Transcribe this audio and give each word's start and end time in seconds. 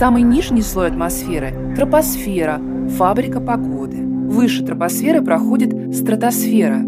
Самый 0.00 0.22
нижний 0.22 0.62
слой 0.62 0.86
атмосферы– 0.86 1.74
тропосфера, 1.76 2.58
фабрика 2.96 3.38
погоды. 3.38 3.98
Выше 3.98 4.64
тропосферы 4.64 5.20
проходит 5.20 5.94
стратосфера. 5.94 6.80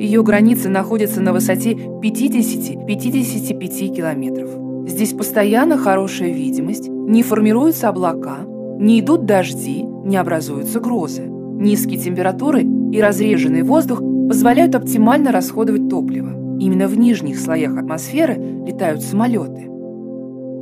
Ее 0.00 0.24
границы 0.24 0.68
находятся 0.68 1.20
на 1.20 1.32
высоте 1.32 1.74
50-55 1.74 3.94
километров. 3.94 4.50
Здесь 4.90 5.12
постоянно 5.12 5.78
хорошая 5.78 6.32
видимость, 6.32 6.88
не 6.88 7.22
формируются 7.22 7.88
облака, 7.88 8.38
не 8.80 8.98
идут 8.98 9.26
дожди, 9.26 9.84
не 9.84 10.16
образуются 10.16 10.80
грозы. 10.80 11.22
Низкие 11.22 12.00
температуры 12.00 12.62
и 12.62 13.00
разреженный 13.00 13.62
воздух 13.62 14.00
позволяют 14.00 14.74
оптимально 14.74 15.30
расходовать 15.30 15.88
топливо. 15.88 16.58
Именно 16.58 16.88
в 16.88 16.98
нижних 16.98 17.38
слоях 17.38 17.76
атмосферы 17.76 18.34
летают 18.66 19.02
самолеты. 19.02 19.70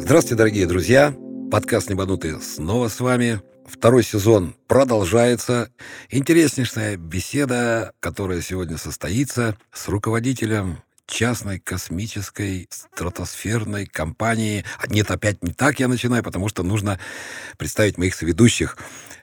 Здравствуйте, 0.00 0.34
дорогие 0.34 0.66
друзья! 0.66 1.14
Подкаст 1.54 1.88
«Небанутые» 1.88 2.40
снова 2.40 2.88
с 2.88 2.98
вами. 2.98 3.40
Второй 3.64 4.02
сезон 4.02 4.56
продолжается. 4.66 5.70
Интереснейшая 6.10 6.96
беседа, 6.96 7.92
которая 8.00 8.40
сегодня 8.40 8.76
состоится 8.76 9.56
с 9.72 9.86
руководителем 9.86 10.82
частной 11.06 11.60
космической 11.60 12.66
стратосферной 12.70 13.86
компании. 13.86 14.64
А 14.80 14.88
нет, 14.88 15.12
опять 15.12 15.44
не 15.44 15.52
так 15.52 15.78
я 15.78 15.86
начинаю, 15.86 16.24
потому 16.24 16.48
что 16.48 16.64
нужно 16.64 16.98
представить 17.56 17.98
моих 17.98 18.16
соведущих. 18.16 18.76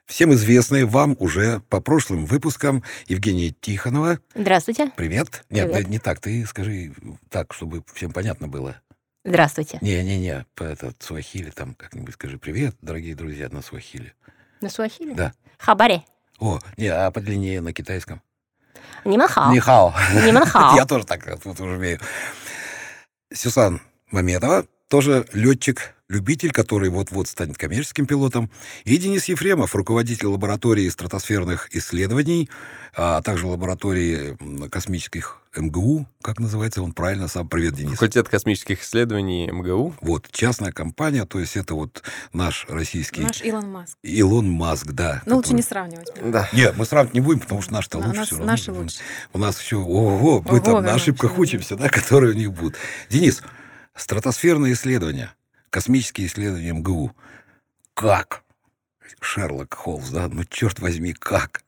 Всем 0.05 0.33
известные 0.33 0.85
вам 0.85 1.17
уже 1.19 1.61
по 1.67 1.81
прошлым 1.81 2.25
выпускам 2.25 2.81
Евгения 3.07 3.53
Тихонова. 3.59 4.19
Здравствуйте. 4.33 4.89
Привет. 4.95 5.43
Нет, 5.49 5.69
Привет. 5.69 5.89
не 5.89 5.99
так. 5.99 6.21
Ты 6.21 6.45
скажи 6.45 6.93
так, 7.27 7.53
чтобы 7.53 7.83
всем 7.93 8.13
понятно 8.13 8.47
было. 8.47 8.77
Здравствуйте. 9.23 9.77
Не-не-не, 9.81 10.45
этот 10.57 11.01
суахили 11.03 11.51
там 11.51 11.75
как-нибудь 11.75 12.15
скажи 12.15 12.39
привет, 12.39 12.75
дорогие 12.81 13.13
друзья, 13.13 13.49
на 13.49 13.61
суахили. 13.61 14.15
На 14.61 14.69
суахили? 14.69 15.13
Да. 15.13 15.33
Хабаре. 15.59 16.03
О, 16.39 16.59
не, 16.75 16.87
а 16.87 17.11
подлиннее 17.11 17.61
на 17.61 17.71
китайском. 17.71 18.23
Ниманхао. 19.05 19.53
Нихао. 19.53 19.93
Ниманхао. 20.25 20.75
Я 20.75 20.85
тоже 20.85 21.05
так 21.05 21.23
вот 21.45 21.59
уже 21.59 21.75
умею. 21.75 21.99
Сюсан 23.31 23.79
Маметова, 24.09 24.65
тоже 24.91 25.25
летчик, 25.31 25.93
любитель, 26.09 26.51
который 26.51 26.89
вот-вот 26.89 27.29
станет 27.29 27.57
коммерческим 27.57 28.05
пилотом, 28.05 28.51
и 28.83 28.97
Денис 28.97 29.23
Ефремов, 29.29 29.73
руководитель 29.73 30.27
лаборатории 30.27 30.89
стратосферных 30.89 31.73
исследований, 31.73 32.49
а 32.93 33.21
также 33.21 33.47
лаборатории 33.47 34.37
космических 34.67 35.39
МГУ, 35.55 36.07
как 36.21 36.39
называется 36.41 36.81
он 36.83 36.91
правильно 36.91 37.29
сам. 37.29 37.47
Привет, 37.47 37.75
Денис. 37.75 37.91
Факультет 37.93 38.27
космических 38.27 38.83
исследований 38.83 39.49
МГУ. 39.49 39.95
Вот, 40.01 40.27
частная 40.31 40.73
компания, 40.73 41.25
то 41.25 41.39
есть 41.39 41.55
это 41.55 41.73
вот 41.73 42.03
наш 42.33 42.65
российский 42.67 43.21
Наш 43.21 43.41
Илон 43.43 43.71
Маск. 43.71 43.97
Илон 44.03 44.49
Маск, 44.49 44.87
да. 44.87 45.21
Ну, 45.25 45.37
лучше 45.37 45.51
который- 45.51 45.55
не 45.55 45.61
сравнивать. 45.63 46.11
Да. 46.25 46.49
Нет, 46.51 46.75
мы 46.75 46.83
сравнивать 46.85 47.13
не 47.13 47.21
будем, 47.21 47.39
потому 47.39 47.61
что 47.61 47.71
наш-то 47.71 47.99
Да, 47.99 48.07
лучше 48.07 48.19
нас- 48.19 48.27
всё 48.27 48.35
равно. 48.39 48.51
наши 48.51 48.71
лучше. 48.73 48.97
У 49.31 49.37
нас 49.37 49.61
еще, 49.61 49.77
ого, 49.77 50.41
мы 50.45 50.57
Ого, 50.57 50.59
там 50.59 50.83
на 50.83 50.93
ошибках 50.95 51.37
учимся, 51.39 51.77
да, 51.77 51.87
которые 51.87 52.33
у 52.33 52.35
них 52.35 52.51
будут. 52.51 52.75
Денис, 53.09 53.41
стратосферные 53.95 54.73
исследования, 54.73 55.33
космические 55.69 56.27
исследования 56.27 56.73
МГУ. 56.73 57.11
Как? 57.93 58.43
Шерлок 59.19 59.73
Холмс, 59.73 60.09
да? 60.09 60.27
Ну, 60.27 60.43
черт 60.45 60.79
возьми, 60.79 61.13
как? 61.13 61.63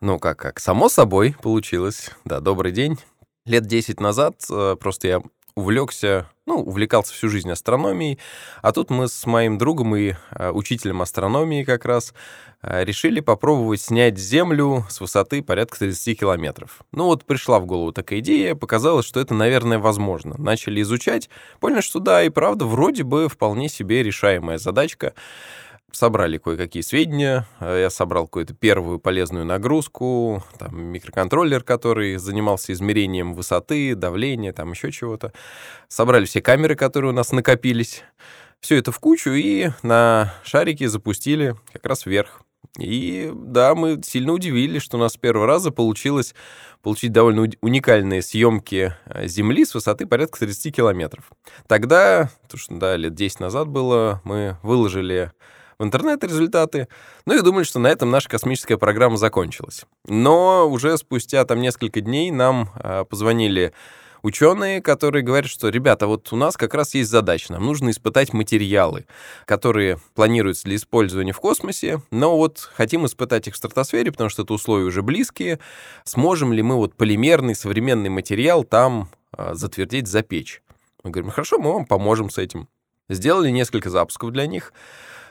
Ну, 0.00 0.18
как, 0.18 0.38
как. 0.38 0.60
Само 0.60 0.88
собой 0.88 1.36
получилось. 1.42 2.10
Да, 2.24 2.40
добрый 2.40 2.72
день. 2.72 2.98
Лет 3.44 3.66
10 3.66 4.00
назад 4.00 4.36
э, 4.50 4.76
просто 4.78 5.08
я 5.08 5.22
увлекся, 5.54 6.26
ну, 6.46 6.56
увлекался 6.56 7.12
всю 7.12 7.28
жизнь 7.28 7.50
астрономией, 7.50 8.18
а 8.62 8.72
тут 8.72 8.90
мы 8.90 9.08
с 9.08 9.26
моим 9.26 9.58
другом 9.58 9.94
и 9.96 10.14
э, 10.30 10.50
учителем 10.50 11.02
астрономии 11.02 11.64
как 11.64 11.84
раз 11.84 12.14
решили 12.62 13.20
попробовать 13.20 13.80
снять 13.80 14.18
Землю 14.18 14.84
с 14.88 15.00
высоты 15.00 15.42
порядка 15.42 15.78
30 15.78 16.20
километров. 16.20 16.80
Ну 16.92 17.04
вот 17.04 17.24
пришла 17.24 17.58
в 17.58 17.66
голову 17.66 17.92
такая 17.92 18.20
идея, 18.20 18.54
показалось, 18.54 19.06
что 19.06 19.20
это, 19.20 19.34
наверное, 19.34 19.78
возможно. 19.78 20.34
Начали 20.38 20.82
изучать, 20.82 21.30
поняли, 21.58 21.80
что 21.80 22.00
да, 22.00 22.22
и 22.22 22.28
правда, 22.28 22.66
вроде 22.66 23.02
бы 23.02 23.28
вполне 23.28 23.68
себе 23.68 24.02
решаемая 24.02 24.58
задачка. 24.58 25.14
Собрали 25.92 26.38
кое-какие 26.38 26.82
сведения, 26.82 27.48
э, 27.58 27.80
я 27.80 27.90
собрал 27.90 28.26
какую-то 28.26 28.54
первую 28.54 29.00
полезную 29.00 29.44
нагрузку, 29.44 30.44
там, 30.56 30.80
микроконтроллер, 30.80 31.64
который 31.64 32.16
занимался 32.16 32.72
измерением 32.72 33.34
высоты, 33.34 33.96
давления, 33.96 34.52
там 34.52 34.70
еще 34.70 34.92
чего-то. 34.92 35.32
Собрали 35.88 36.26
все 36.26 36.40
камеры, 36.40 36.76
которые 36.76 37.10
у 37.10 37.14
нас 37.14 37.32
накопились, 37.32 38.04
все 38.60 38.76
это 38.76 38.92
в 38.92 39.00
кучу 39.00 39.30
и 39.30 39.70
на 39.82 40.34
шарике 40.44 40.88
запустили 40.88 41.56
как 41.72 41.86
раз 41.86 42.06
вверх. 42.06 42.42
И 42.78 43.30
да, 43.34 43.74
мы 43.74 44.00
сильно 44.02 44.32
удивились, 44.32 44.82
что 44.82 44.96
у 44.96 45.00
нас 45.00 45.14
с 45.14 45.16
первого 45.16 45.46
раза 45.46 45.70
получилось 45.70 46.34
получить 46.82 47.12
довольно 47.12 47.48
уникальные 47.60 48.22
съемки 48.22 48.94
э, 49.06 49.26
Земли 49.26 49.64
с 49.64 49.74
высоты 49.74 50.06
порядка 50.06 50.38
30 50.38 50.74
километров. 50.74 51.30
Тогда, 51.66 52.30
потому 52.42 52.58
что, 52.58 52.74
да, 52.76 52.96
лет 52.96 53.14
10 53.14 53.40
назад 53.40 53.68
было, 53.68 54.20
мы 54.24 54.56
выложили 54.62 55.32
в 55.78 55.84
интернет 55.84 56.22
результаты, 56.22 56.88
ну 57.24 57.36
и 57.36 57.42
думали, 57.42 57.64
что 57.64 57.78
на 57.78 57.88
этом 57.88 58.10
наша 58.10 58.28
космическая 58.28 58.76
программа 58.76 59.16
закончилась. 59.16 59.86
Но 60.06 60.68
уже 60.70 60.96
спустя 60.98 61.44
там 61.44 61.60
несколько 61.60 62.00
дней 62.00 62.30
нам 62.30 62.70
э, 62.76 63.04
позвонили 63.08 63.72
ученые, 64.22 64.82
которые 64.82 65.22
говорят, 65.22 65.50
что, 65.50 65.68
ребята, 65.68 66.06
вот 66.06 66.32
у 66.32 66.36
нас 66.36 66.56
как 66.56 66.74
раз 66.74 66.94
есть 66.94 67.10
задача, 67.10 67.52
нам 67.52 67.64
нужно 67.64 67.90
испытать 67.90 68.32
материалы, 68.32 69.06
которые 69.46 69.98
планируются 70.14 70.64
для 70.64 70.76
использования 70.76 71.32
в 71.32 71.40
космосе, 71.40 72.02
но 72.10 72.36
вот 72.36 72.58
хотим 72.74 73.06
испытать 73.06 73.48
их 73.48 73.54
в 73.54 73.56
стратосфере, 73.56 74.12
потому 74.12 74.30
что 74.30 74.42
это 74.42 74.54
условия 74.54 74.84
уже 74.84 75.02
близкие. 75.02 75.58
Сможем 76.04 76.52
ли 76.52 76.62
мы 76.62 76.76
вот 76.76 76.94
полимерный 76.94 77.54
современный 77.54 78.10
материал 78.10 78.64
там 78.64 79.08
э, 79.36 79.54
затвердить, 79.54 80.08
запечь? 80.08 80.62
Мы 81.02 81.10
говорим, 81.10 81.30
хорошо, 81.30 81.58
мы 81.58 81.72
вам 81.72 81.86
поможем 81.86 82.30
с 82.30 82.38
этим. 82.38 82.68
Сделали 83.08 83.50
несколько 83.50 83.90
запусков 83.90 84.30
для 84.32 84.46
них 84.46 84.72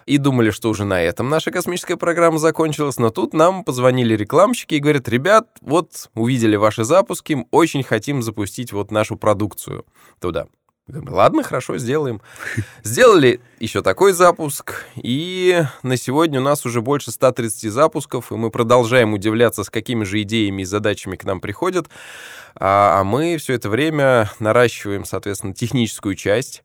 и 0.09 0.18
думали, 0.18 0.50
что 0.50 0.70
уже 0.70 0.86
на 0.86 1.00
этом 1.03 1.30
наша 1.30 1.52
космическая 1.52 1.96
программа 1.96 2.40
закончилась, 2.40 2.97
но 2.97 3.12
тут 3.12 3.34
нам 3.34 3.64
позвонили 3.64 4.16
рекламщики 4.16 4.74
и 4.74 4.80
говорят, 4.80 5.08
ребят, 5.08 5.47
вот 5.62 6.09
увидели 6.16 6.56
ваши 6.56 6.84
запуски, 6.84 7.46
очень 7.52 7.84
хотим 7.84 8.24
запустить 8.24 8.74
вот 8.74 8.90
нашу 8.90 9.18
продукцию 9.18 9.86
туда. 10.20 10.47
Ладно, 10.88 11.44
хорошо, 11.44 11.78
сделаем. 11.78 12.22
Сделали 12.84 13.40
еще 13.59 13.84
такой 13.84 14.14
запуск, 14.14 14.86
и 14.96 15.62
на 15.84 15.97
сегодня 15.97 16.40
у 16.40 16.44
нас 16.44 16.66
уже 16.66 16.81
больше 16.81 17.12
130 17.12 17.72
запусков, 17.72 18.31
и 18.31 18.36
мы 18.36 18.50
продолжаем 18.50 19.14
удивляться, 19.14 19.64
с 19.64 19.70
какими 19.70 20.03
же 20.06 20.24
идеями 20.24 20.64
и 20.64 20.66
задачами 20.66 21.16
к 21.18 21.24
нам 21.26 21.40
приходят. 21.40 21.88
А, 22.56 23.00
а 23.00 23.03
мы 23.03 23.38
все 23.38 23.53
это 23.53 23.70
время 23.70 24.31
наращиваем, 24.40 25.06
соответственно, 25.06 25.53
техническую 25.53 26.16
часть. 26.16 26.64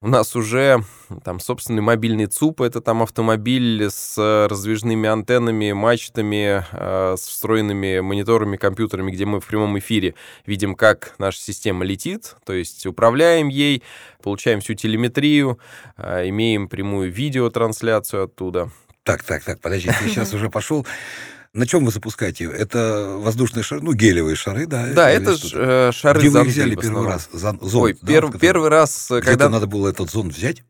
У 0.00 0.06
нас 0.06 0.36
уже 0.36 0.84
там 1.24 1.40
собственный 1.40 1.82
мобильный 1.82 2.26
ЦУП, 2.26 2.60
это 2.60 2.80
там 2.80 3.02
автомобиль 3.02 3.90
с 3.90 4.16
э, 4.16 4.46
раздвижными 4.46 5.08
антеннами, 5.08 5.72
мачтами, 5.72 6.64
э, 6.70 7.16
с 7.16 7.26
встроенными 7.26 7.98
мониторами, 7.98 8.56
компьютерами, 8.56 9.10
где 9.10 9.24
мы 9.24 9.40
в 9.40 9.46
прямом 9.48 9.76
эфире 9.80 10.14
видим, 10.46 10.76
как 10.76 11.16
наша 11.18 11.40
система 11.40 11.84
летит, 11.84 12.36
то 12.46 12.52
есть 12.52 12.86
управляем 12.86 13.48
ей, 13.48 13.82
получаем 14.22 14.60
всю 14.60 14.74
телеметрию, 14.74 15.58
э, 15.96 16.28
имеем 16.28 16.68
прямую 16.68 17.10
видеотрансляцию 17.10 18.26
оттуда. 18.26 18.70
Так, 19.02 19.24
так, 19.24 19.42
так, 19.42 19.60
подожди, 19.60 19.88
ты 19.88 20.08
сейчас 20.08 20.32
уже 20.32 20.48
пошел. 20.48 20.86
На 21.54 21.66
чем 21.66 21.84
вы 21.84 21.90
запускаете? 21.90 22.44
Это 22.44 23.16
воздушные 23.18 23.62
шары, 23.62 23.80
ну, 23.80 23.92
гелевые 23.94 24.36
шары, 24.36 24.66
да? 24.66 24.86
Да, 24.92 25.10
это 25.10 25.36
ж, 25.36 25.50
э, 25.54 25.90
шары 25.92 26.20
Где 26.20 26.28
вы 26.28 26.40
их 26.42 26.46
взяли 26.48 26.74
первый 26.76 27.06
раз? 27.06 27.28
Зон- 27.32 27.58
Ой, 27.62 27.96
да, 28.02 28.12
пер- 28.12 28.38
первый 28.38 28.68
раз, 28.68 29.10
э, 29.10 29.14
Где-то 29.20 29.30
когда... 29.30 29.48
надо 29.48 29.66
было 29.66 29.88
этот 29.88 30.10
зонд 30.10 30.34
взять? 30.34 30.62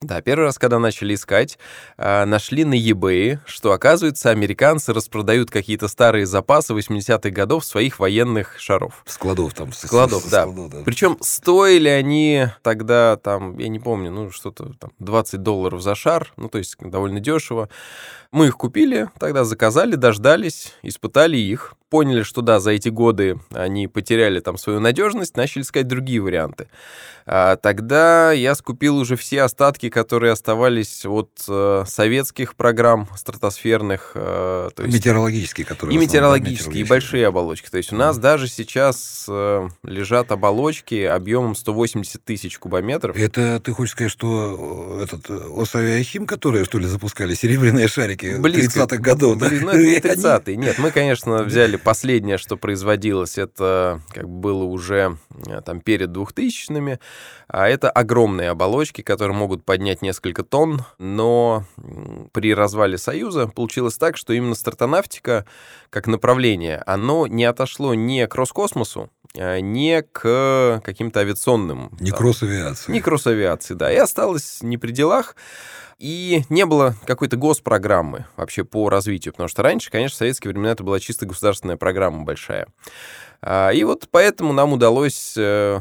Да, 0.00 0.20
первый 0.20 0.44
раз, 0.44 0.58
когда 0.58 0.78
начали 0.78 1.14
искать, 1.14 1.58
а, 1.96 2.26
нашли 2.26 2.64
на 2.64 2.74
eBay, 2.74 3.38
что, 3.46 3.72
оказывается, 3.72 4.30
американцы 4.30 4.92
распродают 4.92 5.50
какие-то 5.50 5.88
старые 5.88 6.26
запасы 6.26 6.74
80-х 6.74 7.30
годов 7.30 7.64
своих 7.64 7.98
военных 7.98 8.58
шаров. 8.58 9.02
Складов 9.06 9.54
там. 9.54 9.72
Складов, 9.72 10.28
да. 10.28 10.42
складов, 10.42 10.70
да. 10.70 10.82
Причем 10.84 11.16
стоили 11.22 11.88
они 11.88 12.48
тогда, 12.62 13.16
там, 13.16 13.56
я 13.58 13.68
не 13.68 13.78
помню, 13.78 14.10
ну, 14.10 14.30
что-то 14.30 14.74
там 14.78 14.90
20 14.98 15.42
долларов 15.42 15.80
за 15.80 15.94
шар, 15.94 16.32
ну, 16.36 16.48
то 16.48 16.58
есть 16.58 16.76
довольно 16.78 17.20
дешево. 17.20 17.70
Мы 18.30 18.48
их 18.48 18.56
купили, 18.56 19.08
тогда 19.18 19.44
заказали, 19.44 19.94
дождались, 19.94 20.74
испытали 20.82 21.36
их, 21.36 21.74
поняли, 21.88 22.24
что 22.24 22.42
да, 22.42 22.58
за 22.58 22.72
эти 22.72 22.88
годы 22.88 23.38
они 23.52 23.86
потеряли 23.86 24.40
там 24.40 24.58
свою 24.58 24.80
надежность, 24.80 25.36
начали 25.36 25.62
искать 25.62 25.86
другие 25.86 26.20
варианты. 26.20 26.66
А, 27.26 27.54
тогда 27.56 28.32
я 28.32 28.56
скупил 28.56 28.96
уже 28.96 29.14
все 29.14 29.42
остатки 29.42 29.83
которые 29.90 30.32
оставались 30.32 31.04
от 31.04 31.30
э, 31.48 31.84
советских 31.86 32.54
программ 32.54 33.08
стратосферных. 33.16 34.12
Э, 34.14 34.70
то 34.74 34.82
есть... 34.84 34.94
Метеорологические, 34.94 35.66
которые... 35.66 35.96
И 35.96 35.98
метеорологические, 35.98 36.84
и 36.84 36.84
большие 36.84 37.26
оболочки. 37.26 37.68
То 37.68 37.76
есть 37.76 37.92
у 37.92 37.96
нас 37.96 38.16
mm. 38.16 38.20
даже 38.20 38.48
сейчас 38.48 39.26
э, 39.28 39.68
лежат 39.82 40.32
оболочки 40.32 41.02
объемом 41.02 41.54
180 41.54 42.24
тысяч 42.24 42.58
кубометров. 42.58 43.16
Это 43.16 43.60
ты 43.60 43.72
хочешь 43.72 43.92
сказать, 43.92 44.12
что 44.12 45.00
э, 45.00 45.04
этот 45.04 45.28
э, 45.28 45.40
Осавиахим, 45.56 46.26
которые, 46.26 46.64
что 46.64 46.78
ли, 46.78 46.86
запускали 46.86 47.34
серебряные 47.34 47.88
шарики 47.88 48.36
Близко. 48.38 48.80
30-х 48.80 48.96
годов? 48.98 49.38
Да? 49.38 49.48
Ну, 49.50 49.70
это 49.70 50.08
30-е. 50.14 50.56
Нет, 50.56 50.78
мы, 50.78 50.90
конечно, 50.90 51.42
взяли 51.42 51.76
последнее, 51.76 52.38
что 52.38 52.56
производилось, 52.56 53.36
это 53.36 54.00
как 54.12 54.28
бы 54.28 54.54
было 54.54 54.64
уже 54.64 55.16
э, 55.46 55.60
там 55.62 55.80
перед 55.80 56.10
2000-ми, 56.10 56.98
а 57.48 57.68
это 57.68 57.90
огромные 57.90 58.50
оболочки, 58.50 59.00
которые 59.02 59.36
могут 59.36 59.64
поднять 59.74 60.02
несколько 60.02 60.44
тонн, 60.44 60.84
но 60.98 61.64
при 62.30 62.54
развале 62.54 62.96
Союза 62.96 63.48
получилось 63.48 63.98
так, 63.98 64.16
что 64.16 64.32
именно 64.32 64.54
стратонавтика 64.54 65.46
как 65.90 66.06
направление, 66.06 66.80
оно 66.86 67.26
не 67.26 67.44
отошло 67.44 67.92
ни 67.92 68.24
к 68.24 68.36
Роскосмосу, 68.36 69.10
а 69.36 69.58
не 69.58 70.02
к 70.02 70.80
каким-то 70.84 71.18
авиационным... 71.18 71.90
Не 71.98 72.10
там, 72.10 72.18
кросс-авиации. 72.18 72.92
Не 72.92 73.00
кросс-авиации, 73.00 73.74
да. 73.74 73.92
И 73.92 73.96
осталось 73.96 74.62
не 74.62 74.78
при 74.78 74.92
делах. 74.92 75.34
И 75.98 76.44
не 76.50 76.66
было 76.66 76.94
какой-то 77.04 77.36
госпрограммы 77.36 78.26
вообще 78.36 78.62
по 78.62 78.88
развитию, 78.88 79.32
потому 79.32 79.48
что 79.48 79.64
раньше, 79.64 79.90
конечно, 79.90 80.14
в 80.14 80.18
советские 80.18 80.52
времена 80.52 80.70
это 80.70 80.84
была 80.84 81.00
чисто 81.00 81.26
государственная 81.26 81.76
программа 81.76 82.22
большая. 82.22 82.68
А, 83.46 83.70
и 83.72 83.84
вот 83.84 84.08
поэтому 84.10 84.54
нам 84.54 84.72
удалось 84.72 85.34
э, 85.36 85.80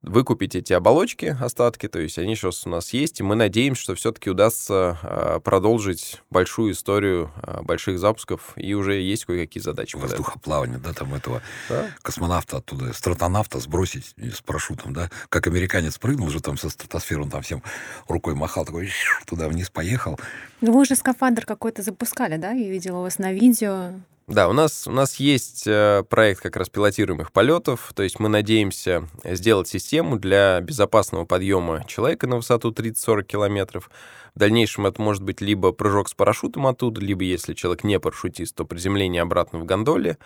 выкупить 0.00 0.54
эти 0.54 0.72
оболочки, 0.72 1.36
остатки, 1.40 1.88
то 1.88 1.98
есть 1.98 2.18
они 2.18 2.36
сейчас 2.36 2.64
у 2.68 2.70
нас 2.70 2.92
есть, 2.92 3.18
и 3.18 3.24
мы 3.24 3.34
надеемся, 3.34 3.82
что 3.82 3.94
все-таки 3.96 4.30
удастся 4.30 4.96
а, 5.02 5.40
продолжить 5.40 6.22
большую 6.30 6.70
историю 6.70 7.32
а, 7.42 7.62
больших 7.62 7.98
запусков, 7.98 8.52
и 8.54 8.74
уже 8.74 9.00
есть 9.00 9.24
кое-какие 9.24 9.60
задачи. 9.60 9.96
Воздухоплавание, 9.96 10.78
да, 10.78 10.92
там 10.92 11.12
этого 11.12 11.42
да? 11.68 11.86
космонавта 12.02 12.58
оттуда, 12.58 12.92
стратонавта 12.92 13.58
сбросить 13.58 14.14
с 14.16 14.40
парашютом, 14.40 14.92
да, 14.92 15.10
как 15.30 15.48
американец 15.48 15.98
прыгнул 15.98 16.28
уже 16.28 16.40
там 16.40 16.56
со 16.56 16.68
стратосферы, 16.68 17.22
он 17.22 17.30
там 17.30 17.42
всем 17.42 17.64
рукой 18.06 18.36
махал, 18.36 18.64
такой 18.64 18.88
туда 19.26 19.48
вниз 19.48 19.68
поехал. 19.68 20.16
Ну, 20.60 20.72
вы 20.72 20.82
уже 20.82 20.94
скафандр 20.94 21.44
какой-то 21.44 21.82
запускали, 21.82 22.36
да? 22.36 22.52
Я 22.52 22.70
видела 22.70 22.98
у 22.98 23.02
вас 23.02 23.18
на 23.18 23.32
видео. 23.32 23.94
Да, 24.30 24.48
у 24.48 24.52
нас, 24.52 24.86
у 24.86 24.92
нас 24.92 25.16
есть 25.16 25.64
э, 25.66 26.04
проект 26.08 26.40
как 26.40 26.54
раз 26.54 26.68
пилотируемых 26.68 27.32
полетов, 27.32 27.90
то 27.96 28.04
есть 28.04 28.20
мы 28.20 28.28
надеемся 28.28 29.08
сделать 29.24 29.66
систему 29.66 30.20
для 30.20 30.60
безопасного 30.60 31.24
подъема 31.24 31.82
человека 31.88 32.28
на 32.28 32.36
высоту 32.36 32.70
30-40 32.70 33.24
километров. 33.24 33.90
В 34.36 34.38
дальнейшем 34.38 34.86
это 34.86 35.02
может 35.02 35.24
быть 35.24 35.40
либо 35.40 35.72
прыжок 35.72 36.08
с 36.08 36.14
парашютом 36.14 36.68
оттуда, 36.68 37.00
либо, 37.00 37.24
если 37.24 37.54
человек 37.54 37.82
не 37.82 37.98
парашютист, 37.98 38.54
то 38.54 38.64
приземление 38.64 39.22
обратно 39.22 39.58
в 39.58 39.64
гондоле 39.64 40.16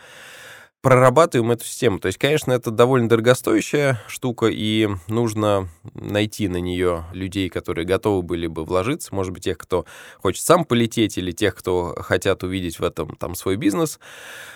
прорабатываем 0.85 1.51
эту 1.51 1.65
систему. 1.65 1.99
То 1.99 2.09
есть, 2.09 2.19
конечно, 2.19 2.53
это 2.53 2.71
довольно 2.71 3.09
дорогостоящая 3.09 4.03
штука, 4.07 4.49
и 4.51 4.87
нужно 5.09 5.69
найти 5.95 6.47
на 6.47 6.59
нее 6.59 7.07
людей, 7.13 7.49
которые 7.49 7.87
готовы 7.87 8.21
были 8.21 8.47
бы 8.47 8.65
вложиться, 8.65 9.15
может 9.15 9.33
быть, 9.33 9.45
тех, 9.45 9.57
кто 9.57 9.87
хочет 10.21 10.45
сам 10.45 10.67
полететь, 10.67 11.17
или 11.17 11.33
тех, 11.33 11.55
кто 11.55 11.97
хотят 11.99 12.43
увидеть 12.43 12.81
в 12.81 12.85
этом 12.85 13.17
там 13.17 13.35
свой 13.35 13.57
бизнес. 13.57 13.99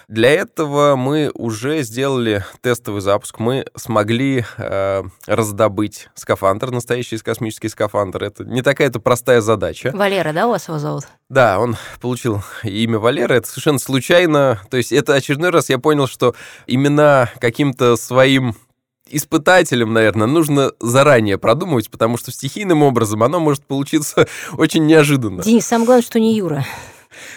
Для 0.07 0.31
этого 0.31 0.97
мы 0.97 1.31
уже 1.33 1.83
сделали 1.83 2.45
тестовый 2.61 3.01
запуск. 3.01 3.39
Мы 3.39 3.65
смогли 3.75 4.45
э, 4.59 5.03
раздобыть 5.27 6.11
скафандр, 6.15 6.71
настоящий 6.71 7.17
космический 7.17 7.69
скафандр. 7.69 8.25
Это 8.25 8.45
не 8.45 8.61
такая-то 8.61 9.01
простая 9.01 9.41
задача. 9.41 9.93
Валера, 9.95 10.35
да, 10.35 10.47
у 10.47 10.51
вас 10.51 10.69
его 10.69 10.79
зовут? 10.79 11.05
Да, 11.31 11.59
он 11.59 11.77
получил 12.01 12.43
имя 12.63 12.99
Валера. 12.99 13.35
Это 13.35 13.49
совершенно 13.49 13.79
случайно. 13.79 14.61
То 14.71 14.77
есть 14.77 14.93
это 14.93 15.15
очередной 15.15 15.51
раз 15.51 15.69
я 15.69 15.79
понял, 15.79 16.07
что 16.07 16.18
имена 16.67 17.31
каким-то 17.41 17.97
своим 17.97 18.55
испытателям, 19.11 19.93
наверное, 19.93 20.27
нужно 20.27 20.73
заранее 20.81 21.39
продумывать, 21.39 21.91
потому 21.91 22.17
что 22.17 22.31
стихийным 22.31 22.83
образом 22.83 23.23
оно 23.23 23.41
может 23.41 23.65
получиться 23.65 24.29
очень 24.53 24.87
неожиданно. 24.87 25.43
Денис, 25.43 25.67
самое 25.67 25.87
главное, 25.87 26.05
что 26.05 26.21
не 26.21 26.37
Юра. 26.37 26.65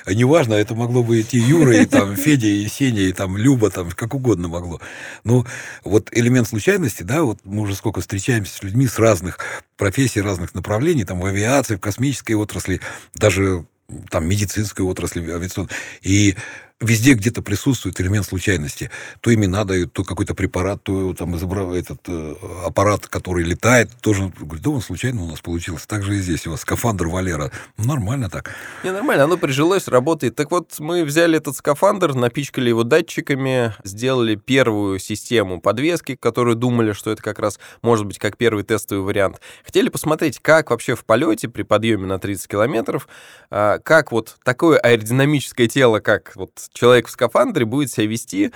А 0.06 0.14
неважно, 0.14 0.54
это 0.54 0.76
могло 0.76 1.04
быть 1.04 1.34
и 1.34 1.40
Юра, 1.40 1.76
и 1.76 1.86
там 1.86 2.16
Федя, 2.16 2.48
и 2.48 2.68
Сеня, 2.68 3.02
и 3.02 3.14
там 3.14 3.38
Люба, 3.38 3.70
там 3.70 3.90
как 3.92 4.14
угодно 4.14 4.48
могло. 4.48 4.80
Но 5.24 5.46
вот 5.84 6.10
элемент 6.12 6.48
случайности, 6.48 7.04
да, 7.04 7.24
вот 7.24 7.40
мы 7.44 7.62
уже 7.62 7.76
сколько 7.76 8.02
встречаемся 8.02 8.56
с 8.58 8.64
людьми 8.64 8.88
с 8.88 9.00
разных 9.00 9.40
профессий, 9.78 10.22
разных 10.22 10.54
направлений, 10.54 11.04
там 11.04 11.20
в 11.20 11.26
авиации, 11.26 11.76
в 11.76 11.80
космической 11.80 12.34
отрасли, 12.34 12.82
даже 13.16 13.66
там 14.10 14.28
медицинской 14.28 14.86
отрасли 14.86 15.30
авиационной. 15.30 15.72
И 16.02 16.36
везде 16.82 17.14
где-то 17.14 17.42
присутствует 17.42 18.02
элемент 18.02 18.26
случайности. 18.26 18.90
То 19.22 19.34
имена 19.34 19.64
дают, 19.64 19.94
то 19.94 20.04
какой-то 20.04 20.34
препарат, 20.34 20.84
то 20.84 21.14
там 21.14 21.38
изображает 21.38 21.86
этот 21.86 22.02
э, 22.08 22.36
аппарат, 22.66 23.08
который 23.08 23.44
летает, 23.44 23.92
тоже 24.02 24.32
говорит, 24.40 24.64
да 24.64 24.72
он 24.72 24.82
случайно 24.82 25.24
у 25.24 25.28
нас 25.28 25.42
получился. 25.42 25.88
Так 25.88 26.04
же 26.04 26.16
и 26.16 26.20
здесь 26.20 26.48
у 26.48 26.52
вас 26.52 26.62
скафандр 26.62 27.08
Валера. 27.08 27.52
Ну, 27.78 27.86
нормально 27.86 28.30
так. 28.30 28.52
Не, 28.84 28.92
нормально, 28.92 29.26
оно 29.26 29.38
прижилось, 29.38 29.88
работает. 29.88 30.36
Так 30.36 30.52
вот, 30.52 30.80
мы 30.80 31.04
взяли 31.04 31.38
этот 31.38 31.56
скафандр, 31.56 32.14
напичкали 32.16 32.70
его 32.70 32.84
датчиками, 32.84 33.74
сделали 33.84 34.36
первую 34.36 35.00
систему 35.00 35.62
подвески, 35.62 36.16
которую 36.16 36.56
думали, 36.56 36.94
что 36.94 37.12
это 37.12 37.22
как 37.22 37.40
раз 37.40 37.60
может 37.82 38.06
быть 38.06 38.18
как 38.18 38.38
первый 38.38 38.64
тестовый 38.64 39.04
вариант. 39.04 39.40
Хотели 39.64 39.90
посмотреть, 39.90 40.40
как 40.40 40.72
вообще 40.72 40.96
в 40.96 41.06
полете 41.06 41.48
при 41.48 41.64
подъеме 41.64 42.08
на 42.08 42.20
30 42.20 42.48
километров, 42.48 43.08
а, 43.50 43.78
как 43.80 44.12
вот 44.12 44.38
такое 44.44 44.80
аэродинамическое 44.80 45.68
тело, 45.68 46.00
как 46.00 46.36
вот 46.36 46.52
человек 46.74 47.08
в 47.08 47.12
скафандре 47.12 47.66
будет 47.66 47.92
себя 47.92 48.08
вести. 48.08 48.52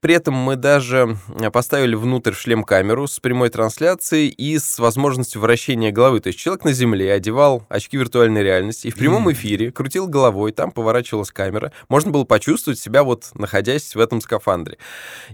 При 0.00 0.14
этом 0.14 0.34
мы 0.34 0.56
даже 0.56 1.16
э, 1.40 1.50
поставили 1.50 1.94
внутрь 1.94 2.32
в 2.32 2.38
шлем 2.38 2.62
камеру 2.62 3.08
с 3.08 3.18
прямой 3.18 3.48
трансляцией 3.48 4.28
и 4.28 4.58
с 4.58 4.78
возможностью 4.78 5.40
вращения 5.40 5.90
головы. 5.90 6.20
То 6.20 6.28
есть 6.28 6.38
человек 6.38 6.64
на 6.64 6.72
земле 6.72 7.12
одевал 7.12 7.64
очки 7.68 7.96
виртуальной 7.96 8.42
реальности 8.42 8.86
и 8.86 8.90
в 8.90 8.94
прямом 8.94 9.30
эфире 9.32 9.72
крутил 9.72 10.06
головой, 10.06 10.52
там 10.52 10.70
поворачивалась 10.70 11.32
камера. 11.32 11.72
Можно 11.88 12.12
было 12.12 12.24
почувствовать 12.24 12.78
себя 12.78 13.02
вот 13.02 13.30
находясь 13.34 13.94
в 13.94 14.00
этом 14.00 14.20
скафандре. 14.20 14.78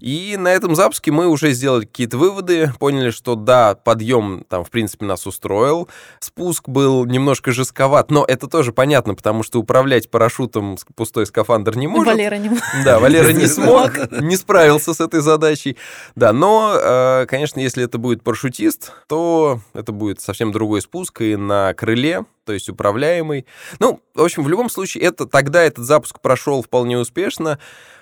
И 0.01 0.37
на 0.39 0.49
этом 0.49 0.75
запуске 0.75 1.11
мы 1.11 1.29
уже 1.29 1.53
сделали 1.53 1.85
какие-то 1.85 2.17
выводы, 2.17 2.73
поняли, 2.79 3.11
что 3.11 3.35
да, 3.35 3.75
подъем 3.75 4.45
там 4.49 4.65
в 4.65 4.71
принципе 4.71 5.05
нас 5.05 5.27
устроил, 5.27 5.89
спуск 6.21 6.69
был 6.69 7.05
немножко 7.05 7.53
жестковат, 7.53 8.11
но 8.11 8.25
это 8.27 8.49
тоже 8.49 8.73
понятно, 8.73 9.15
потому 9.15 9.43
что 9.43 9.61
управлять 9.61 10.11
парашютом 10.11 10.79
пустой 10.97 11.27
скафандр 11.27 11.77
не 11.77 11.87
может. 11.87 12.14
Валера 12.15 12.37
не 12.37 12.49
мог. 12.49 12.59
Да, 12.85 12.99
Валера 12.99 13.33
не 13.33 13.47
смог, 13.47 14.11
не 14.11 14.37
справился 14.37 14.95
с 14.95 15.01
этой 15.01 15.21
задачей. 15.21 15.77
Да, 16.15 16.33
но, 16.33 16.75
э, 16.77 17.27
конечно, 17.27 17.61
если 17.61 17.85
это 17.85 17.99
будет 17.99 18.23
парашютист, 18.23 18.93
то 19.09 19.61
это 19.73 19.93
будет 19.93 20.21
совсем 20.21 20.53
другой 20.53 20.83
спуск 20.83 21.21
и 21.21 21.37
на 21.37 21.75
крыле, 21.75 22.25
то 22.45 22.53
есть 22.53 22.69
управляемый. 22.69 23.47
Ну, 23.79 24.01
в 24.15 24.23
общем, 24.23 24.45
в 24.45 24.49
любом 24.49 24.71
случае, 24.71 25.05
это, 25.05 25.27
тогда 25.27 25.63
этот 25.63 25.85
запуск 25.85 26.21
прошел 26.21 26.63
вполне 26.63 26.99
успешно. 26.99 27.59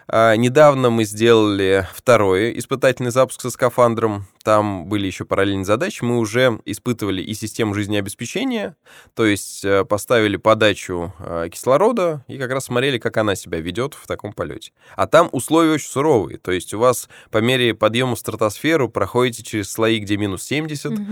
А, 0.09 0.37
недавно 0.37 0.91
мы 0.91 1.05
сделали 1.05 1.87
второй 1.95 2.59
испытательный 2.59 3.11
запуск 3.11 3.41
со 3.41 3.51
скафандром. 3.51 4.27
Там 4.45 4.87
были 4.87 5.07
еще 5.07 5.25
параллельные 5.25 5.65
задачи. 5.65 6.03
Мы 6.03 6.19
уже 6.19 6.61
испытывали 6.65 7.23
и 7.23 7.33
систему 7.35 7.75
жизнеобеспечения, 7.75 8.77
то 9.15 9.25
есть 9.25 9.65
э, 9.65 9.85
поставили 9.85 10.37
подачу 10.37 11.15
э, 11.19 11.49
кислорода 11.51 12.25
и 12.27 12.39
как 12.39 12.51
раз 12.51 12.65
смотрели, 12.65 12.99
как 12.99 13.17
она 13.17 13.37
себя 13.37 13.61
ведет 13.61 13.95
в 13.95 14.07
таком 14.07 14.33
полете. 14.33 14.73
А 14.97 15.07
там 15.07 15.29
условия 15.33 15.73
очень 15.73 15.89
суровые. 15.89 16.39
То 16.39 16.51
есть 16.51 16.75
у 16.75 16.79
вас 16.79 17.09
по 17.31 17.39
мере 17.39 17.75
подъема 17.75 18.17
в 18.17 18.19
стратосферу 18.19 18.89
проходите 18.89 19.43
через 19.43 19.71
слои, 19.71 19.99
где 19.99 20.17
минус 20.17 20.43
70, 20.43 20.93
угу. 20.93 21.03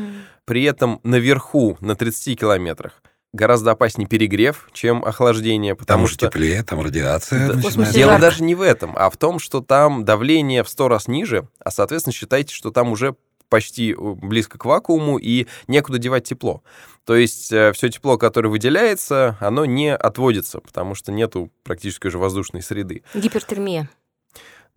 при 0.44 0.64
этом 0.64 1.00
наверху, 1.04 1.78
на 1.80 1.94
30 1.94 2.38
километрах, 2.38 3.00
гораздо 3.32 3.72
опаснее 3.72 4.08
перегрев, 4.08 4.68
чем 4.72 5.04
охлаждение, 5.04 5.74
потому 5.74 6.06
там 6.06 6.12
что... 6.12 6.26
теплее, 6.26 6.62
там 6.62 6.80
радиация. 6.80 7.52
Да. 7.52 7.90
Дело 7.90 8.18
даже 8.18 8.42
не 8.42 8.54
в 8.54 8.62
этом, 8.62 8.92
а 8.96 9.10
в 9.10 9.16
том, 9.16 9.38
что 9.38 9.60
там 9.60 10.04
давление 10.04 10.64
в 10.64 10.68
сто 10.68 10.88
раз 10.88 11.08
ниже, 11.08 11.48
а, 11.60 11.70
соответственно, 11.70 12.12
считайте, 12.12 12.54
что 12.54 12.70
там 12.70 12.90
уже 12.92 13.14
почти 13.50 13.92
э, 13.92 13.96
близко 13.98 14.56
к 14.56 14.64
вакууму, 14.64 15.18
и 15.18 15.46
некуда 15.66 15.98
девать 15.98 16.24
тепло. 16.24 16.62
То 17.04 17.16
есть 17.16 17.52
э, 17.52 17.72
все 17.72 17.88
тепло, 17.88 18.16
которое 18.16 18.48
выделяется, 18.48 19.36
оно 19.40 19.64
не 19.66 19.94
отводится, 19.94 20.60
потому 20.60 20.94
что 20.94 21.12
нету 21.12 21.50
практически 21.64 22.06
уже 22.06 22.18
воздушной 22.18 22.62
среды. 22.62 23.02
Гипертермия. 23.14 23.90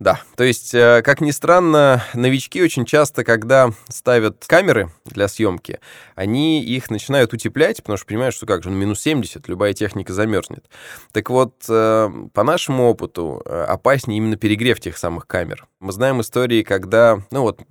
Да, 0.04 0.20
то 0.36 0.44
есть, 0.44 0.74
э, 0.74 1.00
как 1.02 1.22
ни 1.22 1.30
странно, 1.30 2.04
новички 2.12 2.62
очень 2.62 2.84
часто, 2.84 3.24
когда 3.24 3.70
ставят 3.88 4.44
камеры 4.46 4.90
для 5.06 5.28
съемки, 5.28 5.80
они 6.14 6.62
их 6.62 6.90
начинают 6.90 7.32
утеплять, 7.32 7.78
потому 7.78 7.96
что 7.96 8.08
понимают, 8.08 8.34
что 8.34 8.44
как 8.44 8.62
же, 8.62 8.68
ну, 8.68 8.76
минус 8.76 9.00
70, 9.00 9.48
любая 9.48 9.72
техника 9.72 10.12
замерзнет. 10.12 10.68
Так 11.12 11.30
вот, 11.30 11.64
э, 11.70 12.10
по 12.34 12.42
нашему 12.42 12.84
опыту, 12.84 13.40
э, 13.46 13.64
опаснее 13.66 14.18
именно 14.18 14.36
перегрев 14.36 14.78
тех 14.78 14.98
самых 14.98 15.26
камер. 15.26 15.66
Мы 15.80 15.90
знаем 15.90 16.20
истории, 16.20 16.62
когда, 16.64 17.22
ну 17.30 17.40
вот, 17.40 17.62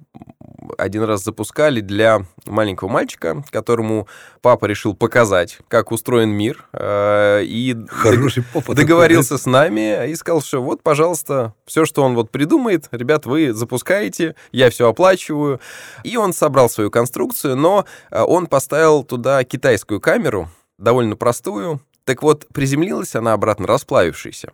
один 0.78 1.04
раз 1.04 1.24
запускали 1.24 1.82
для 1.82 2.26
маленького 2.46 2.90
мальчика, 2.90 3.44
которому 3.52 4.08
папа 4.42 4.66
решил 4.66 4.96
показать, 4.96 5.60
как 5.68 5.92
устроен 5.92 6.30
мир. 6.30 6.66
Э, 6.74 7.42
и 7.44 7.76
Хороший 7.88 8.44
папа 8.54 8.76
договорился 8.76 9.38
с 9.38 9.46
нами 9.46 10.10
и 10.10 10.16
сказал, 10.16 10.42
что 10.42 10.62
вот, 10.62 10.84
пожалуйста, 10.84 11.54
все, 11.66 11.86
что 11.86 12.04
он 12.04 12.16
вот 12.16 12.32
придумает, 12.32 12.88
ребят, 12.92 13.26
вы 13.26 13.54
запускаете, 13.54 14.36
я 14.52 14.70
все 14.70 14.90
оплачиваю. 14.90 15.60
И 16.04 16.18
он 16.18 16.34
собрал 16.34 16.70
свою 16.70 16.92
конструкцию, 16.92 17.56
но 17.56 17.86
э, 18.12 18.22
он 18.22 18.48
поставил 18.48 19.04
туда 19.04 19.44
китайскую 19.44 20.00
камеру, 20.00 20.50
довольно 20.78 21.16
простую. 21.16 21.82
Так 22.06 22.22
вот, 22.22 22.48
приземлилась 22.54 23.16
она 23.16 23.34
обратно 23.34 23.68
расплавившаяся. 23.68 24.52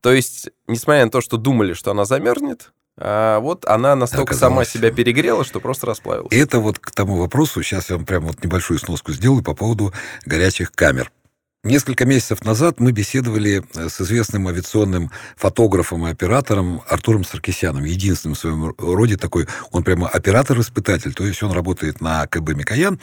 То 0.00 0.12
есть, 0.12 0.48
несмотря 0.66 1.04
на 1.04 1.10
то, 1.10 1.20
что 1.20 1.36
думали, 1.36 1.74
что 1.74 1.90
она 1.90 2.04
замерзнет, 2.04 2.72
а 3.00 3.40
вот 3.40 3.64
она 3.66 3.96
настолько 3.96 4.34
сама 4.34 4.64
себя 4.64 4.90
перегрела, 4.90 5.44
что 5.44 5.60
просто 5.60 5.86
расплавилась. 5.86 6.28
Это 6.30 6.60
вот 6.60 6.78
к 6.78 6.90
тому 6.90 7.16
вопросу, 7.16 7.62
сейчас 7.62 7.90
я 7.90 7.96
вам 7.96 8.04
прям 8.04 8.26
вот 8.26 8.44
небольшую 8.44 8.78
сноску 8.78 9.12
сделаю 9.12 9.42
по 9.42 9.54
поводу 9.54 9.92
горячих 10.26 10.72
камер. 10.72 11.10
Несколько 11.62 12.06
месяцев 12.06 12.42
назад 12.42 12.80
мы 12.80 12.90
беседовали 12.90 13.62
э, 13.74 13.88
с 13.90 14.00
известным 14.00 14.48
авиационным 14.48 15.10
фотографом 15.36 16.06
и 16.06 16.10
оператором 16.10 16.80
Артуром 16.88 17.22
Саркисяном, 17.22 17.84
единственным 17.84 18.34
в 18.34 18.38
своем 18.38 18.74
роде 18.78 19.18
такой, 19.18 19.46
он 19.70 19.84
прямо 19.84 20.08
оператор-испытатель, 20.08 21.12
то 21.12 21.26
есть 21.26 21.42
он 21.42 21.52
работает 21.52 22.00
на 22.00 22.26
КБ 22.26 22.54
«Микоян», 22.54 22.98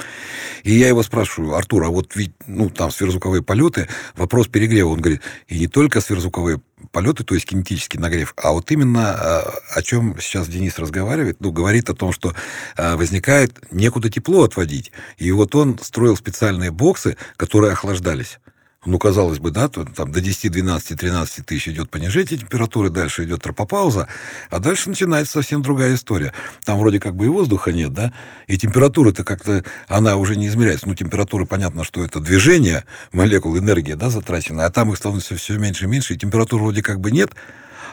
и 0.63 0.73
я 0.73 0.87
его 0.87 1.03
спрашиваю, 1.03 1.53
Артур, 1.53 1.83
а 1.83 1.89
вот 1.89 2.15
ведь, 2.15 2.33
ну, 2.47 2.71
там 2.71 2.89
сверхзвуковые 2.89 3.43
полеты, 3.43 3.89
вопрос 4.15 4.47
перегрева, 4.47 4.89
он 4.89 5.01
говорит, 5.01 5.21
и 5.47 5.59
не 5.59 5.67
только 5.67 6.01
сверхзвуковые 6.01 6.59
полеты, 6.91 7.23
то 7.23 7.33
есть 7.33 7.47
кинетический 7.47 7.99
нагрев, 7.99 8.33
а 8.37 8.51
вот 8.51 8.71
именно 8.71 9.09
а, 9.11 9.53
о 9.73 9.81
чем 9.81 10.15
сейчас 10.19 10.47
Денис 10.47 10.77
разговаривает, 10.77 11.37
ну, 11.39 11.51
говорит 11.51 11.89
о 11.89 11.95
том, 11.95 12.11
что 12.11 12.33
а, 12.75 12.95
возникает 12.95 13.71
некуда 13.71 14.09
тепло 14.09 14.43
отводить. 14.43 14.91
И 15.17 15.31
вот 15.31 15.55
он 15.55 15.79
строил 15.79 16.15
специальные 16.15 16.71
боксы, 16.71 17.17
которые 17.35 17.73
охлаждались. 17.73 18.39
Ну, 18.87 18.99
казалось 18.99 19.39
бы, 19.39 19.51
да, 19.51 19.67
то, 19.67 19.83
там 19.83 20.13
до 20.13 20.21
10, 20.21 20.49
12, 20.49 20.97
13 20.97 21.45
тысяч 21.45 21.67
идет 21.67 21.89
понижение 21.89 22.37
температуры, 22.37 22.89
дальше 22.89 23.25
идет 23.25 23.41
тропопауза, 23.41 24.07
а 24.49 24.59
дальше 24.59 24.87
начинается 24.87 25.33
совсем 25.33 25.61
другая 25.61 25.95
история. 25.95 26.31
Там 26.63 26.79
вроде 26.79 27.01
как 27.01 27.13
бы 27.13 27.25
и 27.25 27.27
воздуха 27.27 27.73
нет, 27.73 27.91
да, 27.91 28.13
и 28.47 28.57
температура-то 28.57 29.25
как-то, 29.25 29.65
она 29.89 30.15
уже 30.15 30.37
не 30.37 30.47
измеряется. 30.47 30.87
Ну, 30.87 30.95
температура, 30.95 31.43
понятно, 31.43 31.83
что 31.83 32.01
это 32.01 32.21
движение 32.21 32.85
молекул, 33.11 33.57
энергия, 33.57 33.97
да, 33.97 34.09
затрачена, 34.09 34.65
а 34.65 34.69
там 34.69 34.89
их 34.93 34.97
становится 34.97 35.35
все 35.35 35.57
меньше 35.57 35.83
и 35.83 35.87
меньше, 35.89 36.13
и 36.13 36.17
температуры 36.17 36.63
вроде 36.63 36.81
как 36.81 37.01
бы 37.01 37.11
нет, 37.11 37.31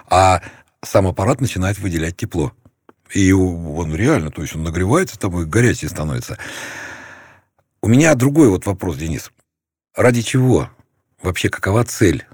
а 0.09 0.43
сам 0.85 1.09
аппарат 1.09 1.41
начинает 1.41 1.77
выделять 1.81 2.17
тепло. 2.17 2.53
И 3.13 3.33
он 3.33 3.93
реально, 3.97 4.31
то 4.31 4.43
есть 4.43 4.55
он 4.55 4.63
нагревается, 4.63 5.19
там 5.19 5.41
и 5.41 5.45
горячий 5.45 5.89
становится. 5.89 6.39
У 7.83 7.89
меня 7.89 8.15
другой 8.15 8.49
вот 8.49 8.65
вопрос, 8.65 8.97
Денис. 8.97 9.33
Ради 9.97 10.23
чего? 10.23 10.71
Вообще, 11.25 11.49
какова 11.49 11.85
цель 11.85 12.27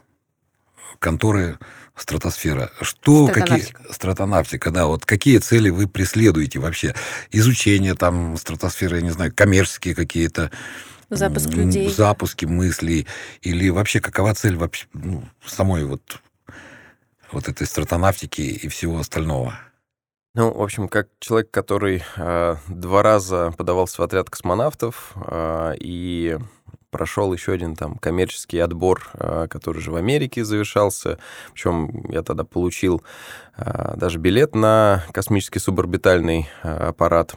конторы 0.98 1.60
стратосфера? 1.94 2.72
Что, 2.80 3.28
Стратонавтика. 3.28 3.72
какие... 3.78 3.92
Стратонавтика, 3.92 4.70
да. 4.72 4.86
Вот 4.86 5.06
какие 5.06 5.38
цели 5.38 5.70
вы 5.70 5.86
преследуете 5.86 6.58
вообще? 6.58 6.96
Изучение 7.30 7.94
там 7.94 8.36
стратосферы, 8.36 8.96
я 8.96 9.02
не 9.02 9.10
знаю, 9.10 9.32
коммерческие 9.32 9.94
какие-то... 9.94 10.50
Запуск 11.08 11.50
людей. 11.50 11.88
Запуски 11.88 12.46
мыслей. 12.46 13.06
Или 13.42 13.68
вообще 13.68 14.00
какова 14.00 14.34
цель 14.34 14.56
вообще 14.56 14.88
ну, 14.92 15.22
самой 15.46 15.84
вот, 15.84 16.20
вот 17.30 17.48
этой 17.48 17.68
стратонавтики 17.68 18.40
и 18.40 18.66
всего 18.66 18.98
остального? 18.98 19.54
Ну, 20.34 20.52
в 20.52 20.62
общем, 20.62 20.88
как 20.88 21.08
человек, 21.20 21.50
который 21.52 22.02
э, 22.16 22.56
два 22.68 23.02
раза 23.02 23.52
подавался 23.56 24.00
в 24.00 24.04
отряд 24.04 24.30
космонавтов 24.30 25.12
э, 25.16 25.74
и 25.78 26.38
прошел 26.90 27.32
еще 27.32 27.52
один 27.52 27.76
там 27.76 27.96
коммерческий 27.96 28.58
отбор, 28.58 29.10
э, 29.14 29.46
который 29.48 29.80
же 29.80 29.90
в 29.90 29.96
Америке 29.96 30.44
завершался. 30.44 31.18
Причем 31.52 32.04
я 32.10 32.22
тогда 32.22 32.44
получил 32.44 33.02
э, 33.56 33.94
даже 33.96 34.18
билет 34.18 34.54
на 34.54 35.04
космический 35.12 35.58
суборбитальный 35.58 36.48
э, 36.62 36.68
аппарат. 36.68 37.36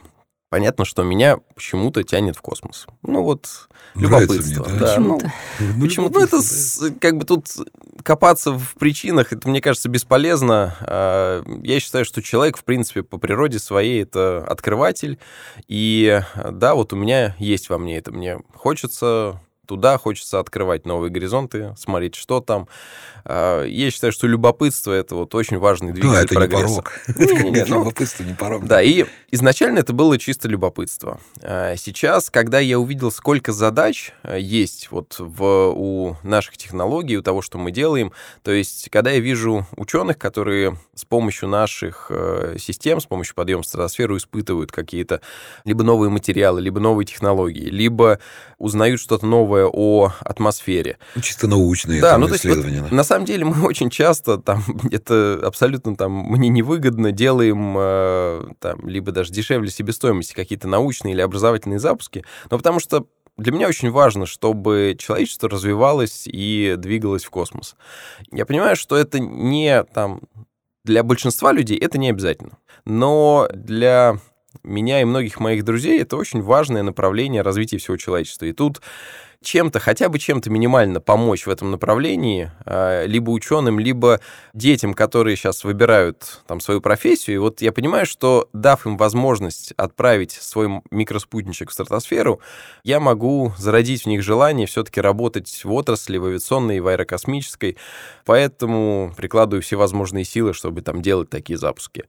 Понятно, 0.54 0.86
что 0.86 1.02
меня 1.02 1.38
почему-то 1.56 2.04
тянет 2.04 2.36
в 2.38 2.42
космос. 2.42 2.86
Ну 3.02 3.24
вот, 3.24 3.50
Нравится 3.96 4.36
любопытство. 4.36 4.70
мне, 4.70 4.80
да? 4.80 4.86
да, 4.86 5.00
ну, 5.00 5.18
Почему-то. 5.20 5.82
Почему? 5.82 6.10
Ну, 6.10 6.20
это 6.20 6.42
с- 6.44 6.92
как 7.02 7.18
бы 7.18 7.26
тут 7.26 7.48
копаться 8.04 8.52
в 8.52 8.76
причинах, 8.76 9.34
это, 9.34 9.50
мне 9.50 9.62
кажется, 9.62 9.90
бесполезно. 9.90 10.76
А, 10.82 11.42
Я 11.64 11.80
считаю, 11.80 12.06
что 12.06 12.22
человек, 12.22 12.58
в 12.58 12.66
принципе, 12.66 13.02
по 13.02 13.18
природе 13.18 13.58
своей 13.58 14.04
это 14.04 14.46
открыватель. 14.48 15.18
И 15.68 16.22
да, 16.52 16.76
вот 16.76 16.94
у 16.94 16.98
меня 16.98 17.36
есть 17.40 17.70
во 17.70 17.80
мне 17.80 17.98
это. 17.98 18.12
Мне 18.12 18.38
хочется 18.54 19.42
туда, 19.66 19.98
хочется 19.98 20.40
открывать 20.40 20.86
новые 20.86 21.10
горизонты, 21.12 21.74
смотреть, 21.78 22.16
что 22.16 22.42
там. 22.42 22.68
А, 23.26 23.64
Я 23.64 23.92
считаю, 23.92 24.12
что 24.12 24.28
любопытство— 24.28 24.92
это 24.94 25.16
вот 25.16 25.34
очень 25.36 25.58
важный 25.58 25.94
двигатель 25.94 26.14
Да, 26.14 26.22
это 26.24 26.36
не 26.36 26.40
прогресса. 26.40 26.82
порог. 26.82 26.94
Не, 27.08 27.14
Это, 27.24 27.34
не, 27.34 27.40
конечно, 27.52 27.76
ну, 27.76 27.82
любопытство, 27.82 28.24
не 28.24 28.34
порог. 28.34 28.66
да, 28.66 28.82
и 28.82 29.06
изначально 29.32 29.80
это 29.80 29.94
было 29.94 30.18
чисто 30.18 30.48
любопытство. 30.48 31.20
А 31.42 31.76
Сейчас, 31.78 32.30
когда 32.30 32.60
я 32.60 32.80
увидел, 32.80 33.12
сколько 33.12 33.52
задач 33.54 34.12
э, 34.24 34.38
есть 34.40 34.90
вот 34.92 35.16
в, 35.20 35.44
у 35.76 36.18
наших 36.24 36.58
технологий, 36.58 37.18
у 37.18 37.22
того, 37.22 37.42
что 37.42 37.58
мы 37.58 37.72
делаем, 37.72 38.12
то 38.44 38.52
есть, 38.52 38.90
когда 38.90 39.12
я 39.12 39.20
вижу 39.20 39.66
ученых, 39.78 40.18
которые 40.18 40.78
с 40.96 41.06
помощью 41.06 41.48
наших 41.50 42.08
э, 42.10 42.56
систем, 42.60 43.00
с 43.00 43.06
помощью 43.06 43.36
подъема 43.36 43.64
в 43.64 43.66
стратосферу 43.66 44.18
испытывают 44.18 44.72
какие-то 44.72 45.22
либо 45.64 45.84
новые 45.84 46.10
материалы, 46.10 46.60
либо 46.62 46.80
новые 46.80 47.06
технологии, 47.06 47.70
либо 47.70 48.20
узнают 48.58 49.00
что-то 49.00 49.26
новое 49.26 49.53
о 49.62 50.12
атмосфере, 50.22 50.98
Ну, 51.16 51.22
чисто 51.22 51.48
научные 51.48 52.02
да, 52.02 52.12
там, 52.12 52.22
ну 52.22 52.28
то 52.28 52.34
есть 52.34 52.46
вот 52.46 52.58
исследования. 52.58 52.88
да. 52.90 52.96
на 52.96 53.04
самом 53.04 53.26
деле 53.26 53.46
мы 53.46 53.62
очень 53.68 53.90
часто 53.90 54.38
там 54.38 54.64
это 54.92 55.40
абсолютно 55.44 55.96
там 55.96 56.12
мне 56.12 56.50
невыгодно 56.50 57.12
делаем 57.12 57.76
э, 57.78 58.46
там 58.60 58.88
либо 58.88 59.12
даже 59.12 59.32
дешевле 59.32 59.70
себестоимости 59.70 60.34
какие-то 60.34 60.68
научные 60.68 61.14
или 61.14 61.22
образовательные 61.22 61.80
запуски, 61.80 62.24
но 62.50 62.58
потому 62.58 62.80
что 62.80 63.06
для 63.38 63.52
меня 63.52 63.68
очень 63.68 63.90
важно, 63.90 64.26
чтобы 64.26 64.96
человечество 65.00 65.50
развивалось 65.50 66.24
и 66.26 66.76
двигалось 66.78 67.24
в 67.24 67.30
космос. 67.32 67.76
Я 68.32 68.46
понимаю, 68.46 68.76
что 68.76 68.96
это 68.96 69.20
не 69.20 69.84
там 69.86 70.22
для 70.84 71.04
большинства 71.04 71.52
людей 71.52 71.78
это 71.78 71.98
не 71.98 72.10
обязательно, 72.10 72.58
но 72.86 73.48
для 73.54 74.20
меня 74.64 75.02
и 75.02 75.06
многих 75.06 75.40
моих 75.40 75.64
друзей 75.64 76.00
это 76.02 76.16
очень 76.16 76.42
важное 76.42 76.84
направление 76.84 77.42
развития 77.42 77.78
всего 77.78 77.98
человечества. 77.98 78.46
И 78.46 78.54
тут 78.54 78.82
чем-то, 79.44 79.80
хотя 79.80 80.10
бы 80.10 80.20
чем-то 80.20 80.50
минимально 80.50 81.00
помочь 81.02 81.46
в 81.46 81.50
этом 81.50 81.72
направлении, 81.72 82.52
а, 82.66 83.06
либо 83.06 83.30
ученым, 83.32 83.80
либо 83.80 84.20
детям, 84.54 84.94
которые 84.94 85.36
сейчас 85.36 85.64
выбирают 85.64 86.42
там 86.48 86.60
свою 86.60 86.82
профессию. 86.82 87.36
И 87.36 87.40
вот 87.40 87.62
я 87.62 87.72
понимаю, 87.72 88.06
что 88.06 88.50
дав 88.54 88.86
им 88.86 88.98
возможность 88.98 89.74
отправить 89.78 90.32
свой 90.32 90.82
микроспутничек 90.92 91.70
в 91.70 91.74
стратосферу, 91.74 92.40
я 92.84 93.00
могу 93.00 93.54
зародить 93.58 94.04
в 94.04 94.08
них 94.08 94.24
желание 94.24 94.68
все-таки 94.68 95.02
работать 95.02 95.62
в 95.64 95.72
отрасли, 95.74 96.18
в 96.18 96.26
авиационной, 96.26 96.80
в 96.80 96.88
аэрокосмической. 96.88 97.78
Поэтому 98.26 99.14
прикладываю 99.18 99.62
все 99.62 99.76
возможные 99.76 100.24
силы, 100.26 100.54
чтобы 100.54 100.82
там 100.82 101.02
делать 101.02 101.30
такие 101.30 101.58
запуски. 101.58 102.06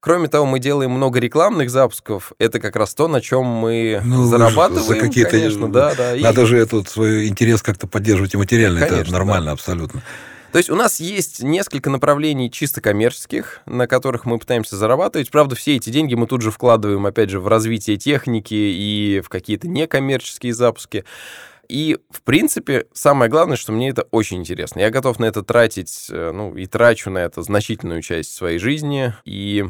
Кроме 0.00 0.28
того, 0.28 0.46
мы 0.46 0.60
делаем 0.60 0.92
много 0.92 1.18
рекламных 1.18 1.68
запусков. 1.70 2.32
Это 2.38 2.60
как 2.60 2.76
раз 2.76 2.94
то, 2.94 3.08
на 3.08 3.20
чем 3.20 3.44
мы 3.44 4.00
Ну, 4.04 4.24
зарабатываем, 4.24 4.84
за 4.86 4.94
какие-то- 5.00 5.30
конечно, 5.32 5.68
да, 5.70 5.94
да. 5.96 6.14
И- 6.14 6.22
Надо 6.22 6.46
же 6.46 6.58
этот 6.80 6.92
свой 6.92 7.28
интерес 7.28 7.62
как-то 7.62 7.86
поддерживать 7.86 8.34
и 8.34 8.36
материально. 8.36 8.78
это 8.78 8.88
Конечно, 8.88 9.12
нормально, 9.12 9.52
абсолютно. 9.52 10.02
То 10.52 10.58
есть 10.58 10.70
у 10.70 10.74
нас 10.74 11.00
есть 11.00 11.42
несколько 11.42 11.90
направлений 11.90 12.50
чисто 12.50 12.80
коммерческих, 12.80 13.60
на 13.66 13.86
которых 13.86 14.24
мы 14.24 14.38
пытаемся 14.38 14.76
зарабатывать. 14.76 15.30
Правда, 15.30 15.54
все 15.54 15.76
эти 15.76 15.90
деньги 15.90 16.14
мы 16.14 16.26
тут 16.26 16.40
же 16.40 16.50
вкладываем, 16.50 17.04
опять 17.04 17.30
же, 17.30 17.40
в 17.40 17.48
развитие 17.48 17.98
техники 17.98 18.54
и 18.54 19.20
в 19.22 19.28
какие-то 19.28 19.68
некоммерческие 19.68 20.54
запуски. 20.54 21.04
И, 21.68 21.98
в 22.10 22.22
принципе, 22.22 22.86
самое 22.92 23.30
главное, 23.30 23.56
что 23.56 23.72
мне 23.72 23.90
это 23.90 24.06
очень 24.12 24.38
интересно. 24.38 24.80
Я 24.80 24.90
готов 24.90 25.18
на 25.18 25.24
это 25.24 25.42
тратить, 25.42 26.06
э, 26.10 26.30
ну, 26.32 26.56
и 26.56 26.66
трачу 26.66 27.10
на 27.10 27.18
это 27.18 27.42
значительную 27.42 28.02
часть 28.02 28.34
своей 28.34 28.58
жизни. 28.58 29.12
И 29.24 29.66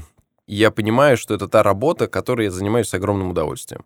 я 0.46 0.70
понимаю, 0.70 1.16
что 1.16 1.34
это 1.34 1.48
та 1.48 1.62
работа, 1.62 2.06
которой 2.06 2.44
я 2.44 2.50
занимаюсь 2.50 2.88
с 2.88 2.94
огромным 2.94 3.30
удовольствием. 3.30 3.84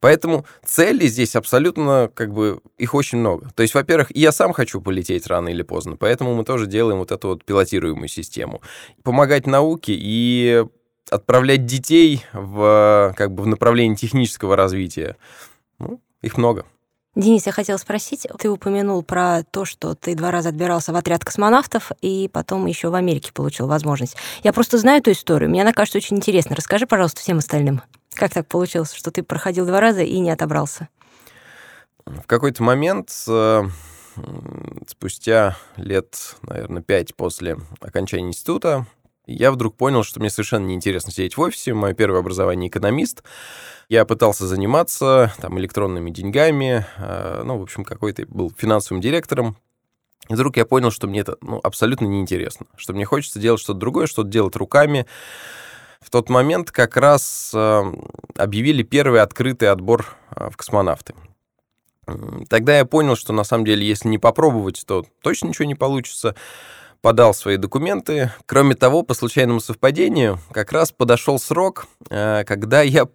Поэтому 0.00 0.46
цели 0.64 1.06
здесь 1.06 1.36
абсолютно, 1.36 2.10
как 2.12 2.32
бы, 2.32 2.60
их 2.78 2.94
очень 2.94 3.18
много. 3.18 3.50
То 3.54 3.62
есть, 3.62 3.74
во-первых, 3.74 4.10
я 4.14 4.32
сам 4.32 4.52
хочу 4.52 4.80
полететь 4.80 5.26
рано 5.26 5.48
или 5.48 5.62
поздно, 5.62 5.96
поэтому 5.96 6.34
мы 6.34 6.44
тоже 6.44 6.66
делаем 6.66 6.98
вот 6.98 7.12
эту 7.12 7.28
вот 7.28 7.44
пилотируемую 7.44 8.08
систему. 8.08 8.62
Помогать 9.02 9.46
науке 9.46 9.92
и 9.96 10.64
отправлять 11.10 11.66
детей 11.66 12.24
в, 12.32 13.14
как 13.16 13.32
бы, 13.32 13.42
в 13.42 13.46
направлении 13.46 13.94
технического 13.94 14.56
развития. 14.56 15.16
Ну, 15.78 16.00
их 16.22 16.36
много. 16.38 16.64
Денис, 17.16 17.44
я 17.44 17.52
хотела 17.52 17.76
спросить, 17.76 18.26
ты 18.38 18.48
упомянул 18.48 19.02
про 19.02 19.42
то, 19.42 19.64
что 19.64 19.96
ты 19.96 20.14
два 20.14 20.30
раза 20.30 20.50
отбирался 20.50 20.92
в 20.92 20.96
отряд 20.96 21.24
космонавтов 21.24 21.90
и 22.00 22.30
потом 22.32 22.66
еще 22.66 22.88
в 22.88 22.94
Америке 22.94 23.32
получил 23.32 23.66
возможность. 23.66 24.16
Я 24.44 24.52
просто 24.52 24.78
знаю 24.78 25.00
эту 25.00 25.10
историю, 25.10 25.50
мне 25.50 25.62
она 25.62 25.72
кажется 25.72 25.98
очень 25.98 26.18
интересной. 26.18 26.54
Расскажи, 26.54 26.86
пожалуйста, 26.86 27.20
всем 27.20 27.38
остальным, 27.38 27.82
как 28.14 28.32
так 28.32 28.46
получилось, 28.46 28.92
что 28.92 29.10
ты 29.10 29.22
проходил 29.22 29.66
два 29.66 29.80
раза 29.80 30.02
и 30.02 30.18
не 30.18 30.30
отобрался? 30.30 30.88
В 32.06 32.26
какой-то 32.26 32.62
момент, 32.62 33.10
э, 33.28 33.62
спустя 34.86 35.56
лет, 35.76 36.36
наверное, 36.42 36.82
пять 36.82 37.14
после 37.14 37.58
окончания 37.80 38.28
института, 38.28 38.86
я 39.26 39.52
вдруг 39.52 39.76
понял, 39.76 40.02
что 40.02 40.18
мне 40.18 40.28
совершенно 40.28 40.66
неинтересно 40.66 41.12
сидеть 41.12 41.36
в 41.36 41.40
офисе. 41.40 41.72
Мое 41.72 41.94
первое 41.94 42.20
образование 42.20 42.68
экономист. 42.68 43.22
Я 43.88 44.04
пытался 44.04 44.46
заниматься 44.46 45.32
там 45.40 45.58
электронными 45.58 46.10
деньгами, 46.10 46.86
э, 46.96 47.42
ну, 47.44 47.58
в 47.58 47.62
общем, 47.62 47.84
какой-то 47.84 48.26
был 48.26 48.52
финансовым 48.56 49.00
директором. 49.00 49.56
И 50.28 50.34
вдруг 50.34 50.56
я 50.56 50.64
понял, 50.64 50.90
что 50.90 51.06
мне 51.06 51.20
это 51.20 51.36
ну, 51.42 51.60
абсолютно 51.62 52.06
неинтересно, 52.06 52.66
что 52.76 52.92
мне 52.92 53.04
хочется 53.04 53.38
делать 53.38 53.60
что-то 53.60 53.78
другое, 53.78 54.06
что-то 54.06 54.28
делать 54.28 54.56
руками. 54.56 55.06
В 56.00 56.10
тот 56.10 56.30
момент 56.30 56.70
как 56.70 56.96
раз 56.96 57.52
э, 57.54 57.82
объявили 58.36 58.82
первый 58.82 59.20
открытый 59.20 59.70
отбор 59.70 60.06
э, 60.34 60.48
в 60.50 60.56
космонавты. 60.56 61.14
Тогда 62.48 62.76
я 62.78 62.84
понял, 62.84 63.14
что 63.14 63.32
на 63.32 63.44
самом 63.44 63.64
деле, 63.64 63.86
если 63.86 64.08
не 64.08 64.18
попробовать, 64.18 64.82
то 64.86 65.04
точно 65.22 65.48
ничего 65.48 65.66
не 65.66 65.74
получится 65.76 66.34
подал 67.02 67.34
свои 67.34 67.56
документы. 67.56 68.32
Кроме 68.46 68.74
того, 68.74 69.02
по 69.02 69.14
случайному 69.14 69.60
совпадению, 69.60 70.38
как 70.52 70.72
раз 70.72 70.92
подошел 70.92 71.38
срок, 71.38 71.86
э, 72.10 72.44
когда 72.44 72.82
я 72.82 73.06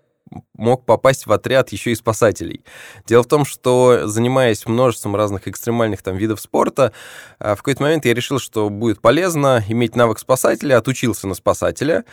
мог 0.57 0.85
попасть 0.85 1.25
в 1.25 1.31
отряд 1.31 1.69
еще 1.69 1.91
и 1.91 1.95
спасателей. 1.95 2.63
Дело 3.05 3.23
в 3.23 3.27
том, 3.27 3.45
что 3.45 4.07
занимаясь 4.07 4.65
множеством 4.65 5.15
разных 5.15 5.47
экстремальных 5.47 6.01
там 6.01 6.17
видов 6.17 6.39
спорта, 6.39 6.91
э, 7.39 7.53
в 7.53 7.57
какой-то 7.57 7.83
момент 7.83 8.05
я 8.05 8.13
решил, 8.13 8.39
что 8.39 8.69
будет 8.69 9.01
полезно 9.01 9.63
иметь 9.67 9.95
навык 9.95 10.19
спасателя, 10.19 10.77
отучился 10.77 11.27
на 11.27 11.33
спасателя, 11.33 12.05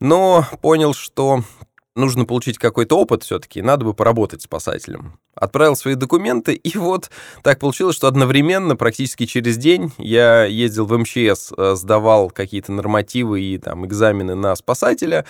но 0.00 0.46
понял, 0.60 0.94
что 0.94 1.42
нужно 1.98 2.24
получить 2.24 2.58
какой-то 2.58 2.98
опыт 2.98 3.24
все-таки, 3.24 3.60
надо 3.60 3.84
бы 3.84 3.94
поработать 3.94 4.42
спасателем. 4.42 5.18
Отправил 5.34 5.76
свои 5.76 5.94
документы, 5.94 6.54
и 6.54 6.76
вот 6.78 7.10
так 7.42 7.60
получилось, 7.60 7.96
что 7.96 8.08
одновременно, 8.08 8.74
практически 8.76 9.26
через 9.26 9.56
день, 9.56 9.92
я 9.98 10.44
ездил 10.44 10.86
в 10.86 10.96
МЧС, 10.96 11.52
э, 11.56 11.74
сдавал 11.76 12.30
какие-то 12.30 12.72
нормативы 12.72 13.40
и 13.40 13.58
там 13.58 13.86
экзамены 13.86 14.34
на 14.34 14.56
спасателя, 14.56 15.24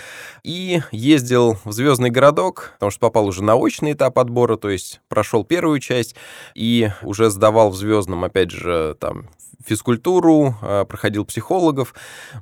и 0.44 0.80
ездил 0.92 1.58
в 1.64 1.72
Звездный 1.72 2.10
городок, 2.10 2.72
потому 2.75 2.90
что 2.90 3.00
попал 3.00 3.26
уже 3.26 3.42
на 3.42 3.56
очный 3.56 3.92
этап 3.92 4.18
отбора, 4.18 4.56
то 4.56 4.70
есть 4.70 5.00
прошел 5.08 5.44
первую 5.44 5.80
часть, 5.80 6.14
и 6.54 6.90
уже 7.02 7.30
сдавал 7.30 7.70
в 7.70 7.76
Звездном, 7.76 8.25
опять 8.25 8.50
же, 8.50 8.96
там 8.98 9.28
физкультуру, 9.64 10.56
а, 10.62 10.84
проходил 10.84 11.24
психологов. 11.24 11.94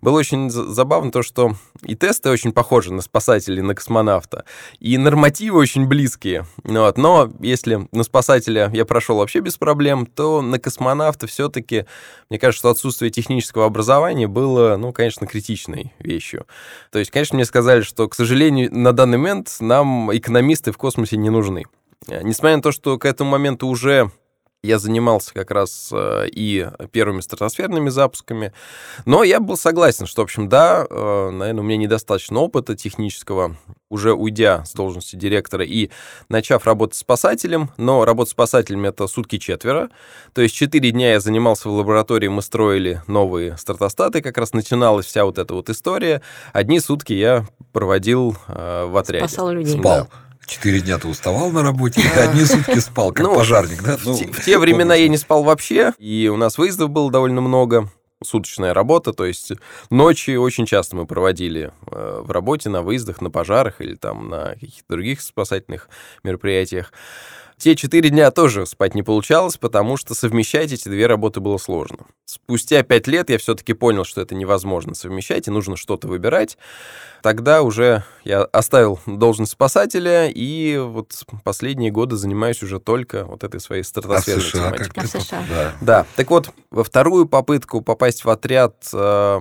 Было 0.02 0.18
очень 0.18 0.50
забавно 0.50 1.10
то, 1.10 1.22
что 1.22 1.54
и 1.82 1.94
тесты 1.94 2.30
очень 2.30 2.52
похожи 2.52 2.92
на 2.92 3.02
спасателей, 3.02 3.62
на 3.62 3.74
космонавта, 3.74 4.44
и 4.78 4.98
нормативы 4.98 5.58
очень 5.58 5.86
близкие. 5.86 6.46
Вот. 6.64 6.98
Но 6.98 7.30
если 7.40 7.88
на 7.92 8.04
спасателя 8.04 8.70
я 8.72 8.84
прошел 8.84 9.18
вообще 9.18 9.40
без 9.40 9.56
проблем, 9.56 10.06
то 10.06 10.42
на 10.42 10.58
космонавта 10.58 11.26
все-таки, 11.26 11.86
мне 12.28 12.38
кажется, 12.38 12.60
что 12.60 12.70
отсутствие 12.70 13.10
технического 13.10 13.66
образования 13.66 14.28
было, 14.28 14.76
ну, 14.76 14.92
конечно, 14.92 15.26
критичной 15.26 15.94
вещью. 15.98 16.46
То 16.90 16.98
есть, 16.98 17.10
конечно, 17.10 17.36
мне 17.36 17.44
сказали, 17.44 17.80
что, 17.82 18.08
к 18.08 18.14
сожалению, 18.14 18.74
на 18.74 18.92
данный 18.92 19.18
момент 19.18 19.56
нам 19.60 20.14
экономисты 20.16 20.72
в 20.72 20.76
космосе 20.76 21.16
не 21.16 21.30
нужны. 21.30 21.64
Несмотря 22.08 22.56
на 22.56 22.62
то, 22.62 22.72
что 22.72 22.98
к 22.98 23.04
этому 23.04 23.30
моменту 23.30 23.66
уже 23.66 24.10
я 24.66 24.78
занимался 24.78 25.32
как 25.32 25.50
раз 25.50 25.90
э, 25.92 26.26
и 26.32 26.68
первыми 26.92 27.20
стратосферными 27.20 27.88
запусками. 27.88 28.52
Но 29.04 29.24
я 29.24 29.40
был 29.40 29.56
согласен, 29.56 30.06
что, 30.06 30.22
в 30.22 30.24
общем, 30.24 30.48
да, 30.48 30.86
э, 30.88 31.30
наверное, 31.30 31.62
у 31.62 31.64
меня 31.64 31.78
недостаточно 31.78 32.40
опыта 32.40 32.76
технического, 32.76 33.56
уже 33.88 34.12
уйдя 34.12 34.64
с 34.64 34.72
должности 34.72 35.16
директора 35.16 35.64
и 35.64 35.90
начав 36.28 36.66
работать 36.66 36.96
спасателем, 36.96 37.70
но 37.76 38.04
работать 38.04 38.32
спасателем 38.32 38.84
это 38.84 39.06
сутки 39.06 39.38
четверо, 39.38 39.90
то 40.32 40.42
есть 40.42 40.54
четыре 40.54 40.90
дня 40.90 41.12
я 41.12 41.20
занимался 41.20 41.68
в 41.68 41.72
лаборатории, 41.72 42.28
мы 42.28 42.42
строили 42.42 43.02
новые 43.06 43.56
стратостаты, 43.56 44.22
как 44.22 44.38
раз 44.38 44.52
начиналась 44.52 45.06
вся 45.06 45.24
вот 45.24 45.38
эта 45.38 45.54
вот 45.54 45.70
история, 45.70 46.20
одни 46.52 46.80
сутки 46.80 47.12
я 47.12 47.46
проводил 47.72 48.36
э, 48.48 48.86
в 48.86 48.96
отряде. 48.96 49.28
Спасал 49.28 49.52
людей. 49.52 49.78
Спал. 49.78 50.08
Четыре 50.46 50.80
дня 50.80 50.98
ты 50.98 51.08
уставал 51.08 51.50
на 51.50 51.62
работе, 51.62 52.00
и 52.00 52.18
одни 52.18 52.44
сутки 52.44 52.78
спал, 52.78 53.12
как 53.12 53.26
Ну, 53.26 53.34
пожарник, 53.34 53.82
да? 53.82 53.96
В, 53.96 54.04
Ну, 54.04 54.16
те, 54.16 54.26
в 54.26 54.44
те 54.44 54.58
времена 54.58 54.94
я 54.94 55.08
не 55.08 55.16
спал 55.16 55.42
вообще, 55.42 55.92
и 55.98 56.30
у 56.32 56.36
нас 56.36 56.56
выездов 56.56 56.90
было 56.90 57.10
довольно 57.10 57.40
много, 57.40 57.88
суточная 58.24 58.72
работа, 58.72 59.12
то 59.12 59.24
есть 59.24 59.52
ночи 59.90 60.36
очень 60.36 60.66
часто 60.66 60.96
мы 60.96 61.06
проводили 61.06 61.72
э, 61.90 62.20
в 62.22 62.30
работе, 62.30 62.68
на 62.68 62.82
выездах, 62.82 63.20
на 63.20 63.30
пожарах 63.30 63.80
или 63.80 63.94
там 63.94 64.28
на 64.28 64.54
каких-то 64.54 64.84
других 64.88 65.20
спасательных 65.20 65.88
мероприятиях. 66.22 66.92
Те 67.58 67.74
четыре 67.74 68.10
дня 68.10 68.30
тоже 68.30 68.66
спать 68.66 68.94
не 68.94 69.02
получалось, 69.02 69.56
потому 69.56 69.96
что 69.96 70.14
совмещать 70.14 70.72
эти 70.72 70.90
две 70.90 71.06
работы 71.06 71.40
было 71.40 71.56
сложно. 71.56 72.00
Спустя 72.26 72.82
пять 72.82 73.06
лет 73.06 73.30
я 73.30 73.38
все-таки 73.38 73.72
понял, 73.72 74.04
что 74.04 74.20
это 74.20 74.34
невозможно 74.34 74.94
совмещать, 74.94 75.48
и 75.48 75.50
нужно 75.50 75.76
что-то 75.76 76.06
выбирать. 76.06 76.58
Тогда 77.22 77.62
уже 77.62 78.04
я 78.24 78.42
оставил 78.42 79.00
должность 79.06 79.52
спасателя, 79.52 80.28
и 80.28 80.76
вот 80.76 81.24
последние 81.44 81.90
годы 81.90 82.16
занимаюсь 82.16 82.62
уже 82.62 82.78
только 82.78 83.24
вот 83.24 83.42
этой 83.42 83.58
своей 83.58 83.82
а 83.82 83.84
в 83.84 83.88
стратосферной 83.88 84.42
США 84.42 84.70
как 84.72 84.92
тематикой. 84.92 85.04
А 85.04 85.06
США? 85.06 85.44
Да. 85.48 85.72
Да, 85.80 86.06
так 86.14 86.30
вот, 86.30 86.50
во 86.70 86.84
вторую 86.84 87.26
попытку 87.26 87.80
попасть 87.80 88.26
в 88.26 88.28
отряд 88.28 88.86
э, 88.92 89.40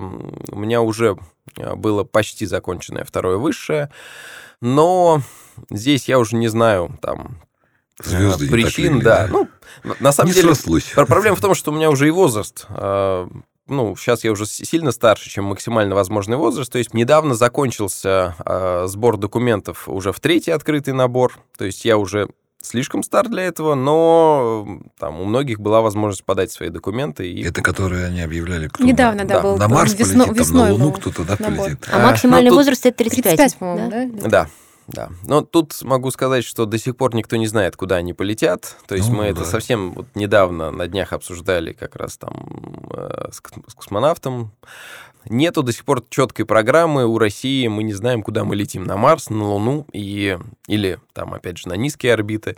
у 0.52 0.58
меня 0.58 0.80
уже 0.80 1.18
э, 1.58 1.74
было 1.74 2.02
почти 2.04 2.46
законченное 2.46 3.04
второе 3.04 3.36
высшее, 3.36 3.90
но 4.62 5.20
здесь 5.68 6.08
я 6.08 6.18
уже 6.18 6.36
не 6.36 6.48
знаю 6.48 6.98
там 7.02 7.36
Звезды 8.04 8.44
не 8.44 8.50
так 8.50 8.60
причин, 8.60 9.00
да. 9.00 9.26
да? 9.26 9.46
Ну, 9.84 9.94
на 10.00 10.12
самом 10.12 10.28
Не 10.28 10.34
деле, 10.34 10.54
срослось. 10.54 10.84
пр- 10.94 11.06
проблема 11.06 11.36
в 11.36 11.40
том, 11.40 11.54
что 11.54 11.70
у 11.70 11.74
меня 11.74 11.90
уже 11.90 12.06
и 12.08 12.10
возраст. 12.10 12.66
э, 12.68 13.28
ну, 13.68 13.96
сейчас 13.96 14.22
я 14.22 14.32
уже 14.32 14.46
сильно 14.46 14.92
старше, 14.92 15.28
чем 15.30 15.44
максимально 15.46 15.94
возможный 15.94 16.36
возраст. 16.36 16.70
То 16.70 16.78
есть 16.78 16.94
недавно 16.94 17.34
закончился 17.34 18.34
э, 18.44 18.84
сбор 18.88 19.16
документов 19.16 19.88
уже 19.88 20.12
в 20.12 20.20
третий 20.20 20.50
открытый 20.52 20.94
набор. 20.94 21.38
То 21.58 21.64
есть 21.64 21.84
я 21.84 21.96
уже 21.98 22.28
слишком 22.62 23.02
стар 23.02 23.28
для 23.28 23.44
этого, 23.44 23.74
но 23.74 24.66
там 24.98 25.20
у 25.20 25.24
многих 25.24 25.58
была 25.60 25.80
возможность 25.80 26.24
подать 26.24 26.50
свои 26.52 26.68
документы. 26.68 27.30
И... 27.30 27.42
Это 27.44 27.62
которые 27.62 28.06
они 28.06 28.20
объявляли, 28.20 28.68
кто 28.68 28.84
Недавно, 28.84 29.24
да, 29.24 29.36
на, 29.36 29.40
был 29.42 29.56
на 29.56 29.68
Марс 29.68 29.94
весно- 29.94 30.24
полетит, 30.24 30.26
там, 30.26 30.34
весной 30.34 30.68
на 30.68 30.72
Луну 30.74 30.92
кто-то 30.92 31.24
да, 31.24 31.36
набор. 31.38 31.66
полетит. 31.66 31.88
А 31.92 31.96
А, 32.02 32.10
максимальный 32.10 32.50
ну, 32.50 32.56
возраст 32.56 32.84
это 32.86 32.98
35. 32.98 33.36
35, 33.36 33.56
по-моему, 33.56 33.90
да? 33.90 34.04
Да, 34.22 34.28
да. 34.28 34.48
Но 35.24 35.42
тут 35.42 35.82
могу 35.82 36.10
сказать, 36.10 36.44
что 36.44 36.64
до 36.66 36.78
сих 36.78 36.96
пор 36.96 37.14
никто 37.14 37.36
не 37.36 37.46
знает, 37.46 37.76
куда 37.76 37.96
они 37.96 38.12
полетят. 38.12 38.76
То 38.86 38.94
есть 38.94 39.08
Ну, 39.08 39.16
мы 39.16 39.24
это 39.24 39.40
да. 39.40 39.46
совсем 39.46 39.92
вот 39.92 40.06
недавно 40.14 40.70
на 40.70 40.86
днях 40.86 41.12
обсуждали 41.12 41.72
как 41.72 41.96
раз 41.96 42.16
там 42.16 42.88
э, 42.92 43.28
с, 43.32 43.36
с 43.70 43.74
космонавтом. 43.74 44.52
Нету 45.28 45.62
до 45.62 45.72
сих 45.72 45.84
пор 45.84 46.02
четкой 46.08 46.44
программы 46.44 47.06
у 47.06 47.18
России. 47.18 47.66
Мы 47.68 47.82
не 47.82 47.92
знаем, 47.94 48.22
куда 48.22 48.44
мы 48.44 48.56
летим. 48.56 48.84
На 48.84 48.96
Марс, 48.96 49.30
на 49.30 49.44
Луну 49.44 49.86
и, 49.92 50.38
или 50.66 50.98
там, 51.12 51.34
опять 51.34 51.58
же, 51.58 51.68
на 51.68 51.74
низкие 51.74 52.12
орбиты. 52.12 52.56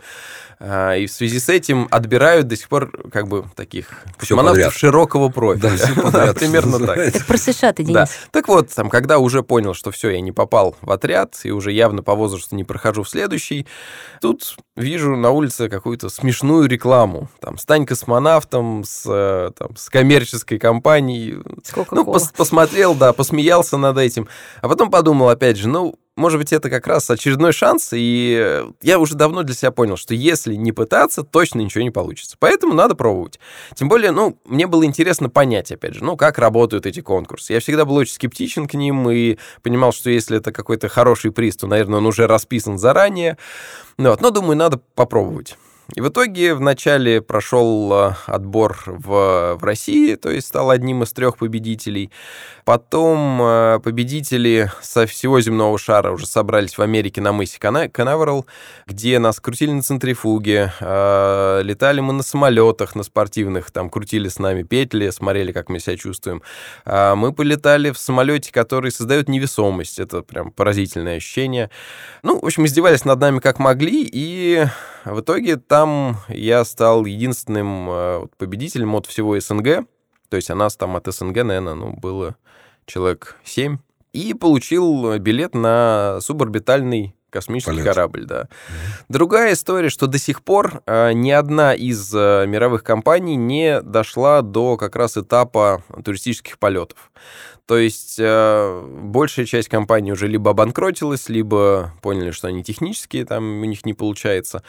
А, 0.59 0.95
И 0.95 1.05
в 1.07 1.11
связи 1.11 1.39
с 1.39 1.49
этим 1.49 1.87
отбирают 1.91 2.47
до 2.47 2.55
сих 2.55 2.67
пор 2.69 2.91
как 3.11 3.27
бы 3.27 3.45
таких 3.55 3.89
Всё 4.19 4.35
космонавтов 4.35 4.65
подряд. 4.65 4.73
широкого 4.73 5.29
профиля. 5.29 5.71
Да, 5.95 6.01
подряд, 6.03 6.37
Примерно 6.39 6.79
так. 6.85 7.13
Так 7.13 7.25
про 7.25 7.37
США 7.37 7.73
ты, 7.73 7.83
Денис. 7.83 7.93
Да. 7.93 8.07
Так 8.31 8.47
вот, 8.47 8.69
там, 8.69 8.89
когда 8.89 9.19
уже 9.19 9.43
понял, 9.43 9.73
что 9.73 9.91
все, 9.91 10.09
я 10.09 10.21
не 10.21 10.31
попал 10.31 10.75
в 10.81 10.91
отряд, 10.91 11.39
и 11.43 11.51
уже 11.51 11.71
явно 11.71 12.03
по 12.03 12.15
возрасту 12.15 12.55
не 12.55 12.63
прохожу 12.63 13.03
в 13.03 13.09
следующий, 13.09 13.65
тут 14.21 14.55
вижу 14.75 15.15
на 15.15 15.31
улице 15.31 15.69
какую-то 15.69 16.09
смешную 16.09 16.67
рекламу. 16.67 17.29
Там, 17.39 17.57
стань 17.57 17.85
космонавтом 17.85 18.83
с, 18.85 19.03
э, 19.07 19.51
там, 19.57 19.75
с 19.77 19.89
коммерческой 19.89 20.59
компанией. 20.59 21.37
Сколько 21.63 21.95
Ну, 21.95 22.03
пос- 22.03 22.33
посмотрел, 22.59 22.93
да, 22.93 23.13
посмеялся 23.13 23.77
над 23.77 23.97
этим. 23.97 24.27
А 24.61 24.67
потом 24.67 24.91
подумал, 24.91 25.29
опять 25.29 25.55
же, 25.55 25.69
ну, 25.69 25.95
может 26.17 26.37
быть, 26.37 26.51
это 26.51 26.69
как 26.69 26.87
раз 26.87 27.09
очередной 27.09 27.53
шанс, 27.53 27.91
и 27.93 28.37
э, 28.37 28.65
я 28.81 28.99
уже 28.99 29.15
давно 29.15 29.43
для 29.43 29.55
себя 29.55 29.71
понял, 29.71 29.95
что 29.95 30.13
если 30.13 30.55
не 30.55 30.73
пытаться, 30.73 31.23
точно 31.23 31.61
ничего 31.61 31.83
не 31.83 31.91
получится. 31.91 32.35
Поэтому 32.37 32.73
надо 32.73 32.95
пробовать. 32.95 33.39
Тем 33.75 33.87
более, 33.87 34.11
ну, 34.11 34.37
мне 34.43 34.67
было 34.67 34.83
интересно 34.83 35.29
понять, 35.29 35.71
опять 35.71 35.93
же, 35.93 36.03
ну, 36.03 36.17
как 36.17 36.37
работают 36.37 36.85
эти 36.85 36.99
конкурсы. 36.99 37.53
Я 37.53 37.61
всегда 37.61 37.85
был 37.85 37.95
очень 37.95 38.15
скептичен 38.15 38.67
к 38.67 38.73
ним 38.73 39.09
и 39.09 39.37
понимал, 39.61 39.93
что 39.93 40.09
если 40.09 40.37
это 40.37 40.51
какой-то 40.51 40.89
хороший 40.89 41.31
приз, 41.31 41.55
то, 41.55 41.67
наверное, 41.67 41.99
он 41.99 42.07
уже 42.07 42.27
расписан 42.27 42.77
заранее. 42.77 43.37
Ну 43.97 44.09
Вот. 44.09 44.19
Но, 44.19 44.31
думаю, 44.31 44.57
надо 44.57 44.81
попробовать. 44.95 45.55
И 45.95 46.01
в 46.01 46.09
итоге 46.09 46.53
вначале 46.53 47.21
прошел 47.21 47.91
э, 47.93 48.13
отбор 48.27 48.77
в, 48.85 49.57
в 49.59 49.63
России, 49.63 50.15
то 50.15 50.29
есть 50.29 50.47
стал 50.47 50.69
одним 50.69 51.03
из 51.03 51.11
трех 51.13 51.37
победителей. 51.37 52.11
Потом 52.63 53.41
э, 53.41 53.79
победители 53.83 54.71
со 54.81 55.07
всего 55.07 55.41
земного 55.41 55.79
шара 55.79 56.11
уже 56.11 56.27
собрались 56.27 56.77
в 56.77 56.81
Америке 56.81 57.21
на 57.21 57.31
мысе 57.31 57.57
Канаверал, 57.59 58.45
где 58.85 59.17
нас 59.17 59.39
крутили 59.39 59.71
на 59.71 59.81
центрифуге, 59.81 60.71
э, 60.79 61.61
летали 61.63 62.01
мы 62.01 62.13
на 62.13 62.23
самолетах, 62.23 62.93
на 62.95 63.03
спортивных, 63.03 63.71
там 63.71 63.89
крутили 63.89 64.29
с 64.29 64.37
нами 64.37 64.63
петли, 64.63 65.09
смотрели, 65.09 65.51
как 65.51 65.69
мы 65.69 65.79
себя 65.79 65.97
чувствуем. 65.97 66.43
Мы 66.85 67.33
полетали 67.33 67.91
в 67.91 67.97
самолете, 67.97 68.51
который 68.51 68.91
создает 68.91 69.27
невесомость. 69.29 69.99
Это 69.99 70.21
прям 70.21 70.51
поразительное 70.51 71.17
ощущение. 71.17 71.69
Ну, 72.23 72.39
в 72.39 72.45
общем, 72.45 72.65
издевались 72.65 73.05
над 73.05 73.19
нами 73.19 73.39
как 73.39 73.59
могли, 73.59 74.07
и 74.11 74.65
в 75.05 75.21
итоге 75.21 75.57
там 75.57 76.17
я 76.27 76.63
стал 76.65 77.05
единственным 77.05 77.89
э, 77.89 78.27
победителем 78.37 78.95
от 78.95 79.05
всего 79.05 79.39
СНГ. 79.39 79.85
То 80.29 80.35
есть 80.37 80.49
у 80.49 80.55
нас 80.55 80.75
там 80.77 80.95
от 80.95 81.07
СНГ, 81.07 81.43
наверное, 81.43 81.73
ну, 81.73 81.93
было 81.93 82.35
человек 82.85 83.37
7. 83.43 83.77
И 84.13 84.33
получил 84.33 85.17
билет 85.19 85.53
на 85.53 86.19
суборбитальный 86.21 87.15
космический 87.29 87.71
Полет. 87.71 87.85
корабль, 87.85 88.25
да. 88.25 88.47
Другая 89.07 89.53
история, 89.53 89.89
что 89.89 90.07
до 90.07 90.17
сих 90.17 90.43
пор 90.43 90.81
э, 90.85 91.13
ни 91.13 91.31
одна 91.31 91.73
из 91.73 92.13
э, 92.13 92.45
мировых 92.47 92.83
компаний 92.83 93.35
не 93.35 93.81
дошла 93.81 94.41
до 94.41 94.77
как 94.77 94.95
раз 94.95 95.17
этапа 95.17 95.83
туристических 96.03 96.59
полетов. 96.59 97.11
То 97.69 97.77
есть 97.77 98.15
э, 98.19 98.87
большая 99.03 99.45
часть 99.45 99.69
компаний 99.69 100.11
уже 100.11 100.27
либо 100.27 100.49
обанкротилась, 100.49 101.29
либо 101.29 101.93
поняли, 102.01 102.31
что 102.31 102.47
они 102.47 102.63
технические, 102.63 103.25
там 103.25 103.61
у 103.61 103.65
них 103.65 103.85
не 103.85 103.93
получается. 103.93 104.63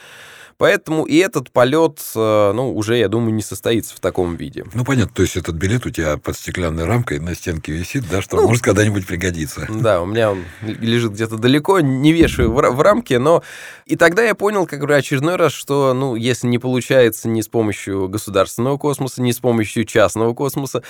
Поэтому 0.61 1.05
и 1.05 1.17
этот 1.17 1.51
полет, 1.51 2.03
э, 2.15 2.53
ну, 2.55 2.77
уже, 2.77 2.99
я 2.99 3.09
думаю, 3.09 3.33
не 3.33 3.41
состоится 3.41 3.97
в 3.97 4.01
таком 4.01 4.37
виде. 4.37 4.67
Ну, 4.75 4.85
понятно, 4.85 5.15
то 5.15 5.23
есть 5.23 5.39
этот 5.39 5.55
билет 5.55 5.87
у 5.87 5.91
тебя 5.91 6.19
под 6.19 6.37
стеклянной 6.37 6.85
рамкой 6.85 7.19
на 7.19 7.35
стенке 7.35 7.73
висит, 7.73 8.05
да, 8.11 8.21
что 8.21 8.37
ну, 8.37 8.47
может 8.47 8.63
когда-нибудь 8.63 9.07
пригодиться. 9.07 9.67
Да, 9.71 10.03
у 10.03 10.05
меня 10.05 10.33
он 10.33 10.45
лежит 10.61 11.13
где-то 11.13 11.39
далеко, 11.39 11.81
не 11.81 12.13
вешаю 12.13 12.53
в, 12.53 12.57
в 12.57 12.81
рамке, 12.83 13.19
но 13.19 13.43
и 13.87 13.97
тогда 13.97 14.23
я 14.23 14.35
понял, 14.35 14.67
как 14.67 14.87
бы 14.87 14.95
очередной 14.95 15.37
раз, 15.37 15.53
что, 15.53 15.95
ну, 15.95 16.15
если 16.15 16.47
не 16.47 16.59
получается 16.59 17.27
ни 17.31 17.41
с 17.41 17.49
помощью 17.49 18.11
государственного 18.11 18.77
космоса, 18.77 19.23
ни 19.23 19.33
с 19.33 19.39
помощью 19.39 19.87
частного 19.87 20.35
космоса, 20.35 20.83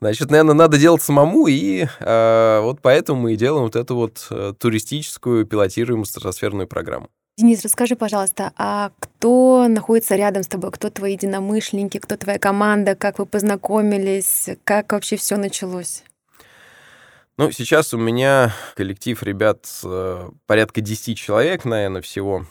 Значит, 0.00 0.32
наверное, 0.32 0.54
надо 0.54 0.78
делать 0.78 1.00
самому, 1.00 1.46
и 1.46 1.86
э, 2.00 2.60
вот 2.60 2.80
поэтому 2.82 3.20
мы 3.20 3.34
и 3.34 3.36
делаем 3.36 3.66
вот 3.66 3.76
эту 3.76 3.94
вот 3.94 4.26
э, 4.30 4.52
туристическую 4.58 5.46
пилотируемую 5.46 6.06
стратосферную 6.06 6.66
программу. 6.66 7.08
Денис, 7.38 7.64
расскажи, 7.64 7.96
пожалуйста, 7.96 8.52
а 8.56 8.92
кто 9.00 9.66
находится 9.66 10.16
рядом 10.16 10.42
с 10.42 10.48
тобой? 10.48 10.70
Кто 10.70 10.90
твои 10.90 11.14
единомышленники? 11.14 11.98
Кто 11.98 12.18
твоя 12.18 12.38
команда? 12.38 12.94
Как 12.94 13.18
вы 13.18 13.24
познакомились? 13.24 14.50
Как 14.64 14.92
вообще 14.92 15.16
все 15.16 15.38
началось? 15.38 16.04
Ну, 17.38 17.50
сейчас 17.50 17.94
у 17.94 17.98
меня 17.98 18.54
коллектив 18.76 19.22
ребят 19.22 19.66
э, 19.82 20.28
порядка 20.46 20.82
10 20.82 21.16
человек, 21.16 21.64
наверное, 21.64 22.02
всего. 22.02 22.44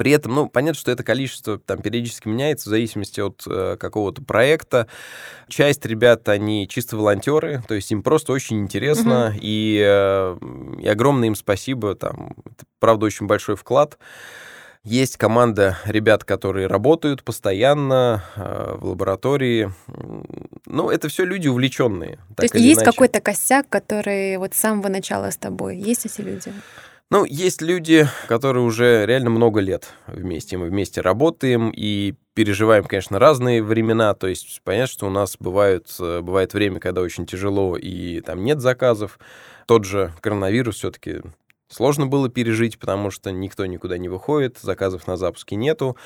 При 0.00 0.12
этом, 0.12 0.34
ну, 0.34 0.48
понятно, 0.48 0.80
что 0.80 0.90
это 0.90 1.04
количество 1.04 1.58
там 1.58 1.82
периодически 1.82 2.26
меняется 2.26 2.70
в 2.70 2.72
зависимости 2.72 3.20
от 3.20 3.42
э, 3.46 3.76
какого-то 3.78 4.22
проекта. 4.22 4.86
Часть 5.46 5.84
ребят, 5.84 6.26
они 6.30 6.66
чисто 6.66 6.96
волонтеры, 6.96 7.62
то 7.68 7.74
есть 7.74 7.92
им 7.92 8.02
просто 8.02 8.32
очень 8.32 8.60
интересно, 8.60 9.26
угу. 9.26 9.38
и, 9.42 9.78
э, 9.78 10.38
и 10.80 10.88
огромное 10.88 11.28
им 11.28 11.34
спасибо, 11.34 11.94
там, 11.96 12.32
это, 12.46 12.64
правда, 12.78 13.04
очень 13.04 13.26
большой 13.26 13.56
вклад. 13.56 13.98
Есть 14.84 15.18
команда 15.18 15.76
ребят, 15.84 16.24
которые 16.24 16.66
работают 16.66 17.22
постоянно 17.22 18.24
э, 18.36 18.76
в 18.78 18.86
лаборатории. 18.86 19.70
Ну, 20.64 20.88
это 20.88 21.10
все 21.10 21.26
люди 21.26 21.48
увлеченные. 21.48 22.20
То 22.36 22.44
есть 22.44 22.54
есть 22.54 22.82
какой-то 22.82 23.20
косяк, 23.20 23.68
который 23.68 24.38
вот 24.38 24.54
с 24.54 24.60
самого 24.60 24.88
начала 24.88 25.30
с 25.30 25.36
тобой? 25.36 25.76
Есть 25.76 26.06
эти 26.06 26.22
люди? 26.22 26.54
Ну, 27.12 27.24
есть 27.24 27.60
люди, 27.60 28.06
которые 28.28 28.62
уже 28.62 29.04
реально 29.04 29.30
много 29.30 29.58
лет 29.58 29.94
вместе. 30.06 30.56
Мы 30.56 30.66
вместе 30.66 31.00
работаем 31.00 31.72
и 31.74 32.14
переживаем, 32.34 32.84
конечно, 32.84 33.18
разные 33.18 33.64
времена. 33.64 34.14
То 34.14 34.28
есть 34.28 34.60
понятно, 34.62 34.92
что 34.92 35.06
у 35.08 35.10
нас 35.10 35.36
бывают, 35.40 35.88
э, 35.98 36.20
бывает 36.20 36.54
время, 36.54 36.78
когда 36.78 37.00
очень 37.00 37.26
тяжело 37.26 37.76
и 37.76 38.20
там 38.20 38.44
нет 38.44 38.60
заказов. 38.60 39.18
Тот 39.66 39.84
же 39.84 40.12
коронавирус 40.20 40.76
все-таки 40.76 41.22
сложно 41.66 42.06
было 42.06 42.28
пережить, 42.28 42.78
потому 42.78 43.10
что 43.10 43.32
никто 43.32 43.66
никуда 43.66 43.98
не 43.98 44.08
выходит, 44.08 44.58
заказов 44.58 45.08
на 45.08 45.16
запуске 45.16 45.56
нету. 45.56 45.96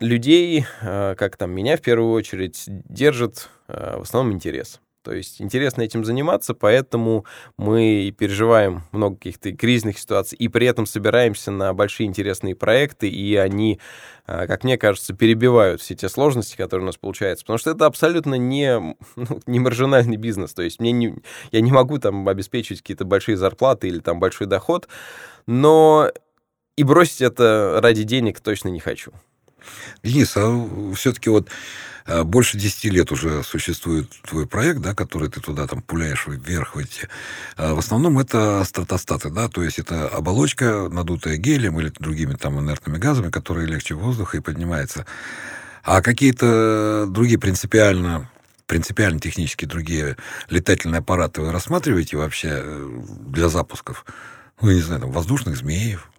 Людей, 0.00 0.66
э, 0.82 1.14
как 1.14 1.36
там 1.36 1.52
меня 1.52 1.76
в 1.76 1.80
первую 1.80 2.10
очередь, 2.10 2.64
держит 2.66 3.48
э, 3.68 3.98
в 3.98 4.02
основном 4.02 4.34
интерес. 4.34 4.80
То 5.02 5.14
есть 5.14 5.40
интересно 5.40 5.82
этим 5.82 6.04
заниматься, 6.04 6.52
поэтому 6.52 7.24
мы 7.56 8.14
переживаем 8.16 8.82
много 8.92 9.16
каких-то 9.16 9.52
кризисных 9.52 9.98
ситуаций 9.98 10.36
и 10.36 10.48
при 10.48 10.66
этом 10.66 10.84
собираемся 10.84 11.50
на 11.50 11.72
большие 11.72 12.06
интересные 12.06 12.54
проекты, 12.54 13.08
и 13.08 13.34
они, 13.36 13.80
а, 14.26 14.46
как 14.46 14.62
мне 14.62 14.76
кажется, 14.76 15.14
перебивают 15.14 15.80
все 15.80 15.94
те 15.94 16.10
сложности, 16.10 16.56
которые 16.56 16.84
у 16.84 16.86
нас 16.86 16.98
получаются. 16.98 17.44
Потому 17.44 17.58
что 17.58 17.70
это 17.70 17.86
абсолютно 17.86 18.34
не, 18.34 18.78
ну, 19.16 19.40
не 19.46 19.58
маржинальный 19.58 20.16
бизнес. 20.16 20.52
То 20.52 20.62
есть 20.62 20.80
мне 20.80 20.92
не, 20.92 21.16
я 21.50 21.62
не 21.62 21.72
могу 21.72 21.98
там 21.98 22.28
обеспечить 22.28 22.82
какие-то 22.82 23.06
большие 23.06 23.38
зарплаты 23.38 23.88
или 23.88 24.00
там 24.00 24.20
большой 24.20 24.48
доход, 24.48 24.86
но 25.46 26.10
и 26.76 26.82
бросить 26.82 27.22
это 27.22 27.80
ради 27.82 28.02
денег 28.02 28.40
точно 28.40 28.68
не 28.68 28.80
хочу. 28.80 29.12
Денис, 30.02 30.32
а 30.36 30.94
все-таки 30.94 31.30
вот 31.30 31.48
а, 32.06 32.24
больше 32.24 32.58
10 32.58 32.84
лет 32.86 33.12
уже 33.12 33.42
существует 33.42 34.10
твой 34.22 34.46
проект, 34.46 34.80
да, 34.80 34.94
который 34.94 35.28
ты 35.28 35.40
туда 35.40 35.66
там 35.66 35.82
пуляешь 35.82 36.26
вверх 36.26 36.74
в 36.74 36.78
эти. 36.78 37.08
А, 37.56 37.74
в 37.74 37.78
основном 37.78 38.18
это 38.18 38.62
стратостаты, 38.64 39.30
да, 39.30 39.48
то 39.48 39.62
есть 39.62 39.78
это 39.78 40.08
оболочка, 40.08 40.88
надутая 40.90 41.36
гелием 41.36 41.78
или 41.80 41.92
другими 41.98 42.34
там 42.34 42.58
инертными 42.60 42.98
газами, 42.98 43.30
которые 43.30 43.66
легче 43.66 43.94
воздуха 43.94 44.36
и 44.36 44.40
поднимается. 44.40 45.06
А 45.82 46.02
какие-то 46.02 47.06
другие 47.08 47.38
принципиально 47.38 48.28
принципиально 48.66 49.18
технически 49.18 49.64
другие 49.64 50.16
летательные 50.48 51.00
аппараты 51.00 51.40
вы 51.40 51.50
рассматриваете 51.50 52.16
вообще 52.16 52.50
э, 52.52 52.90
для 53.26 53.48
запусков? 53.48 54.04
Ну, 54.60 54.72
не 54.72 54.80
знаю, 54.80 55.00
там, 55.00 55.10
воздушных 55.10 55.56
змеев. 55.56 56.10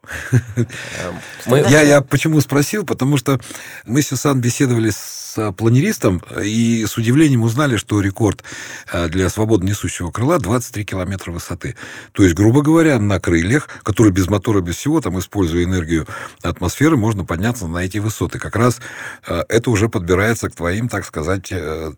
Эм, 0.56 1.56
я, 1.70 1.82
я 1.82 2.02
почему 2.02 2.42
спросил? 2.42 2.86
Потому 2.86 3.18
что 3.18 3.40
мы 3.86 4.02
с 4.02 4.08
Сюсан 4.08 4.42
беседовали 4.42 4.90
с 4.90 5.54
планеристом 5.56 6.22
и 6.44 6.86
с 6.86 6.98
удивлением 6.98 7.44
узнали, 7.44 7.78
что 7.78 8.02
рекорд 8.02 8.44
э, 8.92 9.08
для 9.08 9.30
свободно 9.30 9.70
несущего 9.70 10.12
крыла 10.12 10.40
23 10.40 10.86
километра 10.86 11.32
высоты. 11.32 11.76
То 12.12 12.24
есть, 12.24 12.36
грубо 12.36 12.62
говоря, 12.62 13.00
на 13.00 13.20
крыльях, 13.20 13.70
которые 13.84 14.12
без 14.12 14.28
мотора, 14.28 14.62
без 14.62 14.76
всего, 14.76 15.00
там, 15.02 15.20
используя 15.20 15.64
энергию 15.64 16.08
атмосферы, 16.42 16.98
можно 16.98 17.24
подняться 17.24 17.68
на 17.68 17.80
эти 17.80 18.00
высоты. 18.00 18.40
Как 18.40 18.56
раз 18.56 18.82
э, 19.28 19.44
это 19.48 19.70
уже 19.70 19.88
подбирается 19.88 20.50
к 20.50 20.56
твоим, 20.56 20.90
так 20.90 21.06
сказать, 21.06 21.52
30-40 21.52 21.96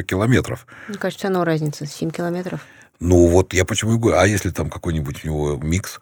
э, 0.00 0.02
километров. 0.04 0.66
Мне 0.88 0.98
кажется, 0.98 1.26
оно 1.26 1.44
разница, 1.44 1.86
7 1.86 2.10
километров. 2.10 2.60
Ну, 3.00 3.26
вот 3.26 3.52
я 3.52 3.64
почему 3.64 3.94
и 3.94 3.98
говорю, 3.98 4.18
а 4.18 4.26
если 4.26 4.50
там 4.50 4.70
какой-нибудь 4.70 5.24
у 5.24 5.26
него 5.26 5.56
микс, 5.62 6.00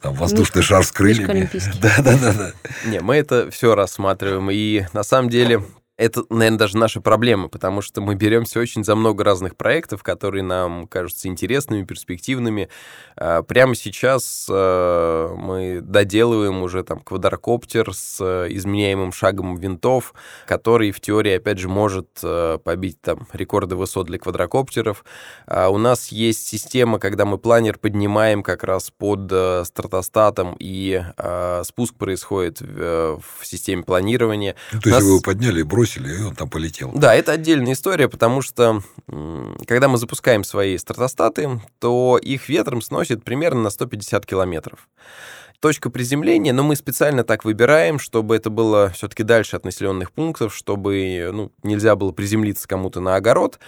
там 0.00 0.14
воздушный 0.14 0.60
мишка, 0.60 0.74
шар 0.74 0.84
с 0.84 0.92
крыльями. 0.92 1.50
Да, 1.80 1.96
да, 1.98 2.16
да, 2.18 2.32
да. 2.32 2.52
Не, 2.84 3.00
мы 3.00 3.16
это 3.16 3.50
все 3.50 3.74
рассматриваем. 3.74 4.50
И 4.50 4.84
на 4.92 5.02
самом 5.02 5.28
деле 5.28 5.62
это, 5.96 6.24
наверное, 6.28 6.58
даже 6.58 6.76
наша 6.76 7.00
проблема, 7.00 7.48
потому 7.48 7.80
что 7.80 8.00
мы 8.02 8.16
беремся 8.16 8.60
очень 8.60 8.84
за 8.84 8.94
много 8.94 9.24
разных 9.24 9.56
проектов, 9.56 10.02
которые 10.02 10.42
нам 10.42 10.86
кажутся 10.86 11.28
интересными, 11.28 11.84
перспективными. 11.84 12.68
А, 13.16 13.42
прямо 13.42 13.74
сейчас 13.74 14.46
а, 14.50 15.34
мы 15.34 15.80
доделываем 15.80 16.62
уже 16.62 16.84
там 16.84 17.00
квадрокоптер 17.00 17.94
с 17.94 18.18
э, 18.20 18.48
изменяемым 18.50 19.12
шагом 19.12 19.56
винтов, 19.56 20.12
который 20.46 20.90
в 20.90 21.00
теории, 21.00 21.32
опять 21.32 21.58
же, 21.58 21.68
может 21.68 22.08
э, 22.22 22.58
побить 22.62 23.00
там 23.00 23.26
рекорды 23.32 23.76
высот 23.76 24.06
для 24.06 24.18
квадрокоптеров. 24.18 25.04
А, 25.46 25.70
у 25.70 25.78
нас 25.78 26.08
есть 26.08 26.46
система, 26.46 26.98
когда 26.98 27.24
мы 27.24 27.38
планер 27.38 27.78
поднимаем 27.78 28.42
как 28.42 28.64
раз 28.64 28.90
под 28.90 29.30
э, 29.32 29.64
стратостатом, 29.64 30.56
и 30.58 31.02
спуск 31.64 31.94
происходит 31.96 32.60
в 32.60 33.22
системе 33.42 33.82
планирования. 33.82 34.54
Ну, 34.72 34.80
то 34.80 34.88
есть 34.88 34.98
нас... 34.98 35.04
вы 35.04 35.10
его 35.10 35.20
подняли 35.20 35.60
и 35.60 35.62
бросили 35.62 35.85
бросили, 35.86 36.18
и 36.18 36.22
он 36.22 36.34
там 36.34 36.48
полетел. 36.48 36.92
Да, 36.94 37.14
это 37.14 37.32
отдельная 37.32 37.72
история, 37.72 38.08
потому 38.08 38.42
что 38.42 38.82
когда 39.66 39.88
мы 39.88 39.98
запускаем 39.98 40.44
свои 40.44 40.76
стратостаты, 40.78 41.60
то 41.78 42.18
их 42.20 42.48
ветром 42.48 42.82
сносит 42.82 43.24
примерно 43.24 43.62
на 43.62 43.70
150 43.70 44.26
километров. 44.26 44.88
Точка 45.60 45.90
приземления, 45.90 46.52
но 46.52 46.62
мы 46.62 46.76
специально 46.76 47.24
так 47.24 47.44
выбираем, 47.44 47.98
чтобы 47.98 48.36
это 48.36 48.50
было 48.50 48.90
все-таки 48.90 49.22
дальше 49.22 49.56
от 49.56 49.64
населенных 49.64 50.12
пунктов, 50.12 50.54
чтобы 50.54 51.30
ну, 51.32 51.52
нельзя 51.62 51.96
было 51.96 52.12
приземлиться 52.12 52.68
кому-то 52.68 53.00
на 53.00 53.16
огород. 53.16 53.58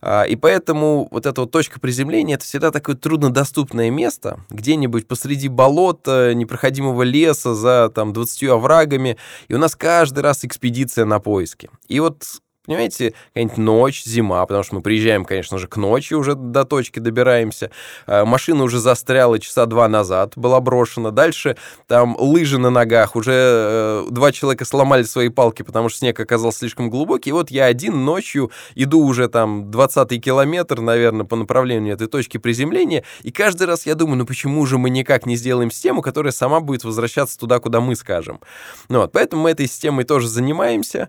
А, 0.00 0.24
и 0.24 0.36
поэтому 0.36 1.08
вот 1.10 1.26
эта 1.26 1.40
вот 1.40 1.50
точка 1.50 1.80
приземления 1.80 2.36
это 2.36 2.44
всегда 2.44 2.70
такое 2.70 2.96
труднодоступное 2.96 3.90
место, 3.90 4.40
где-нибудь 4.50 5.06
посреди 5.08 5.48
болота, 5.48 6.34
непроходимого 6.34 7.02
леса, 7.02 7.54
за 7.54 7.90
там 7.94 8.12
20 8.12 8.44
оврагами. 8.44 9.16
И 9.48 9.54
у 9.54 9.58
нас 9.58 9.74
каждый 9.76 10.20
раз 10.20 10.44
экспедиция 10.44 11.04
на 11.04 11.20
поиски. 11.20 11.70
И 11.88 12.00
вот 12.00 12.24
Понимаете, 12.66 13.14
какая-нибудь 13.28 13.58
ночь, 13.58 14.04
зима, 14.04 14.44
потому 14.44 14.64
что 14.64 14.74
мы 14.74 14.82
приезжаем, 14.82 15.24
конечно 15.24 15.58
же, 15.58 15.68
к 15.68 15.76
ночи 15.76 16.14
уже 16.14 16.34
до 16.34 16.64
точки 16.64 16.98
добираемся. 16.98 17.70
А, 18.06 18.24
машина 18.24 18.64
уже 18.64 18.78
застряла 18.78 19.38
часа 19.38 19.66
два 19.66 19.88
назад, 19.88 20.32
была 20.36 20.60
брошена. 20.60 21.10
Дальше 21.10 21.56
там 21.86 22.16
лыжи 22.18 22.58
на 22.58 22.70
ногах, 22.70 23.16
уже 23.16 23.32
э, 23.32 24.06
два 24.10 24.32
человека 24.32 24.64
сломали 24.64 25.02
свои 25.04 25.28
палки, 25.28 25.62
потому 25.62 25.88
что 25.88 26.00
снег 26.00 26.18
оказался 26.18 26.58
слишком 26.58 26.90
глубокий. 26.90 27.30
И 27.30 27.32
вот 27.32 27.50
я 27.50 27.66
один 27.66 28.04
ночью 28.04 28.50
иду 28.74 29.00
уже 29.00 29.28
там 29.28 29.70
20 29.70 30.22
километр, 30.22 30.80
наверное, 30.80 31.24
по 31.24 31.36
направлению 31.36 31.94
этой 31.94 32.08
точки 32.08 32.38
приземления, 32.38 33.04
и 33.22 33.30
каждый 33.30 33.66
раз 33.66 33.86
я 33.86 33.94
думаю, 33.94 34.18
ну 34.18 34.26
почему 34.26 34.64
же 34.66 34.78
мы 34.78 34.90
никак 34.90 35.26
не 35.26 35.36
сделаем 35.36 35.70
систему, 35.70 36.02
которая 36.02 36.32
сама 36.32 36.60
будет 36.60 36.84
возвращаться 36.84 37.38
туда, 37.38 37.58
куда 37.60 37.80
мы 37.80 37.96
скажем. 37.96 38.40
Ну, 38.88 39.00
вот, 39.00 39.12
поэтому 39.12 39.42
мы 39.42 39.50
этой 39.50 39.66
системой 39.66 40.04
тоже 40.04 40.28
занимаемся. 40.28 41.08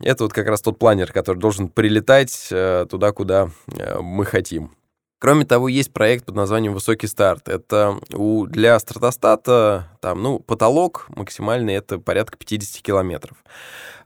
Это 0.00 0.24
вот 0.24 0.32
как 0.32 0.46
раз 0.48 0.60
тот 0.60 0.78
планер, 0.92 1.10
который 1.10 1.38
должен 1.38 1.68
прилетать 1.70 2.48
э, 2.50 2.84
туда, 2.90 3.12
куда 3.12 3.48
э, 3.78 3.98
мы 4.00 4.26
хотим. 4.26 4.72
Кроме 5.18 5.46
того, 5.46 5.68
есть 5.68 5.90
проект 5.90 6.26
под 6.26 6.34
названием 6.34 6.74
«Высокий 6.74 7.06
старт». 7.06 7.48
Это 7.48 7.96
у, 8.12 8.44
для 8.46 8.78
стратостата, 8.78 9.88
там, 10.02 10.22
ну, 10.22 10.38
потолок 10.38 11.06
максимальный— 11.08 11.74
это 11.76 11.98
порядка 11.98 12.36
50 12.36 12.82
километров. 12.82 13.36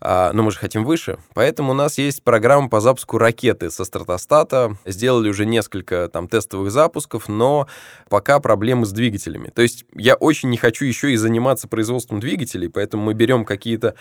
А, 0.00 0.32
но 0.32 0.42
мы 0.42 0.50
же 0.50 0.58
хотим 0.58 0.84
выше. 0.84 1.18
Поэтому 1.34 1.72
у 1.72 1.74
нас 1.74 1.98
есть 1.98 2.22
программа 2.22 2.68
по 2.68 2.80
запуску 2.80 3.18
ракеты 3.18 3.70
со 3.70 3.84
стратостата. 3.84 4.76
Сделали 4.84 5.28
уже 5.28 5.46
несколько 5.46 6.08
там 6.12 6.28
тестовых 6.28 6.70
запусков, 6.70 7.28
но 7.28 7.66
пока 8.08 8.38
проблемы 8.38 8.86
с 8.86 8.92
двигателями. 8.92 9.48
То 9.48 9.62
есть 9.62 9.86
я 9.94 10.14
очень 10.14 10.50
не 10.50 10.56
хочу 10.56 10.84
еще 10.84 11.12
и 11.12 11.16
заниматься 11.16 11.66
производством 11.66 12.20
двигателей, 12.20 12.68
поэтому 12.68 13.04
мы 13.04 13.14
берем 13.14 13.44
какие-то 13.44 13.94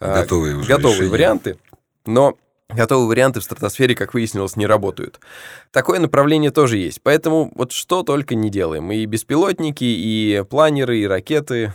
а, 0.00 0.22
готовые, 0.22 0.64
готовые 0.64 1.08
варианты. 1.08 1.58
Но 2.06 2.36
Готовые 2.74 3.06
варианты 3.06 3.40
в 3.40 3.44
стратосфере, 3.44 3.94
как 3.94 4.14
выяснилось, 4.14 4.56
не 4.56 4.66
работают. 4.66 5.20
Такое 5.72 6.00
направление 6.00 6.50
тоже 6.50 6.78
есть. 6.78 7.02
Поэтому 7.02 7.52
вот 7.54 7.72
что 7.72 8.02
только 8.02 8.34
не 8.34 8.50
делаем. 8.50 8.90
И 8.90 9.04
беспилотники, 9.04 9.84
и 9.84 10.42
планеры, 10.48 10.98
и 10.98 11.06
ракеты. 11.06 11.74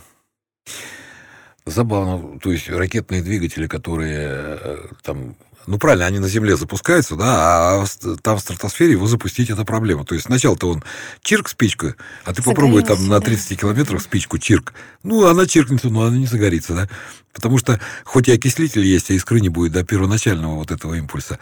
Забавно. 1.66 2.40
То 2.40 2.50
есть 2.50 2.68
ракетные 2.68 3.22
двигатели, 3.22 3.66
которые 3.66 4.28
э, 4.30 4.76
там 5.02 5.36
ну, 5.68 5.78
правильно, 5.78 6.06
они 6.06 6.18
на 6.18 6.28
Земле 6.28 6.56
запускаются, 6.56 7.14
да, 7.14 7.82
а 7.82 7.84
там 8.22 8.38
в 8.38 8.40
стратосфере 8.40 8.92
его 8.92 9.06
запустить 9.06 9.50
это 9.50 9.64
проблема. 9.64 10.04
То 10.04 10.14
есть 10.14 10.26
сначала-то 10.26 10.70
он 10.70 10.82
чирк 11.22 11.48
спичку, 11.48 11.88
а 12.24 12.32
ты 12.32 12.42
попробуй 12.42 12.82
там 12.82 13.06
на 13.06 13.20
30 13.20 13.60
километрах 13.60 14.02
спичку 14.02 14.38
чирк. 14.38 14.72
Ну, 15.02 15.26
она 15.26 15.46
чиркнется, 15.46 15.90
но 15.90 16.04
она 16.04 16.16
не 16.16 16.26
загорится, 16.26 16.74
да. 16.74 16.88
Потому 17.34 17.58
что 17.58 17.78
хоть 18.04 18.28
и 18.28 18.32
окислитель 18.32 18.84
есть, 18.84 19.10
а 19.10 19.14
искры 19.14 19.40
не 19.40 19.50
будет 19.50 19.72
до 19.72 19.84
первоначального 19.84 20.54
вот 20.54 20.70
этого 20.70 20.94
импульса. 20.94 21.38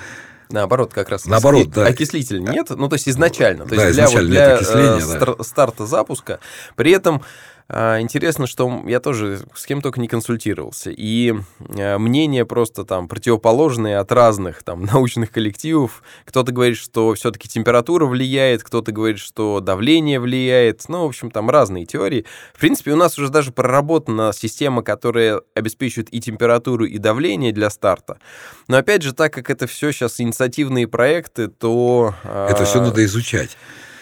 Наоборот, 0.50 0.92
как 0.92 1.08
раз. 1.08 1.26
Наоборот, 1.26 1.70
да. 1.70 1.86
Окислитель 1.86 2.40
нет, 2.40 2.70
ну, 2.70 2.88
то 2.88 2.94
есть 2.94 3.08
изначально. 3.08 3.64
То 3.64 3.76
да, 3.76 3.86
есть 3.86 3.96
для, 3.96 4.08
вот, 4.08 4.26
для 4.26 4.54
окисления, 4.54 5.16
э, 5.16 5.36
да. 5.36 5.44
старта 5.44 5.86
запуска. 5.86 6.40
При 6.74 6.90
этом 6.90 7.22
интересно, 7.68 8.46
что 8.46 8.84
я 8.86 9.00
тоже 9.00 9.40
с 9.54 9.66
кем 9.66 9.82
только 9.82 10.00
не 10.00 10.06
консультировался. 10.06 10.90
И 10.90 11.34
а, 11.76 11.98
мнения 11.98 12.44
просто 12.44 12.84
там 12.84 13.08
противоположные 13.08 13.98
от 13.98 14.12
разных 14.12 14.62
там 14.62 14.84
научных 14.92 15.32
коллективов. 15.32 16.02
Кто-то 16.24 16.52
говорит, 16.52 16.76
что 16.76 17.14
все-таки 17.14 17.48
температура 17.48 18.06
влияет, 18.06 18.62
кто-то 18.62 18.92
говорит, 18.92 19.18
что 19.18 19.60
давление 19.60 20.20
влияет. 20.20 20.84
Ну, 20.88 21.02
в 21.02 21.06
общем, 21.06 21.30
там 21.30 21.50
разные 21.50 21.86
теории. 21.86 22.24
В 22.54 22.60
принципе, 22.60 22.92
у 22.92 22.96
нас 22.96 23.18
уже 23.18 23.30
даже 23.30 23.50
проработана 23.50 24.32
система, 24.32 24.82
которая 24.82 25.40
обеспечивает 25.54 26.12
и 26.12 26.20
температуру, 26.20 26.84
и 26.84 26.98
давление 26.98 27.52
для 27.52 27.70
старта. 27.70 28.18
Но 28.68 28.76
опять 28.76 29.02
же, 29.02 29.12
так 29.12 29.32
как 29.32 29.50
это 29.50 29.66
все 29.66 29.90
сейчас 29.90 30.20
инициативные 30.20 30.86
проекты, 30.86 31.48
то... 31.48 32.14
Это 32.24 32.64
все 32.64 32.80
надо 32.80 33.04
изучать. 33.04 33.56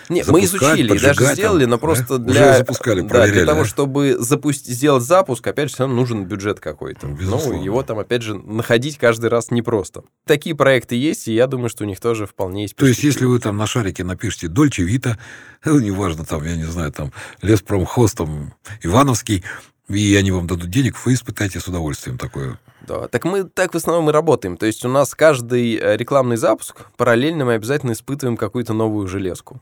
Нет, 0.09 0.29
мы 0.29 0.45
изучили 0.45 0.95
и 0.95 0.99
даже 0.99 1.25
сделали, 1.35 1.65
но 1.65 1.79
просто 1.79 2.19
да? 2.19 2.33
для, 2.33 2.51
Уже 2.51 2.59
запускали, 2.59 3.01
да, 3.03 3.27
для 3.27 3.47
того, 3.47 3.65
чтобы 3.65 4.17
запустить, 4.19 4.75
сделать 4.75 5.03
запуск, 5.03 5.47
опять 5.47 5.71
же, 5.71 5.77
равно 5.79 5.95
нужен 5.95 6.25
бюджет 6.25 6.61
какой-то. 6.61 7.07
Ну, 7.07 7.63
его 7.63 7.83
там, 7.83 7.99
опять 7.99 8.23
же, 8.23 8.35
находить 8.35 8.99
каждый 8.99 9.31
раз 9.31 9.51
непросто. 9.51 10.05
Такие 10.27 10.55
проекты 10.55 10.97
есть, 10.97 11.29
и 11.29 11.35
я 11.35 11.47
думаю, 11.47 11.69
что 11.69 11.85
у 11.85 11.87
них 11.87 12.01
тоже 12.01 12.27
вполне 12.27 12.63
есть 12.63 12.77
То 12.77 12.87
есть, 12.87 13.03
если 13.03 13.25
вы 13.25 13.39
там 13.39 13.57
на 13.57 13.67
шарике 13.67 14.05
напишите 14.05 14.49
Дольче 14.49 14.83
Вита, 14.83 15.19
ну, 15.65 15.79
неважно, 15.79 16.25
там, 16.25 16.45
я 16.45 16.57
не 16.57 16.65
знаю, 16.65 16.93
там, 16.93 17.13
Леспромхоз, 17.43 18.13
там, 18.13 18.55
Ивановский, 18.83 19.45
и 19.89 20.17
они 20.17 20.31
вам 20.31 20.47
дадут 20.47 20.71
денег, 20.71 20.97
вы 21.05 21.15
испытаете 21.15 21.61
с 21.61 21.69
удовольствием 21.69 22.17
такое. 22.17 22.59
Да, 22.87 23.09
так 23.09 23.25
мы 23.25 23.45
так 23.45 23.73
в 23.73 23.77
основном 23.77 24.11
и 24.11 24.13
работаем. 24.13 24.57
То 24.57 24.67
есть 24.67 24.85
у 24.85 24.89
нас 24.89 25.15
каждый 25.15 25.77
э, 25.77 25.97
рекламный 25.97 26.37
запуск, 26.37 26.87
параллельно 26.97 27.45
мы 27.45 27.55
обязательно 27.55 27.93
испытываем 27.93 28.37
какую-то 28.37 28.73
новую 28.73 29.09
железку. 29.09 29.61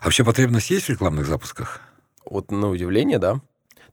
А 0.00 0.04
вообще 0.04 0.24
потребность 0.24 0.70
есть 0.70 0.86
в 0.86 0.90
рекламных 0.90 1.26
запусках? 1.26 1.80
Вот 2.24 2.50
на 2.50 2.70
удивление, 2.70 3.18
да. 3.18 3.40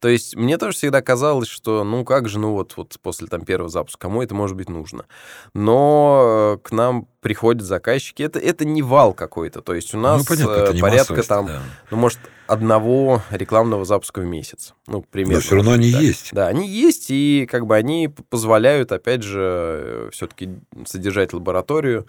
То 0.01 0.07
есть 0.07 0.35
мне 0.35 0.57
тоже 0.57 0.75
всегда 0.75 1.03
казалось, 1.03 1.47
что 1.47 1.83
ну 1.83 2.03
как 2.03 2.27
же, 2.27 2.39
ну 2.39 2.53
вот, 2.53 2.73
вот 2.75 2.97
после 3.03 3.27
там 3.27 3.45
первого 3.45 3.69
запуска, 3.69 4.07
кому 4.07 4.23
это 4.23 4.33
может 4.33 4.57
быть 4.57 4.67
нужно. 4.67 5.05
Но 5.53 6.55
э, 6.55 6.67
к 6.67 6.71
нам 6.71 7.07
приходят 7.21 7.61
заказчики, 7.61 8.23
это, 8.23 8.39
это 8.39 8.65
не 8.65 8.81
вал 8.81 9.13
какой-то. 9.13 9.61
То 9.61 9.75
есть 9.75 9.93
у 9.93 9.97
ну, 9.97 10.03
нас 10.03 10.27
ну, 10.27 10.35
понятно, 10.35 10.79
порядка 10.79 11.21
там, 11.21 11.45
да. 11.45 11.61
ну 11.91 11.97
может, 11.97 12.17
одного 12.47 13.21
рекламного 13.29 13.85
запуска 13.85 14.21
в 14.21 14.25
месяц. 14.25 14.73
Ну, 14.87 15.03
примерно. 15.03 15.35
Но 15.35 15.41
все 15.41 15.55
равно 15.55 15.73
они 15.73 15.91
да. 15.91 15.99
есть. 15.99 16.29
Да, 16.33 16.47
они 16.47 16.67
есть, 16.67 17.11
и 17.11 17.47
как 17.49 17.67
бы 17.67 17.75
они 17.75 18.09
позволяют, 18.29 18.91
опять 18.91 19.21
же, 19.21 19.39
э, 19.39 20.09
все-таки 20.11 20.49
содержать 20.87 21.31
лабораторию, 21.31 22.07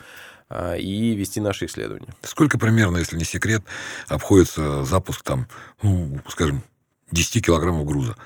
и 0.79 1.15
вести 1.15 1.41
наши 1.41 1.67
исследования. 1.67 2.15
Сколько 2.23 2.59
примерно, 2.59 2.99
если 2.99 3.17
не 3.17 3.25
секрет, 3.25 3.63
обходится 4.09 4.85
запуск 4.85 5.23
там, 5.23 5.47
ну, 5.83 6.21
скажем, 6.29 6.63
10 7.11 7.45
килограммов 7.45 7.87
груза? 7.87 8.17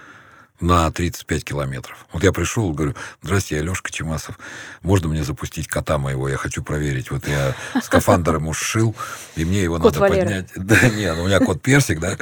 на 0.61 0.91
35 0.91 1.45
километров. 1.45 2.07
Вот 2.13 2.25
я 2.25 2.33
пришел, 2.33 2.73
говорю, 2.73 2.95
здрасте, 3.23 3.57
я 3.57 3.63
Лешка 3.63 3.93
Чемасов. 3.93 4.39
Можно 4.83 5.09
мне 5.09 5.23
запустить 5.23 5.69
кота 5.69 5.99
моего? 5.99 6.29
Я 6.29 6.37
хочу 6.37 6.63
проверить. 6.63 7.11
Вот 7.11 7.29
я 7.29 7.55
скафандр 7.83 8.37
ему 8.37 8.55
сшил, 8.55 8.95
и 9.35 9.45
мне 9.45 9.63
его 9.63 9.77
кот 9.79 9.95
надо 9.95 10.01
Валера. 10.01 10.25
поднять. 10.25 10.51
Да, 10.57 10.89
нет, 10.89 11.17
ну, 11.17 11.25
у 11.25 11.27
меня 11.27 11.41
кот 11.41 11.61
Персик, 11.61 12.01
да. 12.01 12.17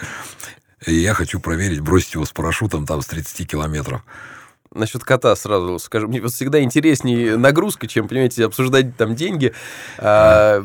И 0.86 0.94
я 0.94 1.14
хочу 1.14 1.40
проверить, 1.40 1.80
бросить 1.80 2.14
его 2.14 2.24
с 2.24 2.32
парашютом 2.32 2.86
там 2.86 3.00
с 3.02 3.06
30 3.06 3.48
километров 3.48 4.02
насчет 4.74 5.04
кота 5.04 5.34
сразу 5.36 5.78
скажу. 5.78 6.08
Мне 6.08 6.20
всегда 6.28 6.62
интереснее 6.62 7.36
нагрузка, 7.36 7.86
чем, 7.86 8.08
понимаете, 8.08 8.44
обсуждать 8.44 8.96
там 8.96 9.14
деньги. 9.14 9.52
А, 9.98 10.64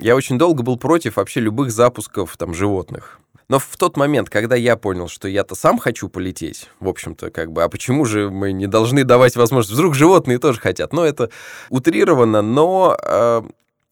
я 0.00 0.16
очень 0.16 0.38
долго 0.38 0.62
был 0.62 0.76
против 0.76 1.16
вообще 1.16 1.40
любых 1.40 1.70
запусков 1.70 2.36
там 2.36 2.54
животных. 2.54 3.20
Но 3.48 3.58
в 3.58 3.76
тот 3.76 3.96
момент, 3.96 4.30
когда 4.30 4.56
я 4.56 4.76
понял, 4.76 5.08
что 5.08 5.28
я-то 5.28 5.54
сам 5.54 5.78
хочу 5.78 6.08
полететь, 6.08 6.70
в 6.80 6.88
общем-то, 6.88 7.30
как 7.30 7.52
бы, 7.52 7.62
а 7.62 7.68
почему 7.68 8.06
же 8.06 8.30
мы 8.30 8.52
не 8.52 8.66
должны 8.66 9.04
давать 9.04 9.36
возможность? 9.36 9.74
Вдруг 9.74 9.94
животные 9.94 10.38
тоже 10.38 10.60
хотят. 10.60 10.92
Но 10.92 11.04
это 11.04 11.30
утрировано, 11.68 12.40
но 12.40 12.96
э, 13.02 13.42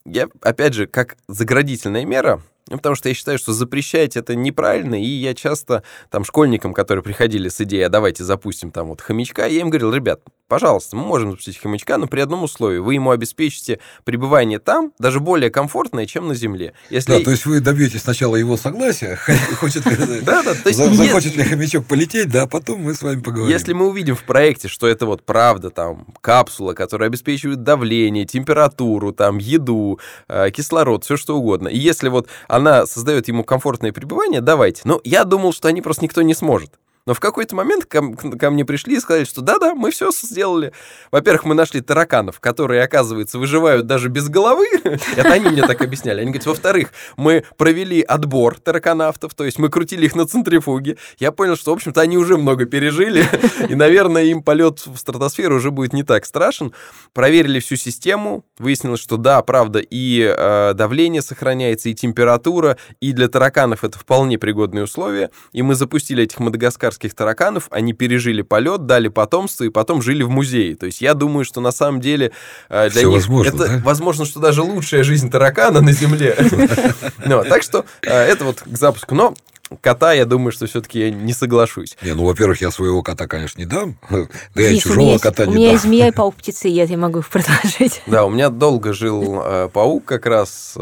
я, 0.05 0.27
опять 0.41 0.73
же, 0.73 0.87
как 0.87 1.17
заградительная 1.27 2.03
мера, 2.03 2.41
потому 2.69 2.95
что 2.95 3.09
я 3.09 3.15
считаю, 3.15 3.37
что 3.37 3.53
запрещать 3.53 4.15
это 4.15 4.35
неправильно, 4.35 5.01
и 5.01 5.05
я 5.05 5.33
часто 5.33 5.83
там 6.09 6.23
школьникам, 6.23 6.73
которые 6.73 7.03
приходили 7.03 7.49
с 7.49 7.59
идеей, 7.61 7.83
а 7.83 7.89
давайте 7.89 8.23
запустим 8.23 8.71
там 8.71 8.87
вот 8.87 9.01
хомячка, 9.01 9.45
я 9.45 9.61
им 9.61 9.69
говорил, 9.69 9.93
ребят, 9.93 10.21
пожалуйста, 10.47 10.95
мы 10.95 11.03
можем 11.03 11.31
запустить 11.31 11.57
хомячка, 11.57 11.97
но 11.97 12.07
при 12.07 12.19
одном 12.19 12.43
условии. 12.43 12.77
Вы 12.77 12.95
ему 12.95 13.09
обеспечите 13.11 13.79
пребывание 14.03 14.59
там 14.59 14.93
даже 14.99 15.19
более 15.19 15.49
комфортное, 15.49 16.05
чем 16.05 16.27
на 16.27 16.35
Земле. 16.35 16.73
Если... 16.89 17.17
Да, 17.17 17.23
то 17.23 17.31
есть 17.31 17.45
вы 17.45 17.59
добьетесь 17.59 18.01
сначала 18.01 18.35
его 18.35 18.55
согласия, 18.55 19.17
хочет 19.59 19.83
захочет 19.83 21.35
ли 21.35 21.43
хомячок 21.43 21.85
полететь, 21.85 22.29
да, 22.29 22.45
потом 22.45 22.81
мы 22.81 22.93
с 22.93 23.01
вами 23.01 23.21
поговорим. 23.21 23.51
Если 23.51 23.73
мы 23.73 23.87
увидим 23.87 24.15
в 24.15 24.23
проекте, 24.23 24.67
что 24.67 24.87
это 24.87 25.05
вот 25.05 25.25
правда 25.25 25.69
там 25.69 26.05
капсула, 26.21 26.73
которая 26.73 27.09
обеспечивает 27.09 27.63
давление, 27.63 28.25
температуру, 28.25 29.11
там 29.11 29.39
еду, 29.39 29.99
э, 30.27 30.51
кислород, 30.51 31.03
все 31.03 31.17
что 31.17 31.35
угодно, 31.35 31.67
и 31.67 31.77
если 31.77 32.09
вот 32.09 32.27
она 32.55 32.85
создает 32.85 33.27
ему 33.27 33.43
комфортное 33.43 33.91
пребывание, 33.91 34.41
давайте. 34.41 34.81
Но 34.85 35.01
я 35.03 35.23
думал, 35.23 35.53
что 35.53 35.67
они 35.67 35.81
просто 35.81 36.03
никто 36.03 36.21
не 36.21 36.33
сможет. 36.33 36.71
Но 37.05 37.13
в 37.13 37.19
какой-то 37.19 37.55
момент 37.55 37.85
ко, 37.85 38.01
ко 38.13 38.49
мне 38.49 38.63
пришли 38.63 38.95
и 38.95 38.99
сказали, 38.99 39.25
что 39.25 39.41
да-да, 39.41 39.75
мы 39.75 39.91
все 39.91 40.09
сделали. 40.11 40.71
Во-первых, 41.11 41.43
мы 41.43 41.53
нашли 41.53 41.81
тараканов, 41.81 42.39
которые, 42.39 42.81
оказывается, 42.81 43.39
выживают 43.39 43.87
даже 43.87 44.07
без 44.07 44.29
головы. 44.29 44.65
Это 44.83 45.33
они 45.33 45.49
мне 45.49 45.67
так 45.67 45.81
объясняли. 45.81 46.21
Они 46.21 46.31
говорят, 46.31 46.45
во-вторых, 46.45 46.93
мы 47.17 47.43
провели 47.57 48.01
отбор 48.01 48.57
тараканавтов, 48.57 49.33
то 49.33 49.43
есть 49.43 49.59
мы 49.59 49.69
крутили 49.69 50.05
их 50.05 50.15
на 50.15 50.25
центрифуге. 50.25 50.97
Я 51.19 51.33
понял, 51.33 51.57
что, 51.57 51.71
в 51.71 51.73
общем-то, 51.73 51.99
они 51.99 52.17
уже 52.17 52.37
много 52.37 52.65
пережили, 52.65 53.25
и, 53.69 53.75
наверное, 53.75 54.23
им 54.23 54.41
полет 54.41 54.85
в 54.85 54.95
стратосферу 54.95 55.57
уже 55.57 55.71
будет 55.71 55.91
не 55.91 56.03
так 56.03 56.25
страшен. 56.25 56.73
Проверили 57.11 57.59
всю 57.59 57.75
систему, 57.75 58.45
выяснилось, 58.57 59.01
что 59.01 59.17
да, 59.17 59.41
правда, 59.41 59.79
и 59.79 60.21
э, 60.21 60.73
давление 60.73 61.21
сохраняется, 61.21 61.89
и 61.89 61.93
температура, 61.93 62.77
и 63.01 63.11
для 63.11 63.27
тараканов 63.27 63.83
это 63.83 63.99
вполне 63.99 64.37
пригодные 64.37 64.85
условия. 64.85 65.31
И 65.51 65.61
мы 65.61 65.75
запустили 65.75 66.23
этих 66.23 66.39
мадагаскарских 66.39 66.92
тараканов, 66.97 67.67
они 67.71 67.93
пережили 67.93 68.41
полет, 68.41 68.85
дали 68.85 69.07
потомство 69.07 69.63
и 69.63 69.69
потом 69.69 70.01
жили 70.01 70.23
в 70.23 70.29
музее. 70.29 70.75
То 70.75 70.85
есть 70.85 71.01
я 71.01 71.13
думаю, 71.13 71.45
что 71.45 71.61
на 71.61 71.71
самом 71.71 72.01
деле 72.01 72.31
э, 72.69 72.89
для 72.89 73.01
Всё 73.01 73.09
них 73.09 73.17
возможно, 73.19 73.49
это 73.55 73.67
да? 73.67 73.81
возможно, 73.83 74.25
что 74.25 74.39
даже 74.39 74.61
лучшая 74.61 75.03
жизнь 75.03 75.29
таракана 75.29 75.81
на 75.81 75.91
Земле. 75.91 76.35
Ну, 77.25 77.43
Так 77.43 77.63
что 77.63 77.85
э, 78.01 78.09
это 78.11 78.45
вот 78.45 78.61
к 78.61 78.77
запуску. 78.77 79.15
Но 79.15 79.33
кота, 79.81 80.13
я 80.13 80.25
думаю, 80.25 80.51
что 80.51 80.67
все-таки 80.67 80.99
я 80.99 81.09
не 81.11 81.33
соглашусь. 81.33 81.97
Не, 82.01 82.13
ну, 82.13 82.25
во-первых, 82.25 82.61
я 82.61 82.69
своего 82.71 83.01
кота, 83.01 83.27
конечно, 83.27 83.59
не 83.59 83.65
дам. 83.65 83.95
Да 84.09 84.61
я 84.61 84.67
у 84.67 84.71
меня 84.71 84.79
чужого 84.79 85.11
есть- 85.11 85.23
кота 85.23 85.43
У 85.43 85.47
не 85.47 85.55
меня 85.55 85.65
дам. 85.67 85.73
есть 85.73 85.83
змея 85.85 86.07
и 86.07 86.11
паук 86.15 86.35
птицеед, 86.35 86.89
я 86.89 86.97
могу 86.97 87.19
их 87.19 87.29
предложить. 87.29 88.01
Да, 88.07 88.25
у 88.25 88.29
меня 88.29 88.49
долго 88.49 88.93
жил 88.93 89.41
э, 89.43 89.69
паук 89.71 90.05
как 90.05 90.25
раз. 90.25 90.75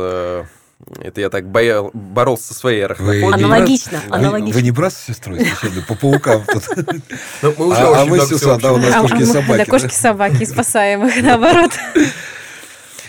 Это 0.99 1.21
я 1.21 1.29
так 1.29 1.47
боял, 1.49 1.89
боролся 1.93 2.47
со 2.47 2.53
своей 2.53 2.79
Вы 2.79 2.85
арахнофобией. 2.85 3.27
не 3.37 3.43
Аналогично, 3.45 3.99
вы- 4.09 4.15
аналогично. 4.15 4.53
Вы 4.53 4.61
не 4.61 4.71
брат 4.71 4.93
с 4.93 5.05
сестрой 5.07 5.45
случайно 5.45 5.81
по 5.87 5.95
паукам? 5.95 6.43
тут? 6.51 6.63
Ну, 7.41 7.53
мы 7.57 7.67
уже 7.67 7.81
А 7.81 8.01
а 8.01 8.05
мы 8.05 8.19
с 8.19 8.29
сестрой, 8.29 8.59
да, 8.61 8.73
у 8.73 8.77
нас 8.77 8.93
А, 8.95 9.01
кошки 9.01 9.15
и 9.15 9.19
мы- 9.19 9.25
собаки. 9.25 9.47
Да, 9.51 9.57
да? 9.57 9.65
кошки-собаки, 9.65 10.45
спасаем 10.45 11.05
их, 11.07 11.21
наоборот. 11.23 11.71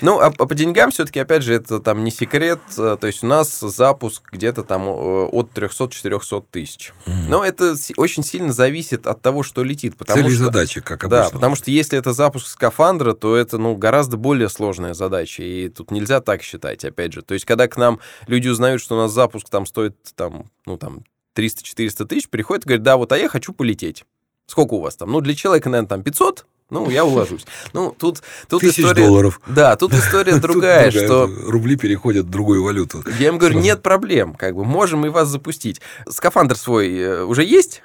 Ну, 0.03 0.19
а 0.21 0.31
по 0.31 0.47
по 0.47 0.55
деньгам 0.55 0.91
все-таки, 0.91 1.19
опять 1.21 1.43
же, 1.43 1.55
это 1.55 1.81
там 1.81 2.05
не 2.05 2.11
секрет. 2.11 2.59
э, 2.77 2.97
То 3.01 3.07
есть 3.07 3.23
у 3.23 3.27
нас 3.27 3.61
запуск 3.61 4.31
где-то 4.33 4.65
там 4.65 4.83
э, 4.89 4.91
от 5.27 5.51
300-400 5.57 6.45
тысяч. 6.51 6.93
Но 7.29 7.45
это 7.45 7.75
очень 7.97 8.23
сильно 8.23 8.53
зависит 8.53 9.07
от 9.07 9.23
того, 9.23 9.43
что 9.43 9.63
летит. 9.65 9.97
Потому 9.97 10.23
Цели 10.23 10.33
и 10.33 10.35
что, 10.35 10.45
задачи, 10.45 10.81
как 10.81 11.09
Да, 11.09 11.21
обычно. 11.23 11.39
потому 11.39 11.55
что 11.57 11.71
если 11.71 11.99
это 11.99 12.13
запуск 12.13 12.47
скафандра, 12.49 13.13
то 13.15 13.37
это 13.37 13.59
ну, 13.59 13.77
гораздо 13.77 14.17
более 14.17 14.49
сложная 14.49 14.93
задача. 14.95 15.43
И 15.43 15.69
тут 15.69 15.91
нельзя 15.91 16.21
так 16.21 16.43
считать, 16.43 16.85
опять 16.85 17.13
же. 17.13 17.23
То 17.23 17.35
есть, 17.35 17.47
когда 17.47 17.69
к 17.69 17.77
нам 17.77 18.01
люди 18.27 18.49
узнают, 18.49 18.83
что 18.83 18.97
у 18.97 18.99
нас 18.99 19.13
запуск 19.13 19.49
там 19.49 19.67
стоит 19.67 19.97
там, 20.17 20.51
ну, 20.67 20.77
там 20.77 21.05
300-400 21.37 22.05
тысяч, 22.07 22.29
приходят 22.29 22.65
и 22.65 22.69
говорят, 22.69 22.83
да, 22.83 22.97
вот, 22.97 23.13
а 23.13 23.19
я 23.19 23.29
хочу 23.29 23.53
полететь. 23.53 24.05
Сколько 24.47 24.75
у 24.75 24.81
вас 24.81 24.97
там? 24.97 25.11
Ну, 25.13 25.21
для 25.21 25.35
человека, 25.35 25.71
наверное, 25.71 25.89
там 25.89 26.03
500, 26.03 26.45
ну, 26.73 26.91
я 26.91 27.05
уложусь. 27.05 27.45
Ну, 27.73 27.95
тут, 27.97 28.23
тут 28.49 28.61
Тысяч 28.63 28.81
история... 28.81 29.07
долларов. 29.07 29.41
Да, 29.47 29.77
тут 29.77 29.93
история 29.95 30.33
Тут 30.41 30.41
другая, 30.43 30.91
что 30.91 31.27
Рубли 31.47 31.77
переходят 31.77 32.27
в 32.27 32.31
другую 32.31 32.65
валюту. 32.65 33.05
я 33.21 33.29
им 33.29 33.39
говорю, 33.39 33.55
Сразу. 33.55 33.65
нет 33.67 33.83
проблем, 33.83 34.35
как 34.35 34.57
бы 34.57 34.65
можем 34.65 35.07
и 35.07 35.09
вас 35.11 35.29
запустить. 35.29 35.81
Скафандр 36.09 36.57
свой 36.57 36.93
э, 36.99 37.23
уже 37.25 37.45
есть? 37.45 37.83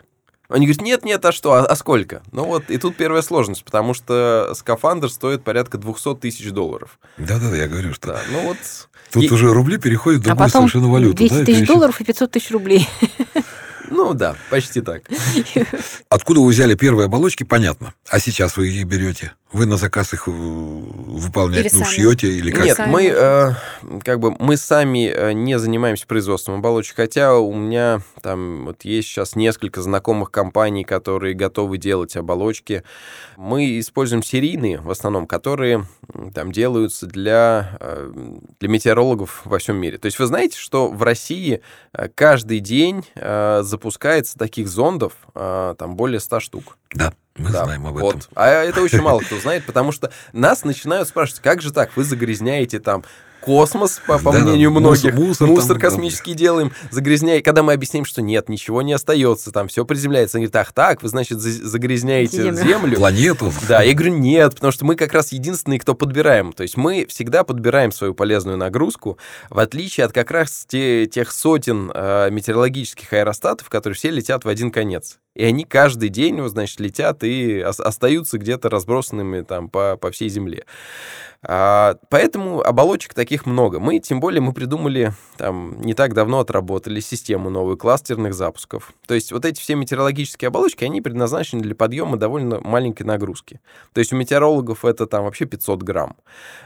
Они 0.50 0.66
говорят, 0.66 0.82
нет, 0.82 1.04
нет, 1.04 1.26
а 1.26 1.34
что, 1.34 1.52
а, 1.56 1.66
а 1.66 1.76
сколько? 1.76 2.22
Ну 2.32 2.46
вот, 2.46 2.70
и 2.70 2.78
тут 2.78 2.96
первая 2.96 3.22
сложность, 3.22 3.66
потому 3.66 3.94
что 3.94 4.54
скафандр 4.56 5.10
стоит 5.10 5.44
порядка 5.44 5.78
200 5.78 6.16
тысяч 6.16 6.52
долларов. 6.52 7.00
Да-да, 7.18 7.54
я 7.54 7.68
говорю, 7.68 7.94
что 7.94 8.08
Да, 8.14 8.22
ну 8.32 8.42
вот... 8.44 8.58
тут 9.12 9.24
И- 9.24 9.30
уже 9.30 9.52
рубли 9.54 9.78
переходят 9.78 10.22
в 10.22 10.24
А 10.24 10.28
другую 10.30 10.46
потом 10.48 10.62
совершенно 10.62 10.88
валюту. 10.94 11.18
200 11.18 11.34
да, 11.34 11.44
тысяч 11.44 11.58
пересчет- 11.64 11.68
долларов 11.68 12.00
и 12.00 12.06
500 12.06 12.32
тысяч 12.32 12.52
рублей. 12.52 12.88
Ну 13.90 14.14
да, 14.14 14.36
почти 14.50 14.82
так. 14.82 15.04
Откуда 16.10 16.42
вы 16.42 16.50
взяли 16.50 16.76
первые 16.76 17.06
оболочки, 17.06 17.44
понятно. 17.44 17.94
А 18.10 18.20
сейчас 18.20 18.58
вы 18.58 18.70
их 18.70 18.86
берете? 18.86 19.34
Вы 19.54 19.66
на 19.66 19.78
заказ 19.78 20.14
их 20.14 20.28
э, 20.28 20.32
выполнять, 20.32 21.60
Или 21.62 21.70
ну, 21.72 21.86
сами? 21.86 21.90
шьете 21.90 22.28
или 22.28 22.52
как? 22.52 22.66
Нет, 22.66 22.76
Сами 22.76 22.92
мы 22.92 23.04
э, 23.06 23.52
как 24.04 24.20
бы 24.20 24.36
мы 24.40 24.58
сами 24.58 25.08
э, 25.08 25.32
не 25.32 25.58
занимаемся 25.58 26.06
производством 26.06 26.56
оболочек, 26.56 26.98
хотя 26.98 27.36
у 27.36 27.54
меня 27.54 28.02
там 28.22 28.66
вот 28.66 28.84
есть 28.84 29.08
сейчас 29.08 29.38
несколько 29.38 29.82
знакомых 29.82 30.32
компаний, 30.32 30.84
которые 30.84 31.34
готовы 31.34 31.78
делать 31.78 32.18
оболочки. 32.18 32.84
Мы 33.38 33.80
используем 33.80 34.22
серийные 34.22 34.82
в 34.82 34.92
основном, 34.92 35.26
которые 35.28 35.86
там 36.36 36.52
делаются 36.52 37.06
для 37.06 37.78
э, 37.80 38.12
для 38.60 38.70
метеорологов 38.70 39.44
во 39.46 39.60
всем 39.60 39.78
мире. 39.78 39.98
То 39.98 40.08
есть 40.08 40.20
вы 40.20 40.26
знаете, 40.26 40.58
что 40.58 40.90
в 40.90 41.02
России 41.04 41.62
каждый 42.16 42.60
день 42.60 43.06
э, 43.16 43.62
запускается 43.64 44.38
таких 44.38 44.68
зондов 44.68 45.14
э, 45.36 45.76
там 45.78 45.96
более 45.96 46.20
100 46.20 46.40
штук. 46.42 46.78
Да, 46.94 47.14
мы 47.38 47.50
Да, 47.50 47.66
знаем 47.66 47.86
об 47.88 47.98
вот. 47.98 48.16
этом. 48.18 48.30
А 48.36 48.48
это 48.50 48.82
очень 48.82 49.02
мало 49.02 49.20
кто 49.20 49.40
знает, 49.40 49.66
потому 49.66 49.92
что 49.92 50.12
нас 50.34 50.64
начинают 50.64 51.08
спрашивать, 51.08 51.42
как 51.42 51.62
же 51.62 51.72
так, 51.72 51.96
вы 51.96 52.04
загрязняете 52.04 52.80
там 52.80 53.04
космос, 53.42 54.02
по, 54.06 54.18
по 54.20 54.32
Да, 54.32 54.40
мнению 54.40 54.72
мусор- 54.72 55.12
многих, 55.14 55.14
мусор 55.40 55.78
там, 55.78 55.80
космический 55.80 56.34
делаем, 56.34 56.72
загрязняем. 56.92 57.42
Когда 57.44 57.64
мы 57.64 57.74
объясняем, 57.74 58.06
что 58.06 58.22
нет, 58.22 58.50
ничего 58.50 58.82
не 58.82 58.94
остается, 58.94 59.52
там 59.52 59.68
все 59.68 59.86
приземляется. 59.86 60.38
Они 60.38 60.48
говорят, 60.48 60.68
ах 60.68 60.74
так, 60.74 61.02
вы, 61.04 61.10
значит, 61.10 61.40
за- 61.40 61.66
загрязняете 61.68 62.38
Землю. 62.44 62.58
землю. 62.64 62.98
Планету. 62.98 63.52
Да, 63.68 63.82
я 63.82 63.94
говорю, 63.94 64.14
нет, 64.18 64.56
потому 64.56 64.72
что 64.72 64.86
мы 64.86 64.96
как 64.96 65.14
раз 65.14 65.32
единственные, 65.32 65.80
кто 65.80 65.94
подбираем. 65.94 66.52
То 66.54 66.64
есть 66.64 66.78
мы 66.78 67.06
всегда 67.08 67.44
подбираем 67.44 67.92
свою 67.92 68.14
полезную 68.14 68.58
нагрузку, 68.58 69.18
в 69.50 69.60
отличие 69.60 70.06
от 70.06 70.12
как 70.14 70.32
раз 70.32 70.66
те- 70.68 71.06
тех 71.08 71.32
сотен 71.32 71.92
э, 71.94 72.30
метеорологических 72.32 73.12
аэростатов, 73.14 73.70
которые 73.70 73.96
все 73.96 74.10
летят 74.12 74.44
в 74.46 74.50
один 74.50 74.72
конец. 74.72 75.20
И 75.36 75.44
они 75.44 75.66
каждый 75.66 76.10
день, 76.10 76.42
вот, 76.42 76.50
значит, 76.52 76.80
летят 76.80 77.24
и 77.24 77.64
ос- 77.64 77.80
остаются 77.80 78.38
где-то 78.40 78.70
разбросанными 78.70 79.42
там 79.42 79.70
по, 79.70 79.96
по 79.96 80.10
всей 80.12 80.30
Земле. 80.30 80.66
А, 81.44 81.96
поэтому 82.10 82.62
оболочек 82.62 83.14
таких 83.14 83.46
много. 83.46 83.80
Мы, 83.80 84.00
тем 84.00 84.20
более, 84.20 84.42
мы 84.42 84.54
придумали, 84.54 85.14
там, 85.38 85.80
не 85.82 85.94
так 85.94 86.14
давно 86.14 86.40
отработали 86.40 87.00
систему 87.00 87.50
новую 87.50 87.78
кластерных 87.78 88.34
запусков. 88.34 88.94
То 89.08 89.14
есть 89.14 89.32
вот 89.32 89.46
эти 89.46 89.62
все 89.62 89.76
метеорологические 89.76 90.48
оболочки, 90.48 90.84
они 90.84 91.02
предназначены 91.02 91.62
для 91.62 91.76
подъема 91.76 92.18
довольно 92.18 92.60
маленькой 92.62 93.04
нагрузки. 93.04 93.62
То 93.94 94.00
есть 94.00 94.12
у 94.14 94.16
метеорологов 94.16 94.84
это 94.84 95.06
там 95.06 95.26
вообще 95.26 95.46
500 95.46 95.84
грамм. 95.84 96.16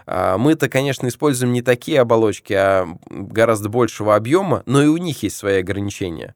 А, 0.06 0.38
Мы-то, 0.38 0.70
конечно, 0.70 1.08
используем 1.08 1.54
не 1.54 1.62
такие 1.62 2.00
оболочки, 2.00 2.54
а 2.54 2.88
гораздо 3.10 3.70
большего 3.70 4.16
объема, 4.16 4.64
но 4.66 4.82
и 4.82 4.88
у 4.88 4.98
них 4.98 5.24
есть 5.24 5.38
свои 5.38 5.60
ограничения. 5.60 6.36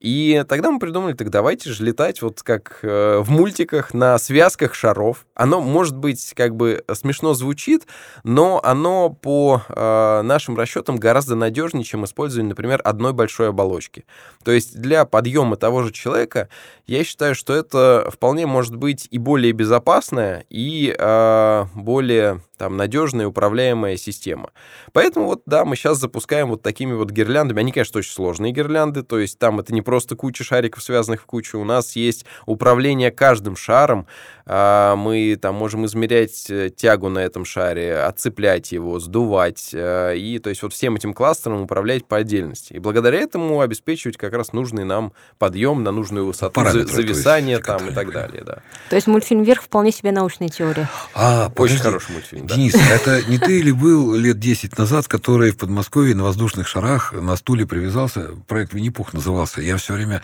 И 0.00 0.44
тогда 0.48 0.70
мы 0.70 0.78
придумали, 0.78 1.14
так 1.14 1.30
давайте 1.30 1.70
же 1.70 1.82
летать 1.82 2.20
вот 2.20 2.42
как 2.42 2.80
э, 2.82 3.18
в 3.20 3.30
мультиках 3.30 3.94
на 3.94 4.18
связках 4.18 4.74
шаров. 4.74 5.24
Оно, 5.34 5.60
может 5.60 5.96
быть, 5.96 6.34
как 6.36 6.54
бы 6.56 6.84
смешно 6.92 7.32
звучит, 7.32 7.86
но 8.22 8.60
оно 8.62 9.08
по 9.08 9.62
э, 9.66 10.22
нашим 10.22 10.58
расчетам 10.58 10.96
гораздо 10.96 11.36
надежнее, 11.36 11.84
чем 11.84 12.04
использование, 12.04 12.50
например, 12.50 12.80
одной 12.84 13.14
большой 13.14 13.48
оболочки. 13.48 14.04
То 14.44 14.52
есть 14.52 14.78
для 14.78 15.06
подъема 15.06 15.56
того 15.56 15.82
же 15.82 15.92
человека 15.92 16.48
я 16.86 17.02
считаю, 17.02 17.34
что 17.34 17.54
это 17.54 18.10
вполне 18.12 18.46
может 18.46 18.76
быть 18.76 19.08
и 19.10 19.18
более 19.18 19.52
безопасная, 19.52 20.44
и 20.50 20.94
э, 20.96 21.64
более 21.74 22.42
там 22.56 22.76
надежная 22.76 23.26
управляемая 23.26 23.96
система. 23.96 24.50
Поэтому 24.92 25.26
вот, 25.26 25.42
да, 25.46 25.64
мы 25.64 25.76
сейчас 25.76 25.98
запускаем 25.98 26.48
вот 26.48 26.62
такими 26.62 26.92
вот 26.92 27.10
гирляндами. 27.10 27.60
Они, 27.60 27.72
конечно, 27.72 27.98
очень 27.98 28.12
сложные 28.12 28.52
гирлянды, 28.52 29.02
то 29.02 29.18
есть 29.18 29.38
там 29.38 29.60
это 29.60 29.72
не 29.74 29.82
просто 29.82 30.16
куча 30.16 30.44
шариков, 30.44 30.82
связанных 30.82 31.22
в 31.22 31.26
кучу. 31.26 31.58
У 31.58 31.64
нас 31.64 31.96
есть 31.96 32.24
управление 32.46 33.10
каждым 33.10 33.56
шаром. 33.56 34.06
А, 34.46 34.94
Мы 34.96 35.36
там 35.40 35.54
можем 35.54 35.86
измерять 35.86 36.50
э, 36.50 36.70
тягу 36.70 37.08
на 37.08 37.20
этом 37.20 37.44
шаре, 37.44 37.96
отцеплять 37.98 38.72
его, 38.72 39.00
сдувать. 39.00 39.70
э, 39.72 40.16
И, 40.16 40.38
то 40.38 40.50
есть, 40.50 40.62
вот 40.62 40.72
всем 40.72 40.96
этим 40.96 41.14
кластером 41.14 41.62
управлять 41.62 42.04
по 42.06 42.18
отдельности. 42.18 42.74
И 42.74 42.78
благодаря 42.78 43.18
этому 43.20 43.60
обеспечивать 43.60 44.16
как 44.16 44.32
раз 44.34 44.52
нужный 44.52 44.84
нам 44.84 45.12
подъем 45.38 45.82
на 45.82 45.92
нужную 45.92 46.26
высоту, 46.26 46.52
Параметры, 46.54 46.82
за- 46.86 46.94
то 46.94 47.00
есть, 47.00 47.08
зависание 47.14 47.58
там 47.58 47.88
и 47.88 47.92
так 47.92 48.12
далее, 48.12 48.42
да. 48.44 48.58
То 48.90 48.96
есть 48.96 49.06
мультфильм 49.06 49.42
«Вверх» 49.42 49.62
вполне 49.62 49.92
себе 49.92 50.12
научная 50.12 50.48
теория. 50.48 50.88
А, 51.14 51.50
Очень 51.56 51.78
хороший 51.78 52.12
мультфильм, 52.12 52.43
Денис, 52.46 52.74
это 52.74 53.22
не 53.28 53.38
ты 53.38 53.62
ли 53.62 53.72
был 53.72 54.14
лет 54.14 54.38
10 54.38 54.76
назад, 54.78 55.08
который 55.08 55.52
в 55.52 55.56
Подмосковье 55.56 56.14
на 56.14 56.24
воздушных 56.24 56.68
шарах 56.68 57.12
на 57.12 57.36
стуле 57.36 57.66
привязался? 57.66 58.30
Проект 58.46 58.74
Винни-Пух 58.74 59.12
назывался. 59.12 59.60
Я 59.60 59.76
все 59.76 59.94
время, 59.94 60.22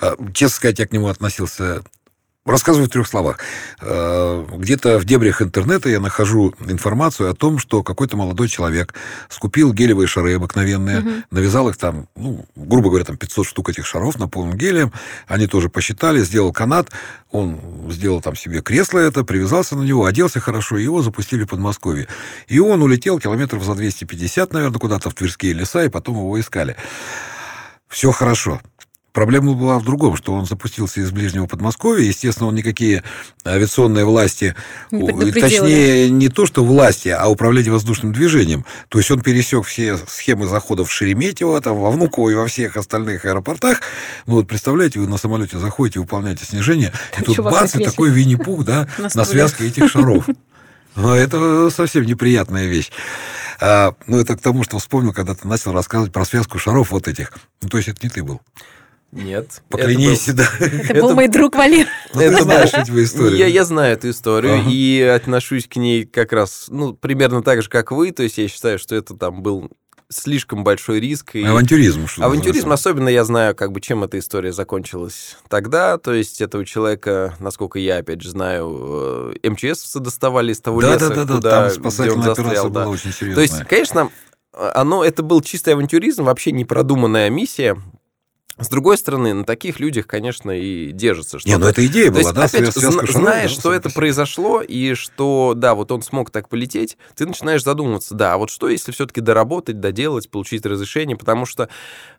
э, 0.00 0.14
честно 0.32 0.56
сказать, 0.56 0.78
я 0.78 0.86
к 0.86 0.92
нему 0.92 1.08
относился 1.08 1.82
Рассказываю 2.46 2.88
в 2.88 2.92
трех 2.92 3.08
словах. 3.08 3.38
Э, 3.80 4.44
Где-то 4.52 4.98
в 4.98 5.06
дебрях 5.06 5.40
интернета 5.40 5.88
я 5.88 5.98
нахожу 5.98 6.54
информацию 6.68 7.30
о 7.30 7.34
том, 7.34 7.58
что 7.58 7.82
какой-то 7.82 8.18
молодой 8.18 8.48
человек 8.48 8.92
скупил 9.30 9.72
гелевые 9.72 10.06
шары 10.06 10.34
обыкновенные, 10.34 11.24
навязал 11.30 11.70
их 11.70 11.78
там, 11.78 12.06
ну, 12.14 12.44
грубо 12.54 12.90
говоря, 12.90 13.06
там 13.06 13.16
500 13.16 13.46
штук 13.46 13.70
этих 13.70 13.86
шаров, 13.86 14.18
наполнен 14.18 14.58
гелием. 14.58 14.92
Они 15.26 15.46
тоже 15.46 15.70
посчитали, 15.70 16.20
сделал 16.20 16.52
канат, 16.52 16.90
он 17.30 17.58
сделал 17.88 18.20
там 18.20 18.36
себе 18.36 18.60
кресло 18.60 18.98
это, 18.98 19.24
привязался 19.24 19.74
на 19.74 19.82
него, 19.82 20.04
оделся 20.04 20.38
хорошо, 20.38 20.76
его 20.76 21.00
запустили 21.00 21.44
в 21.44 21.48
Подмосковье. 21.48 22.08
И 22.48 22.58
он 22.58 22.82
улетел 22.82 23.18
километров 23.18 23.64
за 23.64 23.74
250, 23.74 24.52
наверное, 24.52 24.78
куда-то 24.78 25.08
в 25.08 25.14
Тверские 25.14 25.54
леса, 25.54 25.84
и 25.84 25.88
потом 25.88 26.16
его 26.16 26.38
искали. 26.38 26.76
Все 27.88 28.10
хорошо. 28.10 28.60
Проблема 29.14 29.52
была 29.52 29.78
в 29.78 29.84
другом, 29.84 30.16
что 30.16 30.34
он 30.34 30.44
запустился 30.44 31.00
из 31.00 31.12
ближнего 31.12 31.46
Подмосковья. 31.46 32.04
Естественно, 32.04 32.48
он 32.48 32.56
никакие 32.56 33.04
авиационные 33.46 34.04
власти, 34.04 34.56
Не 34.90 35.30
точнее, 35.30 36.10
не 36.10 36.28
то, 36.28 36.46
что 36.46 36.64
власти, 36.64 37.10
а 37.10 37.28
управление 37.28 37.70
воздушным 37.70 38.12
движением. 38.12 38.66
То 38.88 38.98
есть 38.98 39.12
он 39.12 39.20
пересек 39.20 39.66
все 39.66 39.96
схемы 40.08 40.48
заходов 40.48 40.88
в 40.88 40.92
Шереметьево, 40.92 41.60
там, 41.60 41.78
во 41.78 41.92
Внуково 41.92 42.30
и 42.30 42.34
во 42.34 42.48
всех 42.48 42.76
остальных 42.76 43.24
аэропортах. 43.24 43.82
Ну 44.26 44.34
вот 44.34 44.48
представляете, 44.48 44.98
вы 44.98 45.06
на 45.06 45.16
самолете 45.16 45.60
заходите, 45.60 46.00
выполняете 46.00 46.44
снижение, 46.44 46.92
и 47.16 47.22
тут 47.22 47.38
бац, 47.38 47.76
и 47.76 47.84
такой 47.84 48.10
Винни-Пух, 48.10 48.64
да, 48.64 48.88
на 49.14 49.24
связке 49.24 49.68
этих 49.68 49.92
шаров. 49.92 50.26
Но 50.96 51.14
это 51.14 51.70
совсем 51.70 52.04
неприятная 52.04 52.66
вещь. 52.66 52.90
А, 53.60 53.94
ну, 54.08 54.18
это 54.18 54.36
к 54.36 54.40
тому, 54.40 54.64
что 54.64 54.80
вспомнил, 54.80 55.12
когда 55.12 55.36
ты 55.36 55.46
начал 55.46 55.72
рассказывать 55.72 56.12
про 56.12 56.24
связку 56.24 56.58
шаров 56.58 56.90
вот 56.90 57.06
этих. 57.06 57.32
Ну, 57.62 57.68
то 57.68 57.76
есть 57.76 57.88
это 57.88 58.00
не 58.02 58.10
ты 58.10 58.24
был. 58.24 58.40
Нет. 59.14 59.62
Поклянись, 59.68 60.26
да. 60.34 60.46
Это 60.58 61.00
был 61.00 61.14
мой 61.14 61.28
друг 61.28 61.54
Валер. 61.54 61.86
Ну, 62.12 62.20
ты 62.20 62.42
знаешь 62.42 62.74
эту 62.74 63.02
историю. 63.02 63.36
Я, 63.36 63.46
я 63.46 63.64
знаю 63.64 63.94
эту 63.94 64.10
историю 64.10 64.64
и 64.68 65.00
отношусь 65.02 65.66
к 65.68 65.76
ней 65.76 66.04
как 66.04 66.32
раз, 66.32 66.66
ну, 66.68 66.94
примерно 66.94 67.42
так 67.42 67.62
же, 67.62 67.68
как 67.68 67.92
вы. 67.92 68.10
То 68.10 68.22
есть 68.22 68.38
я 68.38 68.48
считаю, 68.48 68.78
что 68.78 68.94
это 68.96 69.14
там 69.14 69.42
был 69.42 69.70
слишком 70.10 70.64
большой 70.64 71.00
риск. 71.00 71.36
И... 71.36 71.44
Авантюризм. 71.44 72.06
Что 72.06 72.24
Авантюризм, 72.24 72.72
особенно 72.72 73.08
я 73.08 73.24
знаю, 73.24 73.54
как 73.54 73.72
бы, 73.72 73.80
чем 73.80 74.04
эта 74.04 74.18
история 74.18 74.52
закончилась 74.52 75.36
тогда. 75.48 75.98
То 75.98 76.12
есть 76.12 76.40
этого 76.40 76.64
человека, 76.64 77.34
насколько 77.38 77.78
я, 77.78 77.98
опять 77.98 78.20
же, 78.22 78.30
знаю, 78.30 79.32
э, 79.42 79.48
МЧС 79.50 79.94
доставали 79.94 80.52
из 80.52 80.60
того 80.60 80.80
да, 80.80 80.94
леса, 80.94 81.08
да, 81.10 81.24
да, 81.24 81.34
куда, 81.34 81.50
там 81.50 81.70
спасательная 81.70 82.10
где 82.10 82.18
он 82.18 82.22
застрял. 82.22 82.46
операция 82.46 82.70
Да. 82.70 82.80
была 82.80 82.88
очень 82.88 83.12
серьезная. 83.12 83.34
То 83.34 83.40
есть, 83.54 83.68
конечно, 83.68 84.10
оно, 84.52 85.04
это 85.04 85.22
был 85.22 85.40
чистый 85.40 85.74
авантюризм, 85.74 86.24
вообще 86.24 86.52
непродуманная 86.52 87.30
миссия. 87.30 87.76
С 88.56 88.68
другой 88.68 88.96
стороны, 88.98 89.34
на 89.34 89.44
таких 89.44 89.80
людях, 89.80 90.06
конечно, 90.06 90.52
и 90.52 90.92
держится. 90.92 91.40
Что 91.40 91.48
Не, 91.48 91.58
ну 91.58 91.66
это 91.66 91.84
идея 91.86 92.06
То 92.06 92.12
была, 92.12 92.20
есть, 92.20 92.34
да? 92.34 92.44
опять, 92.44 92.72
связка 92.72 92.92
зна- 92.92 93.12
зная, 93.12 93.42
да, 93.42 93.48
что 93.48 93.72
это 93.72 93.90
произошло, 93.90 94.62
и 94.62 94.94
что, 94.94 95.54
да, 95.56 95.74
вот 95.74 95.90
он 95.90 96.02
смог 96.02 96.30
так 96.30 96.48
полететь, 96.48 96.96
ты 97.16 97.26
начинаешь 97.26 97.64
задумываться, 97.64 98.14
да, 98.14 98.34
а 98.34 98.38
вот 98.38 98.50
что, 98.50 98.68
если 98.68 98.92
все-таки 98.92 99.20
доработать, 99.20 99.80
доделать, 99.80 100.30
получить 100.30 100.64
разрешение, 100.66 101.16
потому 101.16 101.46
что 101.46 101.68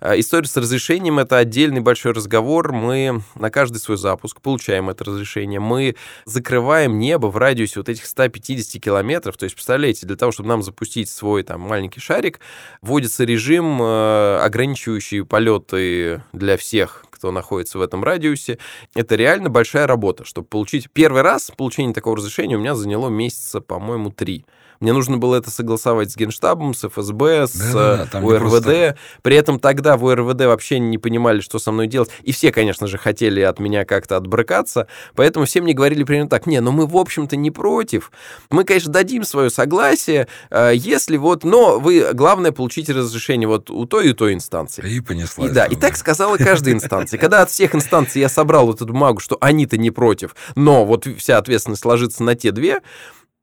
э, 0.01 0.19
история 0.19 0.47
с 0.47 0.57
разрешением— 0.57 1.19
это 1.19 1.37
отдельный 1.37 1.79
большой 1.79 2.11
разговор, 2.11 2.73
мы 2.73 3.23
на 3.35 3.49
каждый 3.49 3.77
свой 3.77 3.95
запуск 3.97 4.41
получаем 4.41 4.89
это 4.89 5.05
разрешение, 5.05 5.61
мы 5.61 5.95
закрываем 6.25 6.99
небо 6.99 7.27
в 7.27 7.37
радиусе 7.37 7.79
вот 7.79 7.87
этих 7.87 8.05
150 8.05 8.81
километров, 8.81 9.37
то 9.37 9.45
есть, 9.45 9.55
представляете, 9.55 10.05
для 10.05 10.17
того, 10.17 10.33
чтобы 10.33 10.49
нам 10.49 10.63
запустить 10.63 11.09
свой 11.09 11.43
там 11.43 11.61
маленький 11.61 12.01
шарик, 12.01 12.41
вводится 12.81 13.23
режим, 13.23 13.81
э, 13.81 14.39
ограничивающий 14.43 15.23
полеты 15.23 16.23
для 16.37 16.57
всех, 16.57 17.05
кто 17.09 17.31
находится 17.31 17.79
в 17.79 17.81
этом 17.81 18.03
радиусе. 18.03 18.57
Это 18.93 19.15
реально 19.15 19.49
большая 19.49 19.87
работа, 19.87 20.25
чтобы 20.25 20.47
получить... 20.47 20.89
Первый 20.91 21.21
раз 21.21 21.51
получение 21.55 21.93
такого 21.93 22.17
разрешения 22.17 22.55
у 22.55 22.59
меня 22.59 22.75
заняло 22.75 23.09
месяца, 23.09 23.61
по-моему, 23.61 24.11
три. 24.11 24.45
Мне 24.79 24.93
нужно 24.93 25.17
было 25.17 25.35
это 25.35 25.49
согласовать 25.51 26.11
с 26.11 26.15
Генштабом, 26.15 26.73
с 26.73 26.87
ФСБ, 26.87 27.47
с 27.47 27.53
Да-да-да, 27.53 28.03
э, 28.03 28.07
там 28.11 28.23
не 28.23 28.37
просто 28.37 28.69
УРВД. 28.69 28.97
При 29.21 29.35
этом 29.35 29.59
тогда 29.59 29.97
в 29.97 30.03
УРВД 30.03 30.41
вообще 30.45 30.79
не 30.79 30.97
понимали, 30.97 31.41
что 31.41 31.59
со 31.59 31.71
мной 31.71 31.87
делать. 31.87 32.09
И 32.23 32.31
все, 32.31 32.51
конечно 32.51 32.87
же, 32.87 32.97
хотели 32.97 33.41
от 33.41 33.59
меня 33.59 33.85
как-то 33.85 34.17
отбрыкаться. 34.17 34.87
Поэтому 35.15 35.45
все 35.45 35.61
мне 35.61 35.73
говорили 35.73 36.03
примерно 36.03 36.29
так. 36.29 36.47
Не, 36.47 36.59
ну 36.61 36.71
мы, 36.71 36.87
в 36.87 36.97
общем-то, 36.97 37.35
не 37.35 37.51
против. 37.51 38.11
Мы, 38.49 38.63
конечно, 38.63 38.91
дадим 38.91 39.23
свое 39.23 39.49
согласие, 39.49 40.27
э, 40.49 40.71
если 40.75 41.17
вот... 41.17 41.43
Но 41.43 41.79
вы, 41.79 42.13
главное, 42.13 42.51
получите 42.51 42.93
разрешение 42.93 43.47
вот 43.47 43.69
у 43.69 43.85
той 43.85 44.09
и 44.09 44.13
той 44.13 44.33
инстанции. 44.33 44.87
И 44.87 44.99
понеслась. 44.99 45.51
И 45.51 45.53
да, 45.53 45.65
и 45.65 45.75
так 45.75 45.95
сказала 45.95 46.37
каждая 46.37 46.73
инстанция. 46.73 47.17
Когда 47.19 47.41
от 47.41 47.49
всех 47.49 47.75
инстанций 47.75 48.21
я 48.21 48.29
собрал 48.29 48.67
вот 48.67 48.77
эту 48.77 48.87
бумагу, 48.87 49.19
что 49.19 49.37
они-то 49.41 49.77
не 49.77 49.91
против, 49.91 50.35
но 50.55 50.85
вот 50.85 51.07
вся 51.17 51.37
ответственность 51.37 51.85
ложится 51.85 52.23
на 52.23 52.35
те 52.35 52.51
две, 52.51 52.81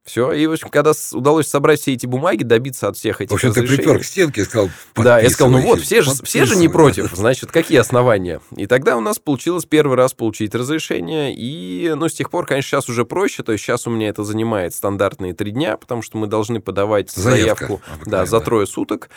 все, 0.04 0.32
и, 0.32 0.46
в 0.46 0.52
общем, 0.52 0.68
когда 0.68 0.92
удалось 1.12 1.46
собрать 1.46 1.80
все 1.80 1.92
эти 1.92 2.06
бумаги, 2.06 2.42
добиться 2.42 2.88
от 2.88 2.96
всех 2.96 3.20
этих 3.20 3.30
В 3.30 3.34
общем, 3.34 3.52
ты 3.52 3.60
разрешений- 3.60 3.84
припер 3.84 4.00
к 4.00 4.04
стенке 4.04 4.40
и 4.40 4.44
сказал, 4.44 4.68
да, 4.96 5.20
я 5.20 5.30
сказал, 5.30 5.52
ну 5.52 5.60
вот, 5.60 5.80
все 5.80 6.02
же, 6.02 6.10
все 6.24 6.44
же 6.44 6.56
не 6.56 6.68
против, 6.68 7.12
значит, 7.14 7.52
какие 7.52 7.78
основания? 7.78 8.40
И 8.56 8.66
тогда 8.66 8.96
у 8.96 9.00
нас 9.00 9.20
получилось 9.20 9.64
первый 9.64 9.96
раз 9.96 10.12
получить 10.12 10.56
разрешение, 10.56 11.32
и, 11.32 11.94
ну, 11.94 12.08
с 12.08 12.14
тех 12.14 12.30
пор, 12.30 12.46
конечно, 12.46 12.68
сейчас 12.68 12.88
уже 12.88 13.04
проще, 13.04 13.44
то 13.44 13.52
есть 13.52 13.62
сейчас 13.64 13.86
у 13.86 13.90
меня 13.90 14.08
это 14.08 14.24
занимает 14.24 14.74
стандартные 14.74 15.34
три 15.34 15.52
дня, 15.52 15.76
потому 15.76 16.02
что 16.02 16.18
мы 16.18 16.26
должны 16.26 16.60
подавать 16.60 17.10
Заявка 17.12 17.66
заявку 17.66 17.82
да, 18.04 18.26
за 18.26 18.40
трое 18.40 18.66
суток. 18.66 19.08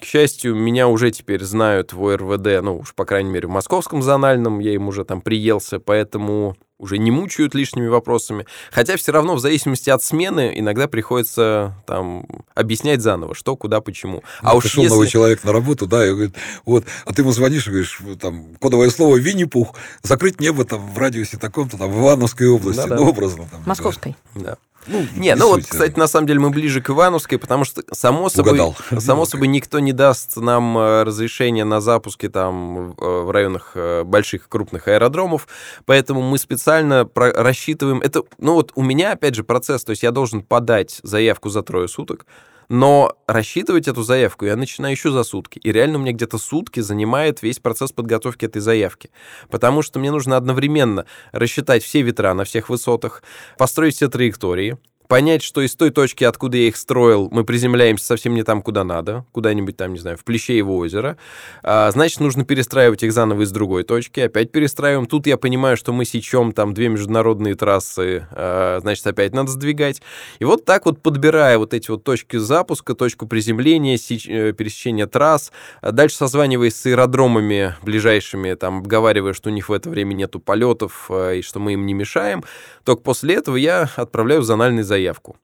К 0.00 0.04
счастью, 0.04 0.56
меня 0.56 0.88
уже 0.88 1.12
теперь 1.12 1.44
знают 1.44 1.92
в 1.92 2.04
ОРВД, 2.04 2.62
ну, 2.62 2.78
уж, 2.78 2.94
по 2.94 3.04
крайней 3.04 3.30
мере, 3.30 3.46
в 3.46 3.50
московском 3.52 4.02
зональном, 4.02 4.58
я 4.58 4.74
им 4.74 4.88
уже 4.88 5.04
там 5.04 5.20
приелся, 5.20 5.78
поэтому 5.78 6.56
уже 6.82 6.98
не 6.98 7.12
мучают 7.12 7.54
лишними 7.54 7.86
вопросами. 7.86 8.44
Хотя 8.72 8.96
все 8.96 9.12
равно 9.12 9.36
в 9.36 9.40
зависимости 9.40 9.88
от 9.88 10.02
смены 10.02 10.52
иногда 10.56 10.88
приходится 10.88 11.76
там 11.86 12.26
объяснять 12.54 13.00
заново, 13.00 13.36
что, 13.36 13.56
куда, 13.56 13.80
почему. 13.80 14.24
Ну, 14.42 14.48
а 14.48 14.56
уж 14.56 14.64
пришел 14.64 14.82
если... 14.82 14.94
новый 14.94 15.08
человек 15.08 15.44
на 15.44 15.52
работу, 15.52 15.86
да, 15.86 16.04
и 16.04 16.10
говорит, 16.10 16.34
вот, 16.66 16.84
а 17.06 17.14
ты 17.14 17.22
ему 17.22 17.30
звонишь 17.30 17.68
и 17.68 17.70
говоришь, 17.70 18.00
там, 18.20 18.56
кодовое 18.60 18.90
слово 18.90 19.16
Винни-Пух, 19.16 19.76
закрыть 20.02 20.40
небо 20.40 20.64
там 20.64 20.92
в 20.92 20.98
радиусе 20.98 21.38
таком-то, 21.38 21.78
там, 21.78 21.90
в 21.90 22.00
Ивановской 22.00 22.48
области, 22.48 22.80
Да-да. 22.80 22.96
ну, 22.96 23.08
образно. 23.08 23.46
Там, 23.48 23.62
Московской. 23.64 24.16
Да. 24.34 24.58
Ну, 24.86 25.06
Не, 25.16 25.34
ну 25.34 25.48
вот, 25.48 25.62
кстати, 25.62 25.98
на 25.98 26.08
самом 26.08 26.26
деле 26.26 26.40
мы 26.40 26.50
ближе 26.50 26.80
к 26.80 26.90
Ивановской, 26.90 27.38
потому 27.38 27.64
что, 27.64 27.82
само 27.92 28.28
собой, 28.28 28.52
Угадал. 28.52 28.76
само 28.98 29.26
собой 29.26 29.48
никто 29.48 29.78
не 29.78 29.92
даст 29.92 30.36
нам 30.36 30.76
э, 30.76 31.02
разрешение 31.04 31.64
на 31.64 31.80
запуски 31.80 32.28
там 32.28 32.92
э, 32.92 32.94
в 32.98 33.30
районах 33.30 33.72
э, 33.74 34.02
больших 34.04 34.48
крупных 34.48 34.88
аэродромов, 34.88 35.46
поэтому 35.84 36.22
мы 36.22 36.38
специально 36.38 37.08
рассчитываем... 37.14 38.00
Это, 38.00 38.22
ну 38.38 38.54
вот 38.54 38.72
у 38.74 38.82
меня, 38.82 39.12
опять 39.12 39.34
же, 39.34 39.44
процесс, 39.44 39.84
то 39.84 39.90
есть 39.90 40.02
я 40.02 40.10
должен 40.10 40.42
подать 40.42 41.00
заявку 41.02 41.48
за 41.48 41.62
трое 41.62 41.86
суток, 41.88 42.26
но 42.68 43.16
рассчитывать 43.26 43.88
эту 43.88 44.02
заявку 44.02 44.44
я 44.44 44.56
начинаю 44.56 44.92
еще 44.92 45.10
за 45.10 45.24
сутки. 45.24 45.58
И 45.58 45.72
реально 45.72 45.98
у 45.98 46.00
меня 46.02 46.12
где-то 46.12 46.38
сутки 46.38 46.80
занимает 46.80 47.42
весь 47.42 47.58
процесс 47.58 47.92
подготовки 47.92 48.44
этой 48.44 48.60
заявки. 48.60 49.10
Потому 49.50 49.82
что 49.82 49.98
мне 49.98 50.10
нужно 50.10 50.36
одновременно 50.36 51.06
рассчитать 51.32 51.82
все 51.82 52.02
ветра 52.02 52.34
на 52.34 52.44
всех 52.44 52.68
высотах, 52.68 53.22
построить 53.58 53.96
все 53.96 54.08
траектории, 54.08 54.78
понять, 55.12 55.42
что 55.42 55.60
из 55.60 55.76
той 55.76 55.90
точки, 55.90 56.24
откуда 56.24 56.56
я 56.56 56.68
их 56.68 56.76
строил, 56.78 57.28
мы 57.30 57.44
приземляемся 57.44 58.06
совсем 58.06 58.32
не 58.32 58.44
там, 58.44 58.62
куда 58.62 58.82
надо, 58.82 59.26
куда-нибудь 59.32 59.76
там, 59.76 59.92
не 59.92 59.98
знаю, 59.98 60.16
в 60.16 60.24
Плещеево 60.24 60.70
озеро. 60.70 61.18
А, 61.62 61.90
значит, 61.90 62.20
нужно 62.20 62.46
перестраивать 62.46 63.02
их 63.02 63.12
заново 63.12 63.42
из 63.42 63.50
другой 63.50 63.82
точки, 63.82 64.20
опять 64.20 64.50
перестраиваем. 64.50 65.04
Тут 65.04 65.26
я 65.26 65.36
понимаю, 65.36 65.76
что 65.76 65.92
мы 65.92 66.06
сечем 66.06 66.52
там 66.52 66.72
две 66.72 66.88
международные 66.88 67.54
трассы, 67.56 68.26
а, 68.30 68.78
значит, 68.80 69.06
опять 69.06 69.34
надо 69.34 69.50
сдвигать. 69.50 70.00
И 70.38 70.46
вот 70.46 70.64
так 70.64 70.86
вот, 70.86 71.02
подбирая 71.02 71.58
вот 71.58 71.74
эти 71.74 71.90
вот 71.90 72.04
точки 72.04 72.38
запуска, 72.38 72.94
точку 72.94 73.26
приземления, 73.26 73.98
сеч- 73.98 74.30
э, 74.30 74.54
пересечения 74.54 75.06
трасс, 75.06 75.52
а 75.82 75.92
дальше 75.92 76.16
созваниваясь 76.16 76.74
с 76.74 76.86
аэродромами 76.86 77.74
ближайшими, 77.82 78.54
там, 78.54 78.78
обговаривая, 78.78 79.34
что 79.34 79.50
у 79.50 79.52
них 79.52 79.68
в 79.68 79.74
это 79.74 79.90
время 79.90 80.14
нету 80.14 80.40
полетов 80.40 81.10
э, 81.10 81.40
и 81.40 81.42
что 81.42 81.60
мы 81.60 81.74
им 81.74 81.84
не 81.84 81.92
мешаем, 81.92 82.44
только 82.84 83.02
после 83.02 83.34
этого 83.34 83.56
я 83.56 83.90
отправляю 83.96 84.40
в 84.40 84.44
зональный 84.44 84.82
заявку. 85.02 85.36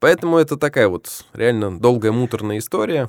Поэтому 0.00 0.38
это 0.38 0.56
такая 0.56 0.88
вот 0.88 1.24
реально 1.32 1.80
долгая 1.80 2.12
муторная 2.12 2.58
история. 2.58 3.08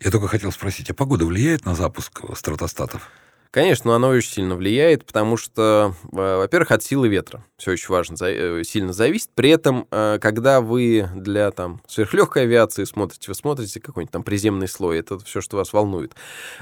Я 0.00 0.10
только 0.10 0.28
хотел 0.28 0.50
спросить, 0.50 0.90
а 0.90 0.94
погода 0.94 1.26
влияет 1.26 1.66
на 1.66 1.74
запуск 1.74 2.22
стратостатов? 2.34 3.10
Конечно, 3.54 3.94
оно 3.94 4.08
очень 4.08 4.32
сильно 4.32 4.56
влияет, 4.56 5.06
потому 5.06 5.36
что, 5.36 5.94
э, 6.10 6.36
во-первых, 6.38 6.72
от 6.72 6.82
силы 6.82 7.06
ветра 7.06 7.44
все 7.56 7.70
очень 7.70 7.88
важно, 7.88 8.16
э, 8.20 8.64
сильно 8.64 8.92
зависит. 8.92 9.30
При 9.36 9.50
этом, 9.50 9.86
э, 9.92 10.18
когда 10.20 10.60
вы 10.60 11.08
для 11.14 11.52
там 11.52 11.80
сверхлегкой 11.86 12.42
авиации 12.42 12.82
смотрите, 12.82 13.26
вы 13.28 13.36
смотрите 13.36 13.78
какой-нибудь 13.78 14.10
там 14.10 14.24
приземный 14.24 14.66
слой, 14.66 14.98
это 14.98 15.20
все, 15.20 15.40
что 15.40 15.56
вас 15.56 15.72
волнует. 15.72 16.16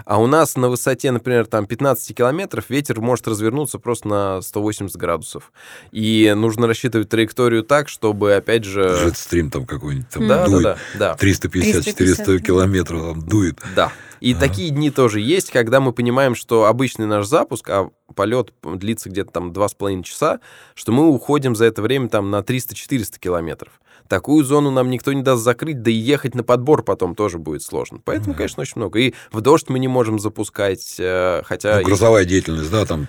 А 0.04 0.20
у 0.20 0.26
нас 0.26 0.54
на 0.54 0.68
высоте, 0.68 1.12
например, 1.12 1.46
там 1.46 1.64
15 1.64 2.14
километров 2.14 2.68
ветер 2.68 3.00
может 3.00 3.26
развернуться 3.26 3.78
просто 3.78 4.08
на 4.08 4.42
180 4.42 4.94
градусов. 4.98 5.50
И 5.92 6.30
нужно 6.36 6.66
рассчитывать 6.66 7.08
траекторию 7.08 7.62
так, 7.62 7.88
чтобы, 7.88 8.34
опять 8.34 8.64
же... 8.64 8.82
Джетстрим 8.82 9.50
там 9.50 9.64
какой-нибудь 9.64 10.10
там 10.10 10.28
Да, 10.28 10.44
да, 10.44 10.46
дует. 10.46 10.62
да, 10.62 10.76
да. 10.98 11.16
350-400 11.18 11.94
350, 11.94 12.42
километров 12.42 13.00
там 13.00 13.22
дует. 13.22 13.58
Да. 13.74 13.90
И 14.22 14.34
такие 14.34 14.70
дни 14.70 14.92
тоже 14.92 15.18
есть, 15.18 15.50
когда 15.50 15.80
мы 15.80 15.92
понимаем, 15.92 16.36
что 16.36 16.66
обычный 16.66 17.06
наш 17.06 17.26
запуск, 17.26 17.68
а 17.68 17.90
полет 18.14 18.52
длится 18.62 19.10
где-то 19.10 19.32
там 19.32 19.52
два 19.52 19.68
с 19.68 19.74
половиной 19.74 20.04
часа, 20.04 20.38
что 20.76 20.92
мы 20.92 21.08
уходим 21.08 21.56
за 21.56 21.64
это 21.64 21.82
время 21.82 22.08
там 22.08 22.30
на 22.30 22.38
300-400 22.38 23.18
километров. 23.18 23.80
Такую 24.06 24.44
зону 24.44 24.70
нам 24.70 24.90
никто 24.90 25.12
не 25.12 25.22
даст 25.22 25.42
закрыть, 25.42 25.82
да 25.82 25.90
и 25.90 25.94
ехать 25.94 26.36
на 26.36 26.44
подбор 26.44 26.84
потом 26.84 27.16
тоже 27.16 27.38
будет 27.38 27.64
сложно. 27.64 27.98
Поэтому, 28.04 28.34
конечно, 28.34 28.60
очень 28.60 28.74
много. 28.76 29.00
И 29.00 29.14
в 29.32 29.40
дождь 29.40 29.68
мы 29.68 29.80
не 29.80 29.88
можем 29.88 30.20
запускать, 30.20 30.96
э, 31.00 31.42
хотя... 31.44 31.78
Ну, 31.78 31.84
грузовая 31.84 32.24
деятельность, 32.24 32.70
да, 32.70 32.86
там 32.86 33.08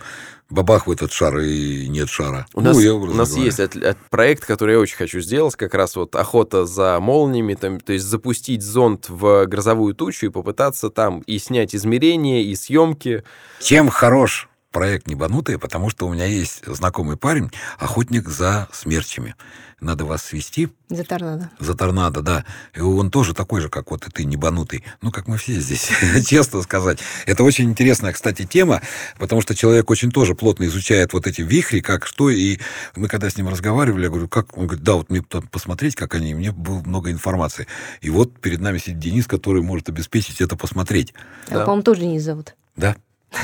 бабах 0.50 0.88
в 0.88 0.91
этот 0.91 1.12
шар 1.12 1.38
и 1.39 1.88
нет 1.89 2.10
шара. 2.10 2.46
У 2.54 2.62
Ну, 2.62 2.68
нас, 2.68 2.82
я 2.82 2.94
у 2.94 3.06
нас 3.14 3.30
говоря. 3.30 3.46
есть 3.46 3.60
от- 3.60 3.76
от- 3.76 3.98
проект, 4.10 4.46
который 4.46 4.74
я 4.76 4.80
очень 4.80 4.98
хочу 4.98 5.20
сделать, 5.22 5.56
как 5.56 5.74
раз 5.74 5.96
вот 5.96 6.16
охота 6.16 6.66
за 6.66 7.00
молниями, 7.00 7.56
там, 7.56 7.80
то 7.80 7.94
есть 7.94 8.06
запустить 8.06 8.62
зонд 8.62 9.10
в 9.10 9.46
грозовую 9.46 9.94
тучу 9.96 10.28
и 10.28 10.30
попытаться 10.30 10.89
там 10.89 11.22
и 11.22 11.38
снять 11.39 11.76
измерения, 11.76 12.41
и 12.44 12.56
съемки. 12.56 13.24
Чем 13.60 13.89
хорош 13.89 14.50
проект 14.74 15.08
«Небанутые», 15.08 15.58
потому 15.58 15.90
что 15.90 16.06
у 16.08 16.14
меня 16.14 16.26
есть 16.26 16.66
знакомый 16.66 17.16
парень, 17.16 17.50
охотник 17.80 18.28
за 18.28 18.68
смерчами. 18.74 19.36
Надо 19.80 20.06
вас 20.06 20.24
свести 20.24 20.70
За 20.88 21.04
торнадо. 21.04 21.50
за 21.60 21.76
торнадо, 21.76 22.22
да. 22.22 22.46
И 22.74 22.80
он 22.80 23.12
тоже 23.12 23.34
такой 23.34 23.60
же, 23.60 23.68
как 23.68 23.92
вот 23.92 24.08
и 24.08 24.10
ты, 24.12 24.24
небанутый. 24.24 24.86
Ну, 25.02 25.12
как 25.12 25.28
мы 25.28 25.38
все 25.38 25.60
здесь, 25.60 25.90
честно 26.26 26.62
сказать. 26.62 27.00
Это 27.26 27.44
очень 27.44 27.66
интересная, 27.70 28.14
кстати, 28.14 28.46
тема, 28.46 28.82
потому 29.20 29.42
что 29.42 29.54
человек 29.56 29.90
очень 29.90 30.10
тоже 30.10 30.36
плотно 30.36 30.64
изучает 30.66 31.12
вот 31.12 31.28
эти 31.28 31.42
вихри, 31.42 31.82
как 31.82 32.06
что. 32.06 32.30
И 32.30 32.60
мы 32.96 33.10
когда 33.10 33.30
с 33.30 33.36
ним 33.36 33.50
разговаривали, 33.50 34.04
я 34.04 34.10
говорю, 34.10 34.30
как? 34.30 34.58
Он 34.58 34.68
говорит, 34.68 34.86
да, 34.86 34.94
вот 34.94 35.10
мне 35.10 35.22
посмотреть, 35.22 35.96
как 35.96 36.16
они. 36.16 36.32
И 36.32 36.34
мне 36.34 36.54
было 36.54 36.80
много 36.80 37.12
информации. 37.12 37.68
И 38.00 38.10
вот 38.10 38.40
перед 38.40 38.62
нами 38.62 38.78
сидит 38.78 39.00
Денис, 39.00 39.28
который 39.28 39.62
может 39.62 39.90
обеспечить 39.90 40.40
это 40.40 40.56
посмотреть. 40.56 41.14
А, 41.50 41.56
Да. 41.56 41.60
по-моему, 41.66 41.84
тоже 41.84 42.02
Денис 42.02 42.24
зовут. 42.24 42.56
Да? 42.78 42.96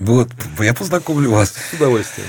Вот, 0.00 0.28
я 0.58 0.74
познакомлю 0.74 1.30
вас. 1.30 1.54
С 1.70 1.74
удовольствием. 1.74 2.26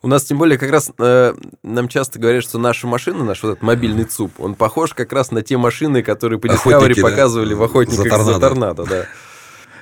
У 0.00 0.08
нас 0.08 0.24
тем 0.24 0.38
более 0.38 0.58
как 0.58 0.70
раз 0.70 0.92
э, 0.96 1.34
нам 1.64 1.88
часто 1.88 2.20
говорят, 2.20 2.44
что 2.44 2.58
наша 2.58 2.86
машина, 2.86 3.24
наш 3.24 3.42
вот 3.42 3.50
этот 3.50 3.62
мобильный 3.62 4.04
ЦУП, 4.04 4.38
он 4.38 4.54
похож 4.54 4.94
как 4.94 5.12
раз 5.12 5.32
на 5.32 5.42
те 5.42 5.56
машины, 5.56 6.04
которые 6.04 6.38
по 6.38 6.46
Discovery 6.46 6.74
Охотники, 6.74 7.00
да? 7.00 7.08
показывали 7.08 7.54
в 7.54 7.62
«Охотниках 7.62 8.04
За 8.04 8.22
за 8.24 8.38
торнадо». 8.38 8.40
торнадо». 8.40 8.84
да. 8.84 9.06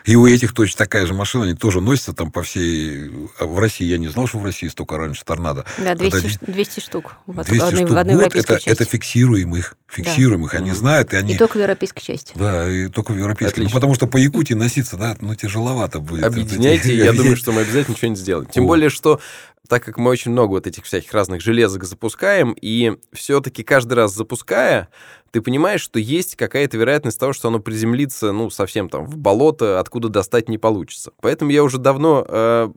И 0.06 0.14
у 0.16 0.26
этих 0.26 0.54
точно 0.54 0.78
такая 0.78 1.04
же 1.04 1.14
машина, 1.14 1.44
они 1.44 1.54
тоже 1.54 1.80
носятся 1.80 2.12
там 2.12 2.30
по 2.30 2.42
всей... 2.42 3.10
а 3.38 3.44
В 3.46 3.58
России, 3.58 3.84
я 3.84 3.98
не 3.98 4.08
знал, 4.08 4.26
что 4.28 4.38
в 4.38 4.44
России 4.44 4.68
столько 4.68 4.96
раньше 4.96 5.24
торнадо. 5.24 5.64
Да, 5.78 5.94
200, 5.96 6.12
Когда 6.16 6.28
ш- 6.28 6.38
200 6.46 6.80
штук 6.80 7.16
в, 7.26 7.38
од- 7.38 7.46
200 7.46 7.60
в 7.60 7.66
одной, 7.66 7.80
штук 7.84 7.90
в 7.94 7.98
одной 7.98 8.14
год, 8.14 8.22
европейской 8.22 8.52
это, 8.52 8.62
части. 8.64 8.82
это 8.82 8.84
фиксируем 8.90 9.56
их. 9.56 9.76
Фиксируем 9.88 10.44
их, 10.44 10.54
они 10.54 10.70
знают, 10.72 11.12
и 11.12 11.16
они... 11.16 11.34
И 11.34 11.36
только 11.36 11.56
в 11.58 11.60
европейской 11.60 12.02
части. 12.02 12.32
Да, 12.36 12.70
и 12.70 12.88
только 12.88 13.12
в 13.12 13.18
европейском. 13.18 13.62
Ну, 13.62 13.66
Отлично. 13.66 13.76
потому 13.80 13.94
что 13.94 14.06
по 14.06 14.16
Якутии 14.16 14.54
носиться, 14.54 14.96
да, 14.96 15.16
ну, 15.20 15.34
тяжеловато 15.34 15.98
будет. 16.00 16.24
Объединяйте, 16.24 16.96
я 16.96 17.12
думаю, 17.12 17.36
что 17.36 17.52
мы 17.52 17.62
обязательно 17.62 17.96
что-нибудь 17.96 18.18
сделаем. 18.20 18.48
Тем 18.48 18.66
более, 18.66 18.90
что 18.90 19.20
так 19.68 19.84
как 19.84 19.98
мы 19.98 20.10
очень 20.10 20.32
много 20.32 20.52
вот 20.52 20.66
этих 20.66 20.84
всяких 20.84 21.12
разных 21.12 21.40
железок 21.40 21.84
запускаем, 21.84 22.56
и 22.60 22.96
все-таки 23.12 23.62
каждый 23.62 23.94
раз 23.94 24.14
запуская, 24.14 24.88
ты 25.36 25.42
понимаешь, 25.42 25.82
что 25.82 25.98
есть 25.98 26.34
какая-то 26.36 26.78
вероятность 26.78 27.20
того, 27.20 27.34
что 27.34 27.48
оно 27.48 27.58
приземлится, 27.58 28.32
ну, 28.32 28.48
совсем 28.48 28.88
там 28.88 29.04
в 29.04 29.18
болото, 29.18 29.80
откуда 29.80 30.08
достать 30.08 30.48
не 30.48 30.56
получится. 30.56 31.12
Поэтому 31.20 31.50
я 31.50 31.62
уже 31.62 31.76
давно 31.76 32.24
э, 32.26 32.70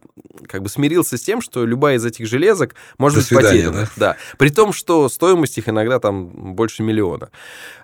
как 0.46 0.64
бы 0.64 0.68
смирился 0.68 1.18
с 1.18 1.22
тем, 1.22 1.42
что 1.42 1.66
любая 1.66 1.96
из 1.96 2.06
этих 2.06 2.28
железок 2.28 2.76
может 2.98 3.16
До 3.16 3.22
быть 3.22 3.28
свидания, 3.28 3.68
потеряна. 3.68 3.90
Да? 3.96 4.18
При 4.38 4.50
том, 4.50 4.74
что 4.74 5.08
стоимость 5.08 5.58
их 5.58 5.70
иногда 5.70 6.00
там 6.00 6.28
больше 6.56 6.84
миллиона. 6.84 7.30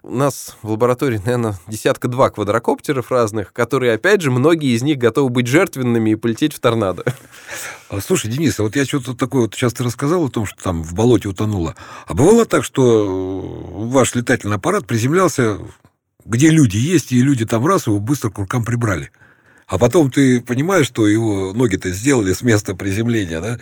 У 0.04 0.14
нас 0.14 0.58
в 0.62 0.72
лаборатории, 0.72 1.22
наверное, 1.24 1.56
десятка-два 1.68 2.30
квадрокоптеров 2.30 3.12
разных, 3.12 3.54
которые, 3.54 3.94
опять 3.94 4.22
же, 4.22 4.30
многие 4.30 4.76
из 4.76 4.82
них 4.82 4.98
готовы 4.98 5.30
быть 5.30 5.48
жертвенными 5.48 6.10
и 6.10 6.16
полететь 6.16 6.54
в 6.54 6.60
торнадо. 6.60 7.06
А, 7.88 8.02
Слушай, 8.02 8.32
Денис, 8.32 8.60
а 8.60 8.64
вот 8.64 8.76
я 8.76 8.86
что-то 9.02 9.18
такое, 9.18 9.44
вот 9.44 9.56
сейчас 9.56 9.74
ты 9.74 9.84
рассказал 9.84 10.26
о 10.26 10.30
том, 10.30 10.46
что 10.46 10.62
там 10.62 10.84
в 10.84 10.94
болоте 10.94 11.28
утонуло. 11.28 11.76
А 12.06 12.14
бывало 12.14 12.46
так, 12.46 12.64
что 12.64 12.84
э, 12.84 13.88
ваш 13.88 14.16
летательный 14.16 14.56
аппарат 14.56 14.88
приземлялся, 14.88 15.60
где 16.26 16.50
люди 16.50 16.78
есть, 16.78 17.12
и 17.12 17.22
люди 17.22 17.46
там 17.46 17.66
раз 17.66 17.88
его 17.88 18.00
быстро 18.00 18.30
к 18.30 18.38
рукам 18.38 18.64
прибрали. 18.64 19.12
А 19.68 19.78
потом 19.78 20.12
ты 20.12 20.42
понимаешь, 20.42 20.88
что 20.88 21.08
его 21.08 21.54
ноги-то 21.54 21.90
сделали 21.90 22.34
с 22.34 22.42
места 22.42 22.76
приземления, 22.76 23.42
да? 23.42 23.60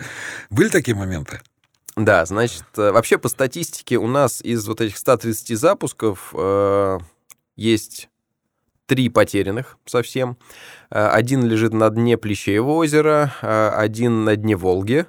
Были 0.50 0.68
такие 0.68 0.96
моменты? 0.96 1.40
Да, 1.96 2.26
значит, 2.26 2.64
э, 2.76 2.90
вообще 2.90 3.18
по 3.18 3.28
статистике 3.28 3.98
у 3.98 4.06
нас 4.06 4.40
из 4.40 4.66
вот 4.66 4.80
этих 4.80 4.96
130 4.96 5.56
запусков 5.56 6.34
э, 6.34 6.98
есть 7.56 8.08
три 8.86 9.08
потерянных 9.08 9.78
совсем. 9.86 10.36
Э, 10.90 11.08
Один 11.08 11.44
лежит 11.44 11.72
на 11.72 11.90
дне 11.90 12.16
Плещеева 12.16 12.70
озера, 12.72 13.34
э, 13.42 13.68
один 13.68 14.24
на 14.24 14.36
дне 14.36 14.56
Волги. 14.56 15.06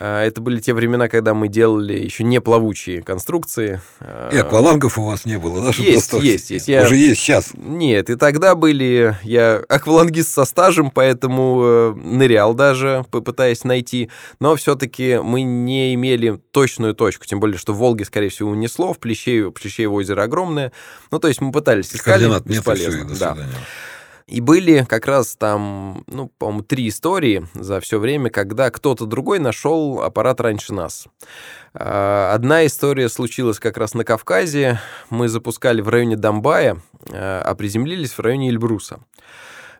Э, 0.00 0.22
Это 0.26 0.40
были 0.40 0.58
те 0.60 0.72
времена, 0.74 1.08
когда 1.08 1.34
мы 1.34 1.48
делали 1.48 1.92
еще 1.98 2.24
не 2.24 2.40
плавучие 2.40 3.02
конструкции. 3.02 3.80
И 4.32 4.36
аквалангов 4.38 4.98
у 4.98 5.04
вас 5.04 5.26
не 5.26 5.38
было, 5.38 5.62
да? 5.62 5.72
чтоб 5.72 5.84
Есть, 5.84 6.10
достать? 6.10 6.22
есть, 6.22 6.50
есть. 6.50 6.68
Я- 6.68 6.82
Уже 6.84 6.96
есть 6.96 7.20
сейчас. 7.20 7.50
Нет, 7.54 8.10
и 8.10 8.16
тогда 8.16 8.54
были... 8.54 9.16
Я 9.22 9.62
аквалангист 9.68 10.30
со 10.32 10.44
стажем, 10.44 10.90
поэтому 10.90 11.60
э, 11.62 11.94
нырял 11.94 12.54
даже, 12.54 13.04
попытаясь 13.10 13.62
найти. 13.64 14.10
Но 14.40 14.56
все-таки 14.56 15.18
мы 15.22 15.42
не 15.42 15.94
имели 15.94 16.40
точную 16.50 16.94
точку. 16.94 17.26
Тем 17.26 17.38
более, 17.38 17.58
что 17.58 17.74
Волги, 17.74 18.02
скорее 18.02 18.30
всего, 18.30 18.50
унесло. 18.50 18.94
В 18.94 18.98
Плещеево, 18.98 19.50
Плещеево 19.50 19.92
озеро 19.94 20.22
огромное. 20.22 20.72
Ну, 21.10 21.18
то 21.18 21.28
есть 21.28 21.40
мы 21.40 21.52
пытались, 21.52 21.94
искали. 21.94 22.20
Координат 22.20 22.46
нет, 22.46 22.58
бесполезно. 22.58 23.04
до 23.04 23.18
да. 23.18 23.36
И 24.30 24.40
были 24.40 24.86
как 24.88 25.06
раз 25.06 25.34
там, 25.34 26.04
ну, 26.06 26.30
по-моему, 26.38 26.62
три 26.62 26.88
истории 26.88 27.46
за 27.54 27.80
все 27.80 27.98
время, 27.98 28.30
когда 28.30 28.70
кто-то 28.70 29.04
другой 29.04 29.40
нашел 29.40 30.02
аппарат 30.02 30.40
раньше 30.40 30.72
нас. 30.72 31.06
А, 31.74 32.32
Одна 32.32 32.64
история 32.64 33.08
случилась 33.08 33.58
как 33.58 33.76
раз 33.76 33.94
на 33.94 34.04
Кавказе. 34.04 34.80
Мы 35.10 35.28
запускали 35.28 35.80
в 35.80 35.88
районе 35.88 36.16
Домбая, 36.16 36.80
а 37.12 37.42
а 37.44 37.54
приземлились 37.56 38.12
в 38.12 38.20
районе 38.20 38.50
Эльбруса. 38.50 39.00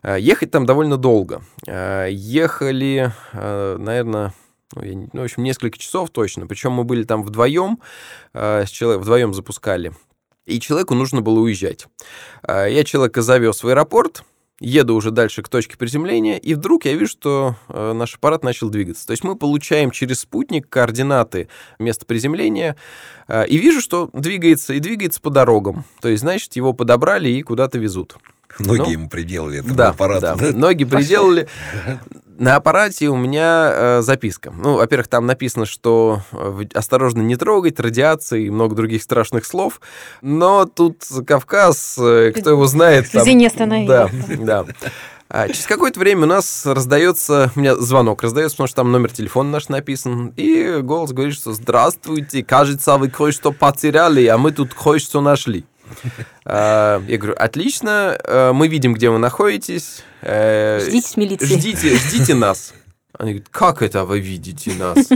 А, 0.01 0.17
Ехать 0.17 0.51
там 0.51 0.65
довольно 0.65 0.97
долго. 0.97 1.41
Ехали, 1.65 3.13
наверное, 3.33 4.33
ну, 4.75 4.83
я 4.83 4.95
ну, 5.13 5.21
в 5.21 5.23
общем, 5.23 5.43
несколько 5.43 5.77
часов 5.77 6.09
точно. 6.09 6.47
Причем 6.47 6.71
мы 6.73 6.83
были 6.83 7.03
там 7.03 7.23
вдвоем, 7.23 7.79
а, 8.33 8.65
с 8.65 8.69
человеком, 8.69 9.03
вдвоем 9.03 9.33
запускали. 9.33 9.93
И 10.45 10.59
человеку 10.59 10.95
нужно 10.95 11.21
было 11.21 11.39
уезжать. 11.39 11.87
А, 12.43 12.65
Я 12.65 12.83
человека 12.83 13.21
завез 13.21 13.63
в 13.63 13.67
аэропорт, 13.67 14.23
еду 14.61 14.95
уже 14.95 15.11
дальше 15.11 15.41
к 15.41 15.49
точке 15.49 15.75
приземления, 15.75 16.37
и 16.37 16.53
вдруг 16.53 16.85
я 16.85 16.93
вижу, 16.93 17.11
что 17.11 17.55
э, 17.67 17.93
наш 17.93 18.15
аппарат 18.15 18.43
начал 18.43 18.69
двигаться. 18.69 19.05
То 19.07 19.11
есть 19.11 19.23
мы 19.23 19.35
получаем 19.35 19.91
через 19.91 20.19
спутник 20.21 20.69
координаты 20.69 21.49
места 21.79 22.05
приземления, 22.05 22.77
э, 23.27 23.47
и 23.47 23.57
вижу, 23.57 23.81
что 23.81 24.09
двигается, 24.13 24.73
и 24.73 24.79
двигается 24.79 25.19
по 25.19 25.29
дорогам. 25.31 25.83
То 25.99 26.07
есть, 26.09 26.21
значит, 26.21 26.55
его 26.55 26.73
подобрали 26.73 27.29
и 27.29 27.41
куда-то 27.41 27.79
везут. 27.79 28.15
Ноги 28.59 28.79
Ну, 28.79 28.89
ему 28.91 29.09
приделали 29.09 29.59
этому 29.59 29.75
Да, 29.75 29.89
аппарату. 29.89 30.21
да. 30.21 30.35
да? 30.35 30.51
Ноги 30.51 30.83
приделали. 30.85 31.47
На 32.41 32.55
аппарате 32.55 33.07
у 33.07 33.15
меня 33.15 33.71
э, 33.71 34.01
записка. 34.01 34.51
Ну, 34.51 34.77
во-первых, 34.77 35.07
там 35.07 35.27
написано, 35.27 35.67
что 35.67 36.21
э, 36.31 36.63
осторожно 36.73 37.21
не 37.21 37.35
трогать, 37.35 37.79
радиация 37.79 38.39
и 38.39 38.49
много 38.49 38.73
других 38.75 39.03
страшных 39.03 39.45
слов. 39.45 39.79
Но 40.23 40.65
тут 40.65 41.03
Кавказ, 41.27 41.99
э, 41.99 42.31
кто 42.35 42.49
его 42.49 42.65
знает... 42.65 43.11
там- 43.11 43.19
Везде 43.19 43.35
не 43.35 43.45
остановил. 43.45 43.87
Да, 43.87 44.09
да. 44.39 44.65
А 45.29 45.49
через 45.49 45.67
какое-то 45.67 45.99
время 45.99 46.23
у 46.23 46.25
нас 46.25 46.65
раздается, 46.65 47.51
у 47.55 47.59
меня 47.59 47.75
звонок 47.75 48.23
раздается, 48.23 48.55
потому 48.57 48.67
что 48.67 48.75
там 48.77 48.91
номер 48.91 49.11
телефона 49.11 49.51
наш 49.51 49.69
написан, 49.69 50.33
и 50.35 50.79
голос 50.81 51.11
говорит, 51.11 51.35
что 51.35 51.53
«Здравствуйте, 51.53 52.43
кажется, 52.43 52.97
вы 52.97 53.09
кое-что 53.09 53.51
потеряли, 53.51 54.25
а 54.25 54.39
мы 54.39 54.51
тут 54.51 54.73
кое-что 54.73 55.21
нашли». 55.21 55.63
А, 56.45 57.01
Я 57.07 57.17
говорю, 57.17 57.35
отлично, 57.37 58.17
э, 58.23 58.51
мы 58.53 58.67
видим, 58.67 58.93
где 58.93 59.09
вы 59.09 59.17
находитесь. 59.17 60.03
э, 60.21 60.79
Ждите 60.87 61.07
с 61.07 61.17
милиции. 61.17 61.45
Ждите, 61.45 61.95
ждите 61.97 62.33
нас. 62.35 62.73
Они 63.17 63.31
говорят, 63.33 63.49
как 63.51 63.81
это 63.81 64.05
вы 64.05 64.19
видите 64.19 64.73
нас? 64.73 65.09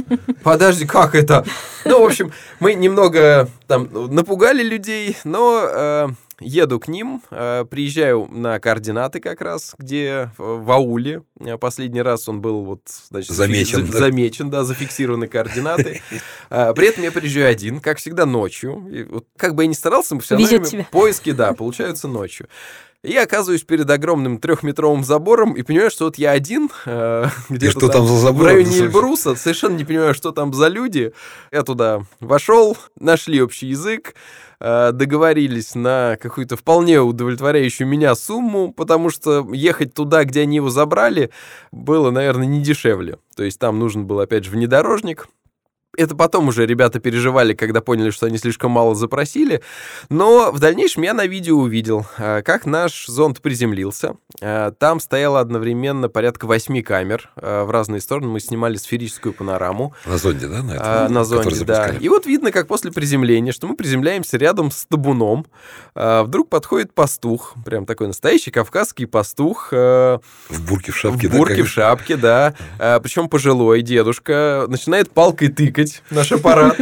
Подожди, 0.44 0.86
как 0.86 1.16
это? 1.16 1.46
Ну, 1.86 2.02
в 2.02 2.06
общем, 2.06 2.32
мы 2.60 2.74
немного 2.74 3.50
там 3.68 3.90
напугали 4.14 4.62
людей, 4.64 5.18
но 5.24 5.64
э, 5.68 6.10
еду 6.40 6.80
к 6.80 6.88
ним, 6.88 7.22
э, 7.32 7.66
приезжаю 7.70 8.28
на 8.30 8.60
координаты 8.60 9.20
как 9.20 9.42
раз, 9.42 9.74
где 9.78 10.32
в, 10.38 10.64
в 10.64 10.72
ауле. 10.72 11.24
Э, 11.40 11.58
Последний 11.58 12.02
раз 12.02 12.28
он 12.30 12.42
был 12.42 12.64
вот, 12.64 12.82
значит, 13.10 13.32
Замечен, 13.32 13.86
за- 13.86 13.92
да? 13.94 14.00
замечен, 14.00 14.50
да, 14.50 14.64
зафиксированы 14.64 15.28
координаты. 15.28 16.02
При 16.50 16.88
этом 16.88 17.04
я 17.04 17.12
приезжаю 17.12 17.50
один, 17.50 17.80
как 17.80 17.98
всегда, 17.98 18.26
ночью. 18.26 18.88
И 18.92 19.04
вот 19.04 19.26
как 19.38 19.56
бы 19.56 19.64
я 19.64 19.68
ни 19.68 19.74
старался, 19.74 20.18
все 20.20 20.36
равно 20.36 20.48
поиски, 20.92 21.32
да, 21.32 21.54
получаются 21.54 22.08
ночью. 22.08 22.48
И 23.04 23.12
я 23.12 23.22
оказываюсь 23.24 23.62
перед 23.64 23.88
огромным 23.88 24.40
трехметровым 24.40 25.04
забором 25.04 25.54
и 25.54 25.62
понимаю, 25.62 25.92
что 25.92 26.06
вот 26.06 26.18
я 26.18 26.32
один, 26.32 26.70
э, 26.88 27.28
где-то 27.50 27.80
что 27.80 27.88
там 27.90 28.08
за 28.08 28.16
забор? 28.18 28.42
в 28.44 28.46
районе 28.48 28.78
Эльбруса, 28.80 29.36
совершенно 29.36 29.76
не 29.76 29.86
понимаю, 29.86 30.16
что 30.16 30.32
там 30.32 30.52
за 30.54 30.70
люди. 30.70 31.14
Я 31.52 31.62
туда 31.62 32.02
вошел, 32.20 32.76
нашли 33.00 33.42
общий 33.44 33.68
язык, 33.68 34.16
э, 34.55 34.55
договорились 34.66 35.76
на 35.76 36.18
какую-то 36.20 36.58
вполне 36.58 37.00
удовлетворяющую 37.00 37.88
меня 37.88 38.16
сумму, 38.16 38.74
потому 38.74 39.12
что 39.12 39.48
ехать 39.54 39.94
туда, 39.94 40.24
где 40.24 40.42
они 40.42 40.56
его 40.56 40.70
забрали, 40.70 41.30
было, 41.72 42.10
наверное, 42.10 42.48
не 42.48 42.62
дешевле. 42.62 43.20
То 43.36 43.44
есть 43.44 43.60
там 43.60 43.78
нужен 43.78 44.08
был, 44.08 44.20
опять 44.22 44.46
же, 44.46 44.52
внедорожник, 44.52 45.28
это 45.98 46.16
потом 46.16 46.48
уже 46.48 46.66
ребята 46.66 47.00
переживали, 47.00 47.54
когда 47.54 47.82
поняли, 47.82 48.10
что 48.10 48.26
они 48.26 48.38
слишком 48.38 48.72
мало 48.72 48.96
запросили. 48.96 49.62
Но 50.10 50.52
в 50.52 50.60
дальнейшем 50.60 51.04
я 51.04 51.14
на 51.14 51.26
видео 51.26 51.58
увидел, 51.58 52.06
а, 52.18 52.42
как 52.42 52.66
наш 52.66 53.08
зонд 53.08 53.42
приземлился. 53.42 54.16
А, 54.42 54.72
там 54.72 55.00
стояло 55.00 55.40
одновременно 55.40 56.10
порядка 56.10 56.46
восьми 56.46 56.82
камер 56.82 57.30
а, 57.36 57.66
в 57.66 57.72
разные 57.72 58.02
стороны. 58.02 58.28
Мы 58.28 58.40
снимали 58.40 58.78
сферическую 58.78 59.34
панораму. 59.34 59.94
На 60.06 60.18
зонде, 60.18 60.48
да? 60.48 60.64
На, 60.64 60.72
этом, 60.74 61.14
на 61.14 61.24
зонде, 61.24 61.64
да. 61.66 61.90
И 62.00 62.10
вот 62.10 62.26
видно, 62.26 62.52
как 62.52 62.68
после 62.68 62.92
приземления, 62.92 63.52
что 63.52 63.68
мы 63.68 63.76
приземляемся 63.76 64.38
рядом 64.38 64.72
с 64.72 64.86
табуном. 64.86 65.46
Вдруг 65.96 66.50
подходит 66.50 66.94
пастух, 66.94 67.54
прям 67.66 67.86
такой 67.86 68.08
настоящий 68.08 68.52
кавказский 68.52 69.08
пастух. 69.08 69.72
В 69.72 70.22
бурке 70.68 70.92
в 70.92 70.98
шапке, 70.98 71.28
в 71.28 71.32
бурке 71.32 71.58
да? 71.58 71.64
в 71.64 71.68
шапке, 71.68 72.18
да. 72.18 72.54
Причем 72.78 73.30
пожилой 73.30 73.82
дедушка. 73.82 74.66
Начинает 74.68 75.12
палкой 75.12 75.50
тыкать 75.50 75.85
трогать 75.86 76.04
наш 76.10 76.32
аппарат. 76.32 76.78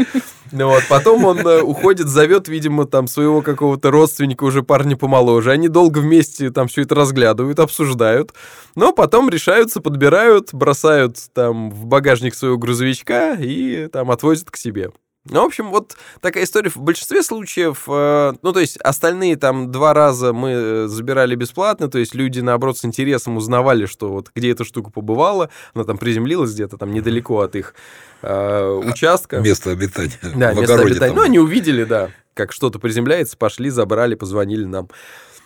Вот, 0.52 0.84
потом 0.88 1.26
он 1.26 1.40
э, 1.40 1.62
уходит, 1.62 2.08
зовет, 2.08 2.48
видимо, 2.48 2.86
там 2.86 3.08
своего 3.08 3.42
какого-то 3.42 3.90
родственника, 3.90 4.44
уже 4.44 4.62
парня 4.62 4.96
помоложе. 4.96 5.52
Они 5.52 5.68
долго 5.68 5.98
вместе 5.98 6.52
там 6.52 6.68
все 6.68 6.84
это 6.84 6.94
разглядывают, 6.94 7.60
обсуждают. 7.60 8.34
Но 8.76 8.94
потом 8.94 9.30
решаются, 9.30 9.82
подбирают, 9.82 10.54
бросают 10.54 11.18
там 11.34 11.72
в 11.72 11.86
багажник 11.86 12.36
своего 12.36 12.58
грузовичка 12.58 13.34
и 13.34 13.88
там 13.88 14.12
отвозят 14.12 14.52
к 14.52 14.58
себе. 14.58 14.92
Ну, 15.30 15.42
в 15.42 15.46
общем, 15.46 15.70
вот 15.72 15.96
такая 16.20 16.44
история 16.44 16.70
в 16.70 16.78
большинстве 16.78 17.24
случаев. 17.24 17.86
Э, 17.88 18.34
ну, 18.42 18.52
то 18.52 18.60
есть 18.60 18.78
остальные 18.78 19.38
там 19.38 19.72
два 19.72 19.94
раза 19.94 20.34
мы 20.34 20.50
э, 20.52 20.88
забирали 20.88 21.36
бесплатно, 21.36 21.88
то 21.88 21.98
есть 21.98 22.14
люди, 22.14 22.42
наоборот, 22.42 22.78
с 22.78 22.84
интересом 22.84 23.38
узнавали, 23.38 23.86
что 23.86 24.10
вот 24.10 24.32
где 24.36 24.52
эта 24.52 24.66
штука 24.66 24.92
побывала, 24.92 25.50
она 25.74 25.86
там 25.86 25.98
приземлилась 25.98 26.54
где-то 26.54 26.78
там 26.78 26.92
недалеко 26.92 27.40
от 27.40 27.56
их 27.56 27.74
э, 28.22 28.82
участка. 28.84 29.40
Место 29.40 29.72
обитания. 29.72 30.20
Да, 30.36 30.54
место 30.54 30.76
обитания. 30.76 31.00
Там. 31.00 31.16
Ну, 31.16 31.22
они 31.22 31.40
увидели, 31.40 31.86
да, 31.86 32.12
как 32.34 32.52
что-то 32.52 32.80
приземляется, 32.80 33.38
пошли, 33.38 33.70
забрали, 33.70 34.16
позвонили 34.16 34.66
нам. 34.66 34.90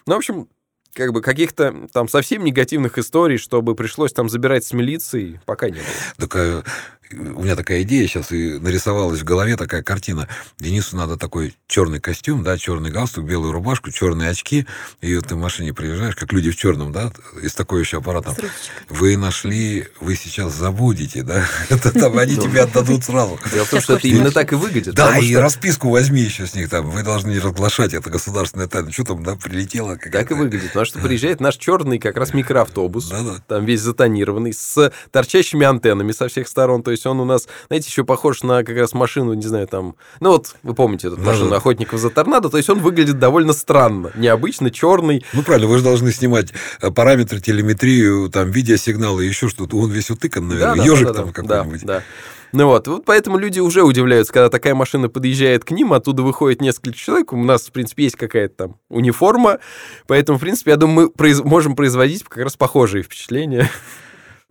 Ну, 0.08 0.16
в 0.16 0.18
общем, 0.18 0.48
как 0.98 1.14
бы 1.14 1.22
каких-то 1.22 1.88
там 1.94 2.08
совсем 2.08 2.44
негативных 2.44 2.98
историй, 2.98 3.38
чтобы 3.38 3.76
пришлось 3.76 4.12
там 4.12 4.28
забирать 4.30 4.66
с 4.66 4.74
милицией, 4.74 5.40
пока 5.46 5.70
не 5.70 5.76
было. 5.76 6.28
Так, 6.28 6.66
у 7.12 7.44
меня 7.44 7.56
такая 7.56 7.84
идея 7.84 8.08
сейчас 8.08 8.32
и 8.32 8.60
нарисовалась 8.60 9.22
в 9.22 9.24
голове 9.24 9.56
такая 9.56 9.82
картина. 9.82 10.28
Денису 10.60 10.98
надо 10.98 11.18
такой 11.18 11.56
черный 11.68 12.00
костюм, 12.00 12.44
да, 12.44 12.58
черный 12.58 12.92
галстук, 12.92 13.26
белую 13.26 13.54
рубашку, 13.54 13.92
черные 13.92 14.30
очки, 14.30 14.66
и 15.02 15.16
вот 15.16 15.28
ты 15.28 15.36
в 15.36 15.38
машине 15.38 15.74
приезжаешь, 15.74 16.16
как 16.16 16.34
люди 16.34 16.52
в 16.52 16.56
черном, 16.58 16.92
да, 16.92 17.12
и 17.42 17.48
с 17.48 17.54
такой 17.54 17.82
еще 17.82 17.98
аппаратом. 17.98 18.36
Вы 18.90 19.18
нашли, 19.18 19.88
вы 20.02 20.16
сейчас 20.16 20.54
забудете, 20.54 21.24
да, 21.24 21.46
это 21.70 21.92
там 21.92 22.18
они 22.18 22.36
тебе 22.36 22.62
отдадут 22.62 23.04
сразу. 23.04 23.40
Дело 23.52 23.66
в 23.66 23.70
том, 23.70 23.82
что 23.82 23.96
это 23.96 24.08
именно 24.08 24.32
так 24.32 24.52
и 24.52 24.56
выглядит. 24.56 24.94
Да, 24.94 25.18
и 25.18 25.34
расписку 25.36 25.90
возьми 25.90 26.22
еще 26.22 26.46
с 26.46 26.56
них 26.56 26.70
там, 26.70 26.90
вы 26.90 27.04
должны 27.04 27.32
не 27.32 27.40
разглашать, 27.40 27.94
это 27.94 28.10
государственная 28.10 28.68
тайна. 28.68 28.92
Что 28.92 29.04
там, 29.04 29.24
да, 29.24 29.36
прилетело? 29.36 29.98
Так 29.98 30.32
и 30.32 30.34
выглядит, 30.34 30.68
потому 30.70 30.86
что 30.86 31.00
приезжает 31.00 31.40
наш 31.40 31.56
черный 31.56 32.00
как 32.00 32.18
раз 32.18 32.34
микроавтобус, 32.34 33.14
там 33.48 33.66
весь 33.66 33.82
затонированный, 33.82 34.54
с 34.54 34.92
торчащими 35.12 35.66
антеннами 35.66 36.12
со 36.12 36.28
всех 36.28 36.48
сторон, 36.48 36.84
то 36.84 36.92
есть 36.92 36.97
он 37.06 37.20
у 37.20 37.26
нас, 37.26 37.48
знаете, 37.68 37.88
еще 37.90 38.04
похож 38.04 38.44
на 38.44 38.64
как 38.64 38.78
раз 38.78 38.94
машину, 38.94 39.34
не 39.34 39.46
знаю, 39.46 39.68
там... 39.68 39.96
Ну 40.20 40.32
вот, 40.32 40.56
вы 40.64 40.74
помните 40.74 41.08
эту 41.08 41.18
машину 41.18 41.50
да. 41.50 41.58
охотников 41.58 42.00
за 42.00 42.10
торнадо, 42.10 42.50
то 42.50 42.58
есть 42.58 42.70
он 42.70 42.80
выглядит 42.80 43.20
довольно 43.20 43.54
странно, 43.54 44.12
необычно, 44.16 44.72
черный. 44.72 45.26
Ну 45.34 45.44
правильно, 45.44 45.68
вы 45.68 45.78
же 45.78 45.84
должны 45.84 46.12
снимать 46.12 46.54
э, 46.82 46.92
параметры, 46.92 47.40
телеметрию, 47.40 48.30
там, 48.30 48.52
видеосигналы, 48.52 49.26
еще 49.26 49.50
что-то. 49.50 49.78
Он 49.78 49.92
весь 49.92 50.10
утыкан, 50.10 50.48
наверное, 50.48 50.78
да, 50.78 50.84
ежик 50.84 51.08
да, 51.08 51.14
да, 51.14 51.20
там 51.22 51.34
какой-нибудь. 51.34 51.82
Да, 51.82 52.00
да. 52.00 52.04
Ну 52.54 52.68
вот, 52.68 52.88
вот 52.88 53.06
поэтому 53.06 53.38
люди 53.38 53.60
уже 53.60 53.84
удивляются, 53.84 54.32
когда 54.32 54.50
такая 54.50 54.74
машина 54.74 55.10
подъезжает 55.10 55.66
к 55.66 55.72
ним, 55.72 55.94
оттуда 55.94 56.24
выходит 56.24 56.62
несколько 56.62 56.98
человек, 56.98 57.34
у 57.34 57.38
нас, 57.38 57.64
в 57.64 57.72
принципе, 57.72 58.04
есть 58.04 58.16
какая-то 58.16 58.56
там 58.56 58.76
униформа, 58.90 59.60
поэтому, 60.08 60.38
в 60.38 60.42
принципе, 60.42 60.72
я 60.72 60.78
думаю, 60.78 61.08
мы 61.08 61.10
произ... 61.10 61.42
можем 61.42 61.76
производить 61.76 62.24
как 62.24 62.44
раз 62.44 62.56
похожие 62.56 63.04
впечатления. 63.04 63.70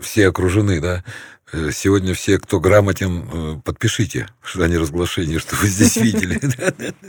Все 0.01 0.29
окружены, 0.29 0.81
да? 0.81 1.05
Э, 1.53 1.71
сегодня 1.73 2.13
все, 2.13 2.39
кто 2.39 2.61
грамотен, 2.61 3.29
э, 3.33 3.61
подпишите 3.65 4.29
о 4.55 4.67
неразглашении, 4.67 5.39
что 5.39 5.57
вы 5.57 5.69
здесь 5.69 5.97
видели. 5.97 6.41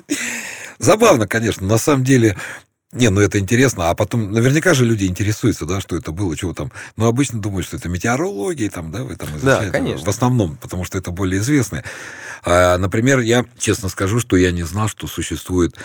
Забавно, 0.80 1.28
конечно. 1.28 1.68
На 1.68 1.78
самом 1.78 2.04
деле, 2.04 2.38
не, 2.94 3.10
ну 3.10 3.20
это 3.20 3.38
интересно. 3.38 3.90
А 3.90 3.96
потом, 3.96 4.32
наверняка 4.32 4.74
же 4.74 4.86
люди 4.86 5.06
интересуются, 5.06 5.66
да, 5.66 5.82
что 5.82 5.98
это 5.98 6.14
было, 6.14 6.38
чего 6.38 6.54
там. 6.54 6.72
Но 6.96 7.08
обычно 7.08 7.42
думают, 7.42 7.68
что 7.68 7.76
это 7.76 7.90
метеорология, 7.90 8.70
там, 8.70 8.92
да, 8.92 9.04
вы 9.04 9.18
там 9.18 9.28
изучаете. 9.36 9.66
Да, 9.66 9.72
конечно. 9.72 10.06
В 10.06 10.10
основном, 10.10 10.56
потому 10.56 10.86
что 10.86 10.98
это 10.98 11.12
более 11.12 11.42
известное. 11.42 11.84
А, 12.46 12.78
например, 12.78 13.20
я 13.20 13.46
честно 13.60 13.90
скажу, 13.90 14.22
что 14.22 14.38
я 14.38 14.52
не 14.52 14.64
знал, 14.64 14.88
что 14.88 15.08
существует 15.08 15.76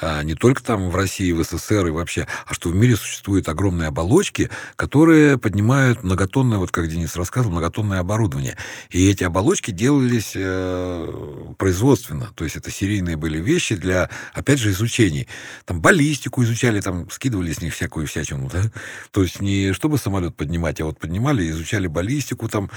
а, 0.00 0.22
не 0.22 0.34
только 0.34 0.62
там 0.62 0.88
в 0.88 0.96
России, 0.96 1.30
в 1.32 1.44
СССР 1.44 1.88
и 1.88 1.90
вообще, 1.90 2.26
а 2.46 2.54
что 2.54 2.70
в 2.70 2.74
мире 2.74 2.96
существуют 2.96 3.50
огромные 3.50 3.88
оболочки, 3.88 4.48
которые 4.76 5.36
поднимают 5.36 6.04
многотонное, 6.04 6.56
вот 6.56 6.70
как 6.70 6.88
Денис 6.88 7.16
рассказывал, 7.16 7.52
многотонное 7.52 8.00
оборудование. 8.00 8.56
И 8.88 9.10
эти 9.10 9.24
оболочки 9.24 9.72
делались 9.72 10.32
э, 10.34 11.54
производственно. 11.58 12.30
То 12.34 12.44
есть 12.44 12.56
это 12.56 12.70
серийные 12.70 13.16
были 13.16 13.38
вещи 13.42 13.76
для, 13.76 14.08
опять 14.32 14.58
же, 14.58 14.70
изучений. 14.70 15.28
Там 15.66 15.82
баллистику 15.82 16.45
изучали, 16.46 16.80
там 16.80 17.10
скидывали 17.10 17.52
с 17.52 17.60
них 17.60 17.74
всякую 17.74 18.06
всячину, 18.06 18.48
да? 18.48 18.62
То 19.10 19.22
есть 19.22 19.40
не 19.40 19.72
чтобы 19.72 19.98
самолет 19.98 20.34
поднимать, 20.34 20.80
а 20.80 20.86
вот 20.86 20.98
поднимали, 20.98 21.48
изучали 21.50 21.86
баллистику, 21.86 22.48
там 22.48 22.70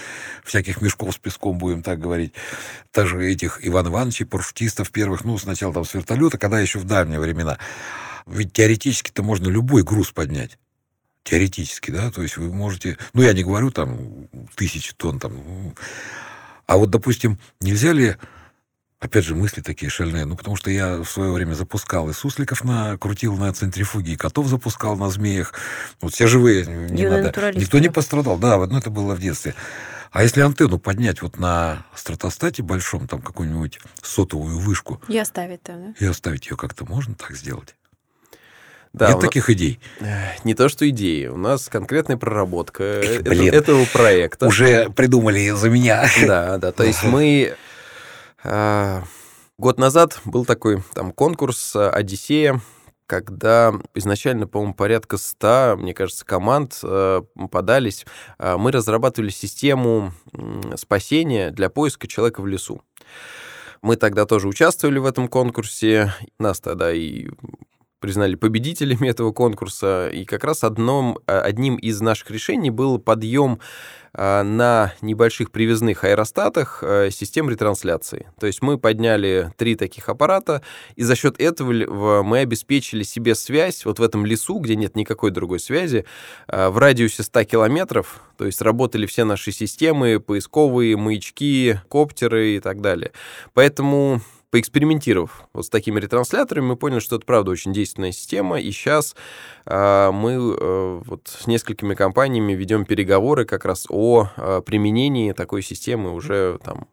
всяких 0.44 0.82
мешков 0.82 1.16
с 1.16 1.18
песком, 1.18 1.58
будем 1.58 1.82
так 1.82 2.00
говорить. 2.00 2.34
Даже 2.94 3.24
этих 3.26 3.60
Иван 3.66 3.88
Ивановичей, 3.88 4.26
парашютистов 4.26 4.92
первых, 4.92 5.24
ну, 5.24 5.38
сначала 5.38 5.74
там 5.74 5.86
с 5.86 5.94
вертолета, 5.94 6.38
когда 6.38 6.60
еще 6.60 6.80
в 6.80 6.84
давние 6.84 7.20
времена. 7.20 7.58
Ведь 8.26 8.54
теоретически-то 8.54 9.24
можно 9.24 9.48
любой 9.48 9.84
груз 9.84 10.12
поднять. 10.12 10.58
Теоретически, 11.24 11.92
да, 11.92 12.12
то 12.12 12.22
есть 12.22 12.38
вы 12.38 12.52
можете, 12.52 12.98
ну, 13.14 13.22
я 13.22 13.34
не 13.34 13.44
говорю 13.44 13.72
там 13.72 14.28
тысячи 14.56 14.94
тонн, 14.94 15.20
там, 15.20 15.74
а 16.66 16.78
вот, 16.78 16.90
допустим, 16.90 17.38
нельзя 17.62 17.94
ли 17.94 18.16
Опять 19.00 19.24
же, 19.24 19.34
мысли 19.34 19.62
такие 19.62 19.90
шальные. 19.90 20.26
Ну, 20.26 20.36
потому 20.36 20.58
что 20.58 20.70
я 20.70 20.98
в 20.98 21.06
свое 21.06 21.32
время 21.32 21.54
запускал 21.54 22.10
и 22.10 22.14
сусликов 22.14 22.66
на, 22.66 22.98
крутил 22.98 23.38
на 23.38 23.54
центрифуге, 23.54 24.14
и 24.14 24.18
котов 24.18 24.48
запускал 24.48 24.98
на 24.98 25.10
змеях. 25.10 25.54
Вот 26.02 26.14
все 26.14 26.28
живые, 26.28 26.66
не 26.66 27.04
Юный 27.04 27.22
надо. 27.24 27.54
Никто 27.58 27.80
не 27.80 27.90
пострадал. 27.90 28.38
Да, 28.38 28.58
ну, 28.58 28.78
это 28.78 28.90
было 28.90 29.16
в 29.16 29.20
детстве. 29.20 29.56
А 30.12 30.24
если 30.24 30.42
антенну 30.42 30.80
поднять 30.80 31.22
вот 31.22 31.38
на 31.38 31.86
стратостате 31.96 32.62
большом, 32.62 33.08
там 33.08 33.22
какую-нибудь 33.22 33.80
сотовую 34.02 34.60
вышку... 34.60 35.02
И 35.08 35.18
оставить 35.18 35.62
там, 35.62 35.94
да? 35.94 36.06
И 36.06 36.06
оставить 36.10 36.48
ее 36.48 36.58
как-то 36.58 36.84
можно 36.84 37.16
так 37.16 37.38
сделать? 37.38 37.76
Да, 38.92 39.08
Нет 39.08 39.18
нас... 39.18 39.26
таких 39.26 39.50
идей? 39.52 39.80
Не 40.44 40.56
то, 40.56 40.68
что 40.68 40.90
идеи. 40.90 41.28
У 41.28 41.38
нас 41.38 41.70
конкретная 41.70 42.18
проработка 42.18 42.84
Эх, 42.84 43.22
блин, 43.22 43.54
этого 43.54 43.86
проекта. 43.86 44.48
Уже 44.48 44.90
придумали 44.90 45.52
за 45.52 45.70
меня. 45.70 46.10
Да, 46.26 46.58
да. 46.58 46.72
То 46.72 46.84
есть 46.84 47.04
мы... 47.04 47.56
А, 48.44 49.04
год 49.58 49.80
назад 49.80 50.22
был 50.26 50.46
такой 50.46 50.82
там 50.94 51.12
конкурс 51.12 51.76
«Одиссея», 51.76 52.62
когда 53.06 53.74
изначально, 53.96 54.46
по-моему, 54.48 54.76
порядка 54.76 55.18
100, 55.18 55.78
мне 55.80 55.96
кажется, 55.96 56.24
команд 56.26 56.80
э, 56.84 57.22
подались, 57.50 58.06
э, 58.38 58.56
мы 58.56 58.72
разрабатывали 58.72 59.32
систему 59.32 60.14
спасения 60.76 61.50
для 61.50 61.72
поиска 61.72 62.08
человека 62.08 62.42
в 62.42 62.48
лесу. 62.48 62.84
Мы 63.82 63.96
тогда 63.96 64.26
тоже 64.26 64.48
участвовали 64.48 65.00
в 65.00 65.06
этом 65.06 65.28
конкурсе, 65.28 66.14
нас 66.38 66.60
тогда 66.60 66.94
и 66.94 67.30
признали 68.00 68.36
победителями 68.36 69.08
этого 69.10 69.32
конкурса, 69.32 70.10
и 70.10 70.26
как 70.26 70.44
раз 70.44 70.64
одном, 70.64 71.20
а, 71.28 71.42
одним 71.42 71.76
из 71.76 72.02
наших 72.02 72.32
решений 72.32 72.72
был 72.72 73.00
подъем 73.00 73.60
а, 74.09 74.09
на 74.14 74.94
небольших 75.02 75.52
привязных 75.52 76.04
аэростатах 76.04 76.84
э, 76.84 77.10
систем 77.12 77.50
ретрансляции. 77.50 78.28
То 78.40 78.48
есть 78.48 78.62
мы 78.62 78.78
подняли 78.78 79.54
три 79.58 79.76
таких 79.76 80.10
аппарата, 80.10 80.62
и 80.96 81.04
за 81.04 81.16
счет 81.16 81.40
этого 81.40 82.24
мы 82.24 82.40
обеспечили 82.40 83.04
себе 83.04 83.36
связь 83.36 83.86
вот 83.86 84.00
в 84.00 84.04
этом 84.04 84.26
лесу, 84.26 84.60
где 84.60 84.76
нет 84.76 84.96
никакой 84.96 85.32
другой 85.32 85.60
связи, 85.60 86.06
а, 86.48 86.70
в 86.70 86.78
радиусе 86.78 87.24
100 87.24 87.44
километров, 87.46 88.22
то 88.38 88.46
есть 88.46 88.62
работали 88.62 89.06
все 89.06 89.24
наши 89.24 89.52
системы, 89.52 90.20
поисковые, 90.20 90.98
маячки, 90.98 91.80
коптеры 91.90 92.56
и 92.56 92.60
так 92.60 92.82
далее. 92.82 93.12
Поэтому 93.54 94.22
поэкспериментировав 94.52 95.48
вот 95.54 95.66
с 95.66 95.70
такими 95.70 96.00
ретрансляторами, 96.00 96.66
мы 96.66 96.76
поняли, 96.76 97.00
что 97.00 97.18
это 97.18 97.26
правда 97.26 97.52
очень 97.52 97.74
действенная 97.74 98.12
система, 98.12 98.60
и 98.60 98.72
сейчас 98.72 99.16
э, 99.66 100.12
мы 100.12 100.32
э, 100.34 101.02
вот 101.06 101.28
с 101.28 101.48
несколькими 101.48 101.94
компаниями 101.94 102.54
ведем 102.54 102.86
переговоры 102.86 103.46
как 103.46 103.66
раз 103.66 103.86
о 103.90 104.28
э, 104.36 104.62
применении 104.66 105.32
такой 105.34 105.62
системы 105.62 106.14
уже 106.14 106.60
там 106.64 106.88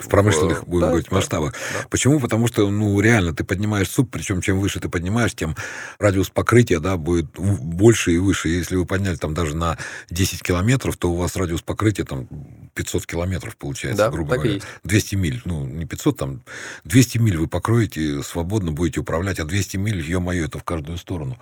в 0.00 0.08
промышленных, 0.08 0.64
будем 0.66 0.80
да, 0.80 0.86
говорить, 0.88 1.08
да, 1.10 1.16
масштабах. 1.16 1.52
да. 1.52 1.86
Почему? 1.90 2.18
Потому 2.20 2.46
что, 2.46 2.68
ну, 2.70 2.98
реально, 3.00 3.34
ты 3.34 3.44
поднимаешь 3.44 3.88
суп, 3.88 4.10
причем 4.10 4.40
чем 4.40 4.58
выше 4.60 4.80
ты 4.80 4.88
поднимаешь, 4.88 5.34
тем 5.34 5.54
радиус 5.98 6.30
покрытия, 6.30 6.80
да, 6.80 6.96
будет 6.96 7.26
больше 7.38 8.12
и 8.12 8.18
выше. 8.18 8.48
Если 8.48 8.76
вы 8.76 8.86
подняли 8.86 9.16
там 9.16 9.34
даже 9.34 9.54
на 9.56 9.78
10 10.10 10.42
километров, 10.42 10.96
то 10.96 11.10
у 11.12 11.16
вас 11.16 11.36
радиус 11.36 11.62
покрытия 11.62 12.04
там 12.04 12.26
500 12.74 13.06
километров 13.06 13.56
получается, 13.56 14.04
Да, 14.04 14.10
грубо 14.10 14.34
говоря. 14.34 14.54
есть. 14.54 14.66
200 14.84 15.14
миль, 15.16 15.42
ну, 15.44 15.64
не 15.66 15.84
500, 15.86 16.16
там 16.16 16.42
200 16.84 17.18
миль 17.18 17.36
вы 17.36 17.46
покроете, 17.46 18.22
свободно 18.22 18.72
будете 18.72 19.00
управлять, 19.00 19.38
а 19.38 19.44
200 19.44 19.76
миль, 19.76 20.00
ё-моё, 20.00 20.46
это 20.46 20.58
в 20.58 20.64
каждую 20.64 20.98
сторону. 20.98 21.38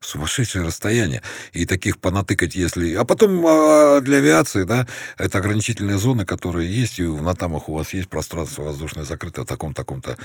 Сумасшедшее 0.00 0.64
расстояние. 0.64 1.22
И 1.52 1.66
таких 1.66 1.98
понатыкать, 1.98 2.54
если... 2.54 2.94
А 2.94 3.04
потом 3.04 3.44
а, 3.46 4.00
для 4.00 4.18
авиации, 4.18 4.64
да, 4.64 4.86
это 5.16 5.38
ограничительные 5.38 5.98
зоны, 5.98 6.24
которые 6.24 6.72
есть, 6.72 6.98
и 7.00 7.04
на 7.04 7.34
тамах 7.34 7.68
у 7.68 7.74
вас 7.74 7.92
есть 7.94 8.08
пространство 8.08 8.62
воздушное 8.62 9.04
закрытое 9.04 9.44
в 9.44 9.48
таком-таком-то 9.48 10.16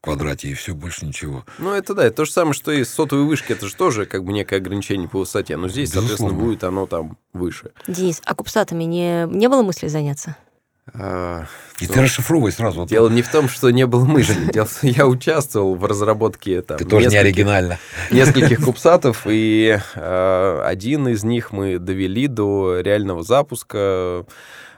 квадрате, 0.00 0.48
и 0.48 0.54
все, 0.54 0.74
больше 0.74 1.04
ничего. 1.04 1.44
Ну, 1.58 1.72
это 1.72 1.94
да, 1.94 2.04
это 2.04 2.18
то 2.18 2.24
же 2.24 2.32
самое, 2.32 2.54
что 2.54 2.70
и 2.72 2.84
с 2.84 2.90
сотовой 2.90 3.24
вышки, 3.24 3.52
это 3.52 3.66
же 3.66 3.74
тоже 3.74 4.06
как 4.06 4.24
бы 4.24 4.32
некое 4.32 4.56
ограничение 4.56 5.08
по 5.08 5.18
высоте, 5.18 5.56
но 5.56 5.68
здесь, 5.68 5.90
соответственно, 5.90 6.28
Безусловно. 6.28 6.46
будет 6.46 6.64
оно 6.64 6.86
там 6.86 7.18
выше. 7.32 7.72
Денис, 7.86 8.22
а 8.24 8.34
кубсатами 8.34 8.84
не, 8.84 9.26
не 9.26 9.48
было 9.48 9.62
мысли 9.62 9.88
заняться? 9.88 10.36
А, 10.94 11.44
И 11.80 11.86
Ну, 11.86 11.94
ты 11.94 12.02
расшифровывай 12.02 12.52
сразу. 12.52 12.80
вот 12.80 12.88
Дело 12.88 13.08
не 13.08 13.22
в 13.22 13.30
том, 13.30 13.48
что 13.48 13.70
не 13.70 13.86
было 13.86 14.04
мысли. 14.04 14.34
Дело 14.52 14.66
в 14.66 14.80
том, 14.80 14.90
я 14.90 15.06
участвовал 15.06 15.74
в 15.74 15.84
разработке 15.84 16.62
там, 16.62 16.78
Ты 16.78 16.84
тоже 16.84 17.08
не 17.08 17.16
оригинально. 17.16 17.78
нескольких 18.10 18.64
кубсатов, 18.64 19.26
и 19.26 19.78
э, 19.94 20.62
один 20.64 21.08
из 21.08 21.24
них 21.24 21.52
мы 21.52 21.78
довели 21.78 22.26
до 22.26 22.80
реального 22.80 23.22
запуска. 23.22 24.24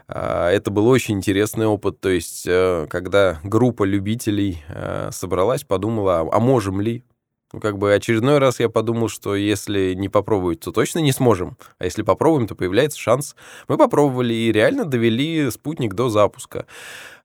А, 0.08 0.50
Это 0.50 0.70
был 0.70 0.88
очень 0.88 1.16
интересный 1.16 1.66
опыт. 1.66 2.00
То 2.00 2.08
есть, 2.08 2.44
э, 2.46 2.86
когда 2.90 3.38
группа 3.44 3.84
любителей 3.84 4.62
э, 4.68 5.10
собралась, 5.12 5.62
подумала, 5.64 6.28
а 6.32 6.40
можем 6.40 6.80
ли? 6.80 7.04
Ну, 7.52 7.58
как 7.58 7.78
бы 7.78 7.94
очередной 7.94 8.38
раз 8.38 8.60
я 8.60 8.68
подумал, 8.68 9.08
что 9.08 9.34
если 9.34 9.94
не 9.94 10.08
попробовать, 10.08 10.60
то 10.60 10.70
точно 10.70 11.00
не 11.00 11.10
сможем. 11.10 11.56
А 11.78 11.84
если 11.84 12.02
попробуем, 12.02 12.46
то 12.46 12.54
появляется 12.54 12.98
шанс. 12.98 13.34
Мы 13.66 13.76
попробовали 13.76 14.32
и 14.32 14.52
реально 14.52 14.84
довели 14.84 15.50
спутник 15.50 15.94
до 15.94 16.10
запуска. 16.10 16.66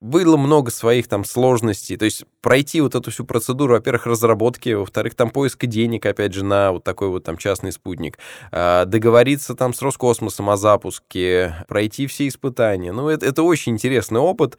Было 0.01 0.35
много 0.35 0.71
своих 0.71 1.07
там 1.07 1.25
сложностей. 1.25 1.95
То 1.97 2.05
есть 2.05 2.25
пройти 2.41 2.81
вот 2.81 2.95
эту 2.95 3.11
всю 3.11 3.23
процедуру, 3.23 3.73
во-первых, 3.73 4.07
разработки, 4.07 4.69
во-вторых, 4.69 5.13
там 5.13 5.29
поиска 5.29 5.67
денег, 5.67 6.07
опять 6.07 6.33
же, 6.33 6.43
на 6.43 6.71
вот 6.71 6.83
такой 6.83 7.09
вот 7.09 7.23
там 7.23 7.37
частный 7.37 7.71
спутник, 7.71 8.17
а, 8.51 8.85
договориться 8.85 9.53
там 9.53 9.75
с 9.75 9.81
Роскосмосом 9.83 10.49
о 10.49 10.57
запуске, 10.57 11.55
пройти 11.67 12.07
все 12.07 12.27
испытания. 12.27 12.91
Ну, 12.91 13.09
это, 13.09 13.27
это 13.27 13.43
очень 13.43 13.73
интересный 13.73 14.19
опыт. 14.19 14.57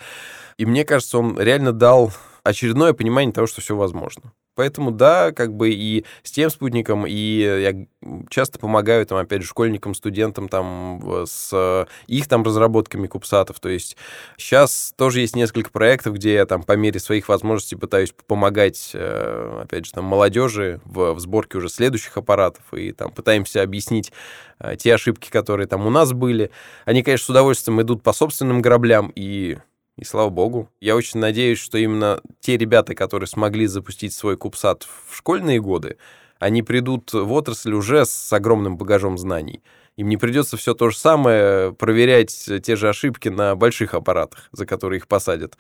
И 0.59 0.65
мне 0.65 0.85
кажется, 0.85 1.19
он 1.19 1.37
реально 1.41 1.73
дал 1.73 2.13
очередное 2.45 2.93
понимание 2.93 3.33
того, 3.33 3.49
что 3.49 3.61
все 3.61 3.75
возможно. 3.75 4.33
Поэтому 4.57 4.91
да, 4.91 5.33
как 5.33 5.55
бы 5.55 5.71
и 5.71 6.05
с 6.23 6.33
тем 6.33 6.51
спутником, 6.51 7.07
и 7.07 7.13
я 7.13 7.87
часто 8.31 8.59
помогаю 8.59 9.07
там, 9.07 9.19
опять 9.19 9.43
же, 9.43 9.49
школьникам, 9.49 9.95
студентам 9.95 10.49
там 10.49 11.27
с 11.27 11.87
их 12.07 12.27
там 12.27 12.43
разработками 12.43 13.07
кубсатов. 13.07 13.61
То 13.61 13.69
есть 13.69 13.97
сейчас 14.37 14.95
тоже 14.97 15.21
есть 15.21 15.37
несколько 15.37 15.71
проектов, 15.71 16.15
где 16.15 16.35
я 16.35 16.47
там 16.47 16.63
по 16.63 16.73
мере 16.73 16.99
своих 16.99 17.29
возможностей 17.29 17.77
пытаюсь 17.77 18.15
помогать, 18.27 18.91
э, 18.95 19.61
опять 19.63 19.87
же, 19.87 19.93
там 19.93 20.05
молодежи 20.05 20.81
в, 20.85 21.13
в 21.13 21.21
сборке 21.21 21.59
уже 21.59 21.69
следующих 21.69 22.17
аппаратов 22.17 22.65
и 22.73 22.93
там 22.93 23.13
пытаемся 23.13 23.63
объяснить 23.63 24.13
э, 24.59 24.77
те 24.77 24.95
ошибки, 24.95 25.31
которые 25.31 25.67
там 25.67 25.87
у 25.87 25.91
нас 25.91 26.13
были. 26.13 26.51
Они, 26.87 27.03
конечно, 27.03 27.27
с 27.27 27.31
удовольствием 27.31 27.81
идут 27.83 28.03
по 28.03 28.13
собственным 28.13 28.63
граблям 28.63 29.13
и 29.15 29.59
и 29.99 30.05
слава 30.05 30.31
богу. 30.31 30.69
Я 30.81 30.97
очень 30.97 31.21
надеюсь, 31.21 31.59
что 31.59 31.79
именно 31.79 32.21
те 32.41 32.57
ребята, 32.57 32.95
которые 32.95 33.27
смогли 33.27 33.67
запустить 33.67 34.13
свой 34.13 34.37
кубсат 34.37 34.87
в 35.09 35.17
школьные 35.17 35.61
годы, 35.61 35.97
они 36.39 36.63
придут 36.63 37.13
в 37.13 37.33
отрасль 37.33 37.73
уже 37.73 38.05
с 38.05 38.33
огромным 38.33 38.77
багажом 38.77 39.17
знаний. 39.17 39.63
Им 39.97 40.09
не 40.09 40.19
придется 40.19 40.59
все 40.59 40.75
то 40.75 40.91
же 40.91 40.99
самое 40.99 41.73
проверять 41.73 42.51
те 42.63 42.77
же 42.77 42.91
ошибки 42.91 43.29
на 43.29 43.57
больших 43.57 43.95
аппаратах, 43.95 44.51
за 44.53 44.67
которые 44.67 44.99
их 44.99 45.09
посадят 45.09 45.57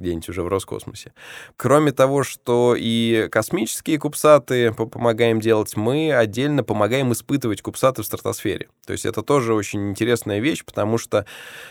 где-нибудь 0.00 0.28
уже 0.28 0.42
в 0.42 0.48
Роскосмосе. 0.48 1.12
Кроме 1.56 1.92
того, 1.92 2.24
что 2.24 2.74
и 2.76 3.28
космические 3.30 3.98
кубсаты 3.98 4.72
по- 4.72 4.86
помогаем 4.86 5.40
делать, 5.40 5.76
мы 5.76 6.12
отдельно 6.12 6.64
помогаем 6.64 7.12
испытывать 7.12 7.62
кубсаты 7.62 8.02
в 8.02 8.06
стратосфере. 8.06 8.68
То 8.86 8.92
есть 8.92 9.06
это 9.06 9.22
тоже 9.22 9.54
очень 9.54 9.90
интересная 9.90 10.40
вещь, 10.40 10.64
потому 10.64 10.98
что 10.98 11.26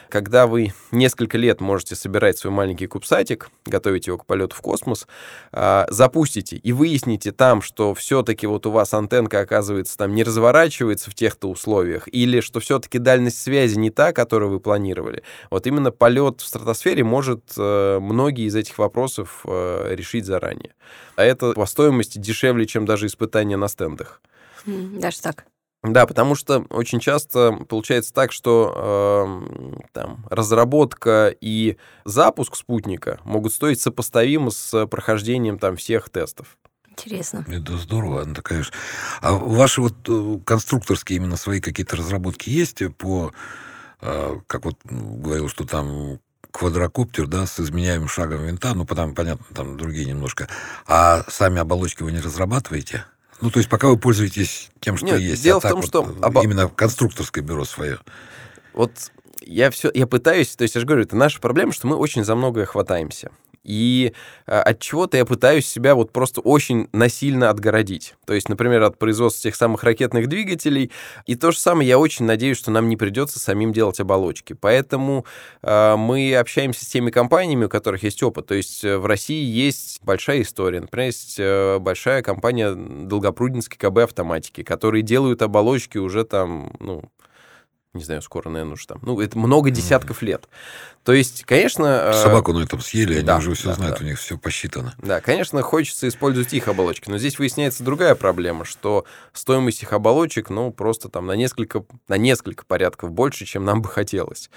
когда 0.09 0.47
вы 0.47 0.73
несколько 0.91 1.37
лет 1.37 1.59
можете 1.59 1.95
собирать 1.95 2.37
свой 2.37 2.53
маленький 2.53 2.87
кубсатик, 2.87 3.49
готовить 3.65 4.07
его 4.07 4.17
к 4.17 4.25
полету 4.25 4.55
в 4.55 4.61
космос, 4.61 5.07
а, 5.51 5.87
запустите 5.89 6.57
и 6.57 6.71
выясните 6.71 7.31
там, 7.31 7.61
что 7.61 7.93
все-таки 7.93 8.47
вот 8.47 8.65
у 8.65 8.71
вас 8.71 8.93
антенка, 8.93 9.39
оказывается, 9.39 9.97
там 9.97 10.13
не 10.13 10.23
разворачивается 10.23 11.09
в 11.09 11.15
тех-то 11.15 11.49
условиях, 11.49 12.07
или 12.11 12.41
что 12.41 12.59
все-таки 12.59 12.99
дальность 12.99 13.41
связи 13.41 13.77
не 13.77 13.89
та, 13.89 14.13
которую 14.13 14.51
вы 14.51 14.59
планировали. 14.59 15.23
Вот 15.49 15.65
именно 15.67 15.91
полет 15.91 16.41
в 16.41 16.45
стратосфере 16.45 17.03
может 17.03 17.41
э, 17.57 17.99
многие 18.19 18.45
из 18.47 18.55
этих 18.55 18.77
вопросов 18.77 19.45
э, 19.45 19.95
решить 19.95 20.25
заранее. 20.25 20.73
А 21.15 21.23
это 21.23 21.53
по 21.53 21.65
стоимости 21.65 22.17
дешевле, 22.17 22.65
чем 22.65 22.85
даже 22.85 23.05
испытания 23.05 23.55
на 23.55 23.69
стендах. 23.69 24.21
Даже 24.65 25.21
так. 25.21 25.45
Да, 25.81 26.05
потому 26.05 26.35
что 26.35 26.65
очень 26.69 26.99
часто 26.99 27.53
получается 27.69 28.13
так, 28.13 28.33
что 28.33 28.73
эм, 28.75 29.81
там 29.93 30.25
разработка 30.29 31.33
и 31.39 31.77
запуск 32.03 32.57
спутника 32.57 33.21
могут 33.23 33.53
стоить 33.53 33.79
сопоставимо 33.79 34.51
с 34.51 34.85
прохождением 34.87 35.57
там 35.57 35.77
всех 35.77 36.09
тестов. 36.09 36.57
Интересно. 36.89 37.45
Это 37.47 37.77
здорово, 37.77 38.25
такая 38.35 38.63
же. 38.63 38.71
А 39.21 39.31
ваши 39.31 39.79
вот 39.79 39.95
э, 40.09 40.39
конструкторские 40.45 41.15
именно 41.15 41.37
свои 41.37 41.61
какие-то 41.61 41.95
разработки 41.95 42.49
есть 42.49 42.81
по, 42.97 43.31
э, 44.01 44.35
как 44.47 44.65
вот 44.65 44.75
м, 44.89 45.21
говорил, 45.21 45.47
что 45.47 45.63
там 45.63 46.19
квадрокоптер, 46.51 47.27
да, 47.27 47.45
с 47.45 47.59
изменяемым 47.59 48.07
шагом 48.07 48.45
винта, 48.45 48.73
ну, 48.73 48.85
потом, 48.85 49.15
понятно, 49.15 49.45
там 49.53 49.77
другие 49.77 50.05
немножко. 50.05 50.47
А 50.87 51.23
сами 51.27 51.59
оболочки 51.59 52.03
вы 52.03 52.11
не 52.11 52.19
разрабатываете? 52.19 53.05
Ну, 53.41 53.51
то 53.51 53.59
есть 53.59 53.69
пока 53.69 53.87
вы 53.87 53.97
пользуетесь 53.97 54.69
тем, 54.79 54.97
что 54.97 55.05
Нет, 55.05 55.19
есть. 55.19 55.43
дело 55.43 55.61
а 55.63 55.67
в 55.67 55.69
том, 55.69 55.81
вот, 55.81 55.87
что 55.87 56.03
э, 56.03 56.21
обо- 56.21 56.43
именно 56.43 56.67
конструкторское 56.67 57.43
бюро 57.43 57.63
свое. 57.65 57.99
Вот 58.73 58.91
я 59.41 59.71
все, 59.71 59.89
я 59.93 60.07
пытаюсь, 60.07 60.55
то 60.55 60.63
есть 60.63 60.75
я 60.75 60.81
же 60.81 60.87
говорю, 60.87 61.03
это 61.03 61.15
наша 61.15 61.39
проблема, 61.39 61.71
что 61.71 61.87
мы 61.87 61.95
очень 61.95 62.23
за 62.23 62.35
многое 62.35 62.65
хватаемся. 62.65 63.31
И 63.63 64.13
а, 64.47 64.61
от 64.61 64.79
чего-то 64.79 65.17
я 65.17 65.25
пытаюсь 65.25 65.67
себя 65.67 65.95
вот 65.95 66.11
просто 66.11 66.41
очень 66.41 66.87
насильно 66.91 67.49
отгородить. 67.49 68.15
То 68.25 68.33
есть, 68.33 68.49
например, 68.49 68.83
от 68.83 68.97
производства 68.97 69.43
тех 69.43 69.55
самых 69.55 69.83
ракетных 69.83 70.27
двигателей. 70.27 70.91
И 71.25 71.35
то 71.35 71.51
же 71.51 71.59
самое 71.59 71.87
я 71.87 71.99
очень 71.99 72.25
надеюсь, 72.25 72.57
что 72.57 72.71
нам 72.71 72.89
не 72.89 72.97
придется 72.97 73.39
самим 73.39 73.73
делать 73.73 73.99
оболочки. 73.99 74.53
Поэтому 74.53 75.25
а, 75.61 75.97
мы 75.97 76.35
общаемся 76.35 76.85
с 76.85 76.87
теми 76.87 77.11
компаниями, 77.11 77.65
у 77.65 77.69
которых 77.69 78.03
есть 78.03 78.21
опыт. 78.23 78.47
То 78.47 78.55
есть 78.55 78.83
э, 78.83 78.97
в 78.97 79.05
России 79.05 79.43
есть 79.43 79.99
большая 80.03 80.41
история. 80.41 80.81
Например, 80.81 81.07
есть 81.07 81.35
э, 81.39 81.79
большая 81.79 82.21
компания 82.21 82.73
Долгопрудинской 82.73 83.77
КБ 83.77 83.99
автоматики, 83.99 84.63
которые 84.63 85.01
делают 85.01 85.41
оболочки 85.41 85.97
уже 85.97 86.23
там, 86.23 86.71
ну, 86.79 87.03
не 87.93 88.03
знаю, 88.03 88.21
скоро, 88.21 88.49
наверное, 88.49 88.73
уже 88.73 88.85
там. 88.85 88.99
Ну, 89.01 89.19
это 89.19 89.37
много 89.37 89.71
десятков 89.71 90.21
лет. 90.21 90.47
То 91.03 91.13
есть, 91.13 91.43
конечно... 91.45 92.11
э, 92.11 92.13
Собаку 92.13 92.53
на 92.53 92.63
этом 92.63 92.81
съели, 92.81 93.15
они 93.15 93.23
да, 93.23 93.37
уже 93.37 93.55
все 93.55 93.69
да, 93.69 93.73
знают, 93.73 93.97
да. 93.97 94.05
у 94.05 94.07
них 94.07 94.19
все 94.19 94.37
посчитано. 94.37 94.93
Да, 94.99 95.21
конечно, 95.21 95.61
хочется 95.63 96.07
использовать 96.07 96.53
их 96.53 96.67
оболочки, 96.67 97.09
но 97.09 97.17
здесь 97.17 97.39
выясняется 97.39 97.83
другая 97.83 98.13
проблема, 98.13 98.63
что 98.63 99.05
стоимость 99.33 99.81
их 99.81 99.91
оболочек, 99.93 100.51
ну, 100.51 100.71
просто 100.71 101.09
там 101.09 101.25
на 101.25 101.31
несколько, 101.31 101.83
на 102.07 102.17
несколько 102.17 102.63
порядков 102.63 103.11
больше, 103.11 103.45
чем 103.45 103.65
нам 103.65 103.81
бы 103.81 103.89
хотелось. 103.89 104.51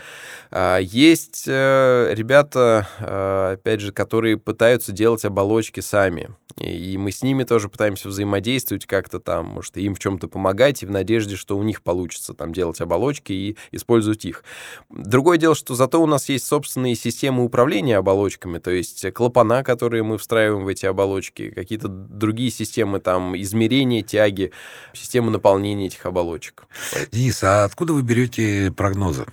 А, 0.50 0.76
Есть 0.78 1.44
э, 1.46 2.12
ребята, 2.12 2.86
э, 2.98 3.52
опять 3.54 3.80
же, 3.80 3.92
которые 3.92 4.36
пытаются 4.36 4.92
делать 4.92 5.24
оболочки 5.24 5.80
сами, 5.80 6.34
и 6.58 6.98
мы 6.98 7.12
с 7.12 7.22
ними 7.22 7.44
тоже 7.44 7.68
пытаемся 7.68 8.08
взаимодействовать 8.08 8.84
как-то 8.84 9.20
там, 9.20 9.46
может, 9.46 9.76
им 9.78 9.94
в 9.94 9.98
чем-то 9.98 10.28
помогать, 10.28 10.82
и 10.82 10.86
в 10.86 10.90
надежде, 10.90 11.36
что 11.36 11.56
у 11.56 11.62
них 11.62 11.82
получится 11.82 12.34
там 12.34 12.52
делать 12.52 12.80
оболочки 12.80 13.21
и 13.30 13.56
использовать 13.70 14.24
их. 14.24 14.44
Другое 14.90 15.38
дело, 15.38 15.54
что 15.54 15.74
зато 15.74 16.02
у 16.02 16.06
нас 16.06 16.28
есть 16.28 16.46
собственные 16.46 16.94
системы 16.94 17.44
управления 17.44 17.96
оболочками, 17.96 18.58
то 18.58 18.70
есть 18.70 19.12
клапана, 19.12 19.62
которые 19.64 20.02
мы 20.02 20.18
встраиваем 20.18 20.64
в 20.64 20.68
эти 20.68 20.86
оболочки, 20.86 21.50
какие-то 21.50 21.88
другие 21.88 22.50
системы 22.50 23.00
там 23.00 23.36
измерения, 23.40 24.02
тяги, 24.02 24.52
системы 24.92 25.30
наполнения 25.30 25.86
этих 25.86 26.06
оболочек. 26.06 26.64
Денис, 27.10 27.42
а 27.42 27.64
откуда 27.64 27.92
вы 27.92 28.02
берете 28.02 28.72
прогнозы? 28.76 29.26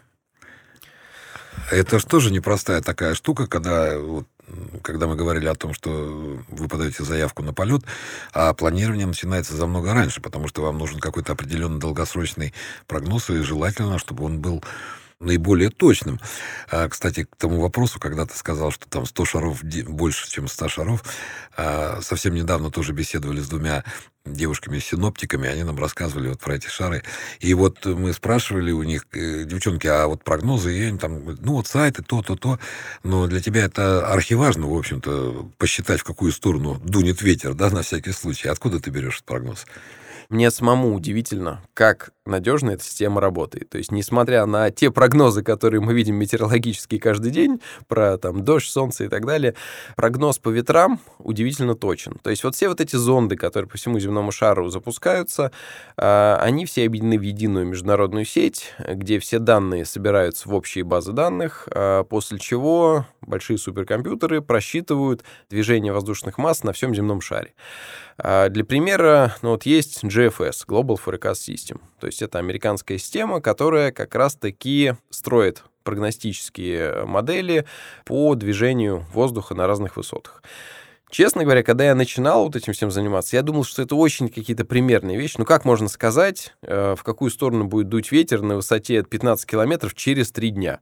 Это 1.71 1.99
же 1.99 2.05
тоже 2.05 2.31
непростая 2.31 2.81
такая 2.81 3.13
штука, 3.13 3.47
когда 3.47 3.99
вот 3.99 4.27
когда 4.81 5.07
мы 5.07 5.15
говорили 5.15 5.47
о 5.47 5.55
том, 5.55 5.73
что 5.73 6.39
вы 6.47 6.67
подаете 6.67 7.03
заявку 7.03 7.43
на 7.43 7.53
полет, 7.53 7.83
а 8.33 8.53
планирование 8.53 9.05
начинается 9.05 9.55
за 9.55 9.67
много 9.67 9.93
раньше, 9.93 10.21
потому 10.21 10.47
что 10.47 10.61
вам 10.61 10.77
нужен 10.77 10.99
какой-то 10.99 11.33
определенный 11.33 11.79
долгосрочный 11.79 12.53
прогноз, 12.87 13.29
и 13.29 13.41
желательно, 13.41 13.99
чтобы 13.99 14.25
он 14.25 14.39
был 14.39 14.63
наиболее 15.19 15.69
точным. 15.69 16.19
А, 16.71 16.87
кстати, 16.87 17.25
к 17.25 17.35
тому 17.35 17.59
вопросу, 17.59 17.99
когда 17.99 18.25
ты 18.25 18.37
сказал, 18.37 18.71
что 18.71 18.87
там 18.87 19.05
100 19.05 19.25
шаров 19.25 19.63
больше, 19.63 20.29
чем 20.31 20.47
100 20.47 20.69
шаров, 20.69 21.03
а, 21.57 21.99
совсем 22.01 22.33
недавно 22.33 22.71
тоже 22.71 22.93
беседовали 22.93 23.41
с 23.41 23.49
двумя 23.49 23.83
девушками-синоптиками, 24.25 25.49
они 25.49 25.63
нам 25.63 25.77
рассказывали 25.77 26.29
вот 26.29 26.39
про 26.39 26.55
эти 26.55 26.67
шары. 26.67 27.03
И 27.39 27.53
вот 27.53 27.85
мы 27.85 28.13
спрашивали 28.13 28.71
у 28.71 28.83
них, 28.83 29.05
э, 29.11 29.43
девчонки, 29.43 29.87
а 29.87 30.07
вот 30.07 30.23
прогнозы, 30.23 30.77
и 30.77 30.83
они 30.83 30.97
там, 30.97 31.23
ну 31.25 31.53
вот 31.53 31.67
сайты, 31.67 32.03
то-то, 32.03 32.35
то. 32.35 32.59
Но 33.03 33.27
для 33.27 33.41
тебя 33.41 33.65
это 33.65 34.07
архиважно, 34.07 34.67
в 34.67 34.77
общем-то, 34.77 35.49
посчитать, 35.57 36.01
в 36.01 36.03
какую 36.03 36.31
сторону 36.31 36.79
дунет 36.83 37.21
ветер, 37.21 37.53
да, 37.55 37.69
на 37.69 37.81
всякий 37.81 38.11
случай. 38.11 38.49
Откуда 38.49 38.79
ты 38.79 38.89
берешь 38.91 39.15
этот 39.15 39.25
прогноз? 39.25 39.65
Мне 40.29 40.51
самому 40.51 40.93
удивительно, 40.93 41.63
как 41.73 42.11
надежно 42.27 42.69
эта 42.69 42.83
система 42.83 43.19
работает. 43.19 43.71
То 43.71 43.79
есть, 43.79 43.91
несмотря 43.91 44.45
на 44.45 44.69
те 44.69 44.91
прогнозы, 44.91 45.41
которые 45.41 45.81
мы 45.81 45.95
видим 45.95 46.17
метеорологические 46.17 46.99
каждый 46.99 47.31
день, 47.31 47.59
про 47.87 48.15
там 48.19 48.45
дождь, 48.45 48.69
солнце 48.69 49.05
и 49.05 49.07
так 49.07 49.25
далее, 49.25 49.55
прогноз 49.95 50.37
по 50.37 50.49
ветрам 50.49 50.99
удивительно 51.17 51.73
точен. 51.73 52.19
То 52.21 52.29
есть, 52.29 52.43
вот 52.43 52.53
все 52.53 52.69
вот 52.69 52.79
эти 52.79 52.95
зонды, 52.95 53.37
которые 53.37 53.67
по 53.67 53.77
всему 53.79 53.99
земному 53.99 54.31
шару 54.31 54.69
запускаются, 54.69 55.51
а, 55.97 56.37
они 56.39 56.67
все 56.67 56.85
объединены 56.85 57.17
в 57.17 57.23
единую 57.23 57.65
международную 57.65 58.25
сеть, 58.25 58.75
где 58.87 59.17
все 59.17 59.39
данные 59.39 59.83
собираются 59.83 60.47
в 60.47 60.53
общие 60.53 60.83
базы 60.83 61.11
данных, 61.11 61.67
а, 61.71 62.03
после 62.03 62.37
чего 62.37 63.07
большие 63.21 63.57
суперкомпьютеры 63.57 64.43
просчитывают 64.43 65.23
движение 65.49 65.91
воздушных 65.91 66.37
масс 66.37 66.63
на 66.63 66.71
всем 66.71 66.93
земном 66.93 67.19
шаре. 67.19 67.55
А, 68.21 68.49
для 68.49 68.65
примера, 68.65 69.35
ну 69.41 69.51
вот 69.51 69.65
есть 69.65 70.03
GFS, 70.03 70.65
Global 70.67 70.97
Forecast 71.03 71.47
System. 71.47 71.79
То 71.99 72.07
есть 72.07 72.21
это 72.21 72.37
американская 72.39 72.97
система, 72.97 73.41
которая 73.41 73.91
как 73.91 74.13
раз-таки 74.15 74.93
строит 75.09 75.63
прогностические 75.83 77.05
модели 77.05 77.65
по 78.05 78.35
движению 78.35 79.05
воздуха 79.13 79.55
на 79.55 79.67
разных 79.67 79.95
высотах. 79.95 80.43
Честно 81.09 81.43
говоря, 81.43 81.63
когда 81.63 81.85
я 81.85 81.95
начинал 81.95 82.43
вот 82.43 82.55
этим 82.55 82.73
всем 82.73 82.91
заниматься, 82.91 83.35
я 83.35 83.41
думал, 83.41 83.63
что 83.63 83.81
это 83.81 83.95
очень 83.95 84.29
какие-то 84.29 84.63
примерные 84.63 85.17
вещи. 85.17 85.35
Ну, 85.39 85.45
как 85.45 85.65
можно 85.65 85.87
сказать, 85.87 86.53
э, 86.61 86.93
в 86.95 87.03
какую 87.03 87.31
сторону 87.31 87.65
будет 87.65 87.89
дуть 87.89 88.11
ветер 88.11 88.43
на 88.43 88.57
высоте 88.57 88.99
от 88.99 89.09
15 89.09 89.49
километров 89.49 89.95
через 89.95 90.31
три 90.31 90.51
дня? 90.51 90.81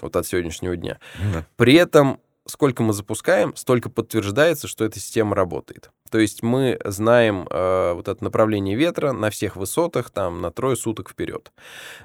Вот 0.00 0.14
от 0.14 0.26
сегодняшнего 0.26 0.76
дня. 0.76 1.00
Да. 1.32 1.44
При 1.56 1.74
этом 1.74 2.20
сколько 2.46 2.82
мы 2.82 2.92
запускаем, 2.92 3.54
столько 3.56 3.90
подтверждается, 3.90 4.68
что 4.68 4.84
эта 4.84 4.98
система 4.98 5.34
работает. 5.34 5.90
То 6.14 6.20
есть 6.20 6.44
мы 6.44 6.78
знаем 6.84 7.48
э, 7.50 7.92
вот 7.92 8.06
это 8.06 8.22
направление 8.22 8.76
ветра 8.76 9.10
на 9.10 9.30
всех 9.30 9.56
высотах, 9.56 10.10
там, 10.10 10.40
на 10.40 10.52
трое 10.52 10.76
суток 10.76 11.10
вперед. 11.10 11.50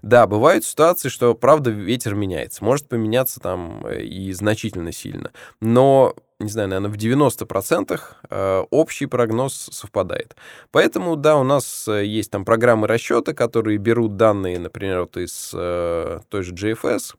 Да, 0.01 0.25
бывают 0.25 0.65
ситуации, 0.65 1.09
что, 1.09 1.35
правда, 1.35 1.69
ветер 1.69 2.15
меняется. 2.15 2.63
Может 2.63 2.87
поменяться 2.87 3.39
там 3.39 3.85
э, 3.85 4.01
и 4.01 4.33
значительно 4.33 4.91
сильно. 4.91 5.29
Но 5.61 6.15
не 6.39 6.49
знаю, 6.49 6.69
наверное, 6.69 6.89
в 6.89 6.97
90% 6.97 8.01
э, 8.31 8.63
общий 8.71 9.05
прогноз 9.05 9.69
совпадает. 9.71 10.35
Поэтому, 10.71 11.15
да, 11.15 11.37
у 11.37 11.43
нас 11.43 11.87
э, 11.87 12.03
есть 12.03 12.31
там 12.31 12.45
программы 12.45 12.87
расчета, 12.87 13.35
которые 13.35 13.77
берут 13.77 14.17
данные, 14.17 14.57
например, 14.57 15.01
вот 15.01 15.17
из 15.17 15.49
той 15.51 16.43
же 16.43 16.55
GFS 16.55 17.13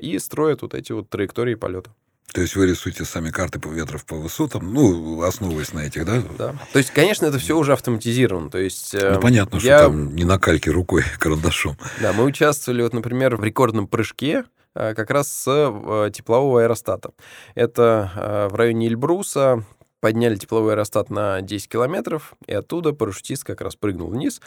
и 0.00 0.18
строят 0.18 0.62
вот 0.62 0.72
эти 0.72 0.92
вот 0.92 1.10
траектории 1.10 1.54
полета. 1.54 1.90
То 2.32 2.40
есть 2.40 2.56
вы 2.56 2.66
рисуете 2.66 3.04
сами 3.04 3.30
карты 3.30 3.60
по 3.60 3.68
ветров 3.68 4.04
по 4.04 4.16
высотам, 4.16 4.72
ну, 4.72 5.22
основываясь 5.22 5.72
на 5.72 5.80
этих, 5.80 6.04
да? 6.04 6.22
Да. 6.36 6.54
То 6.72 6.78
есть, 6.78 6.90
конечно, 6.90 7.26
это 7.26 7.38
все 7.38 7.56
уже 7.56 7.72
автоматизировано. 7.72 8.50
То 8.50 8.58
есть, 8.58 8.92
ну, 8.92 9.00
эм, 9.00 9.20
понятно, 9.20 9.56
я... 9.58 9.78
что 9.78 9.86
там 9.86 10.16
не 10.16 10.24
на 10.24 10.38
кальке 10.38 10.70
рукой, 10.70 11.04
карандашом. 11.18 11.76
Да, 12.00 12.12
мы 12.12 12.24
участвовали, 12.24 12.82
вот, 12.82 12.92
например, 12.92 13.36
в 13.36 13.44
рекордном 13.44 13.86
прыжке 13.86 14.44
э, 14.74 14.94
как 14.94 15.10
раз 15.10 15.28
с 15.32 15.46
э, 15.46 16.10
теплового 16.12 16.62
аэростата. 16.62 17.12
Это 17.54 18.10
э, 18.16 18.48
в 18.50 18.56
районе 18.56 18.88
Эльбруса, 18.88 19.64
подняли 20.04 20.36
тепловой 20.36 20.74
аэростат 20.74 21.08
на 21.08 21.40
10 21.40 21.66
километров, 21.66 22.34
и 22.46 22.52
оттуда 22.52 22.92
парашютист 22.92 23.42
как 23.42 23.62
раз 23.62 23.74
прыгнул 23.74 24.08
вниз. 24.10 24.42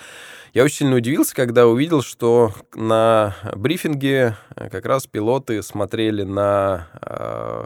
Я 0.53 0.63
очень 0.63 0.75
сильно 0.75 0.97
удивился, 0.97 1.33
когда 1.33 1.65
увидел, 1.65 2.03
что 2.03 2.51
на 2.75 3.35
брифинге 3.55 4.37
э, 4.55 4.69
как 4.69 4.85
раз 4.85 5.07
пилоты 5.07 5.63
смотрели 5.63 6.21
на 6.21 6.87
э, 7.01 7.65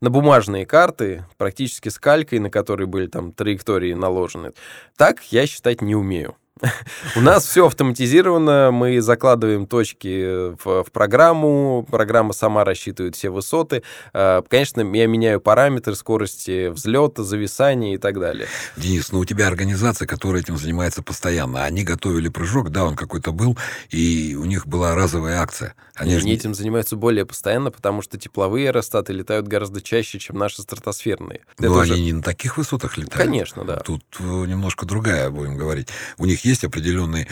на 0.00 0.10
бумажные 0.10 0.66
карты, 0.66 1.26
практически 1.36 1.90
с 1.90 2.00
калькой, 2.00 2.40
на 2.40 2.50
которой 2.50 2.88
были 2.88 3.06
там 3.06 3.30
траектории 3.30 3.94
наложены. 3.94 4.52
Так 4.96 5.22
я 5.30 5.46
считать 5.46 5.80
не 5.80 5.94
умею. 5.94 6.34
У 7.16 7.20
нас 7.20 7.46
все 7.46 7.66
автоматизировано, 7.66 8.70
мы 8.72 9.00
закладываем 9.00 9.66
точки 9.66 10.54
в, 10.62 10.84
в 10.84 10.92
программу, 10.92 11.86
программа 11.90 12.32
сама 12.32 12.64
рассчитывает 12.64 13.16
все 13.16 13.30
высоты. 13.30 13.82
А, 14.12 14.42
конечно, 14.42 14.80
я 14.80 15.06
меняю 15.06 15.40
параметры 15.40 15.94
скорости 15.94 16.68
взлета, 16.68 17.22
зависания 17.22 17.94
и 17.94 17.98
так 17.98 18.18
далее. 18.18 18.48
Денис, 18.76 19.12
ну 19.12 19.20
у 19.20 19.24
тебя 19.24 19.46
организация, 19.46 20.06
которая 20.06 20.42
этим 20.42 20.56
занимается 20.56 21.02
постоянно. 21.02 21.64
Они 21.64 21.84
готовили 21.84 22.28
прыжок, 22.28 22.70
да, 22.70 22.84
он 22.84 22.96
какой-то 22.96 23.32
был, 23.32 23.56
и 23.90 24.36
у 24.38 24.44
них 24.44 24.66
была 24.66 24.94
разовая 24.94 25.40
акция. 25.40 25.74
Они, 25.98 26.12
Они 26.12 26.20
же... 26.20 26.28
этим 26.28 26.54
занимаются 26.54 26.94
более 26.94 27.26
постоянно, 27.26 27.72
потому 27.72 28.02
что 28.02 28.18
тепловые 28.18 28.68
аэростаты 28.68 29.12
летают 29.12 29.48
гораздо 29.48 29.82
чаще, 29.82 30.20
чем 30.20 30.38
наши 30.38 30.62
стратосферные. 30.62 31.40
Но 31.58 31.68
ну, 31.68 31.78
они 31.80 31.92
уже... 31.92 32.00
не 32.00 32.12
на 32.12 32.22
таких 32.22 32.56
высотах 32.56 32.96
летают. 32.96 33.14
Конечно, 33.14 33.64
да. 33.64 33.76
Тут 33.78 34.04
э, 34.20 34.22
немножко 34.22 34.86
другая, 34.86 35.30
будем 35.30 35.56
говорить. 35.56 35.88
У 36.16 36.26
них 36.26 36.44
есть 36.48 36.64
определенный, 36.64 37.28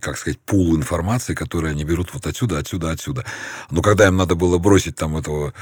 как 0.00 0.18
сказать, 0.18 0.38
пул 0.40 0.76
информации, 0.76 1.34
который 1.34 1.70
они 1.70 1.84
берут 1.84 2.12
вот 2.14 2.26
отсюда, 2.26 2.58
отсюда, 2.58 2.90
отсюда. 2.90 3.24
Но 3.70 3.82
когда 3.82 4.06
им 4.06 4.16
надо 4.16 4.34
было 4.34 4.58
бросить 4.58 4.96
там 4.96 5.16
этого 5.16 5.52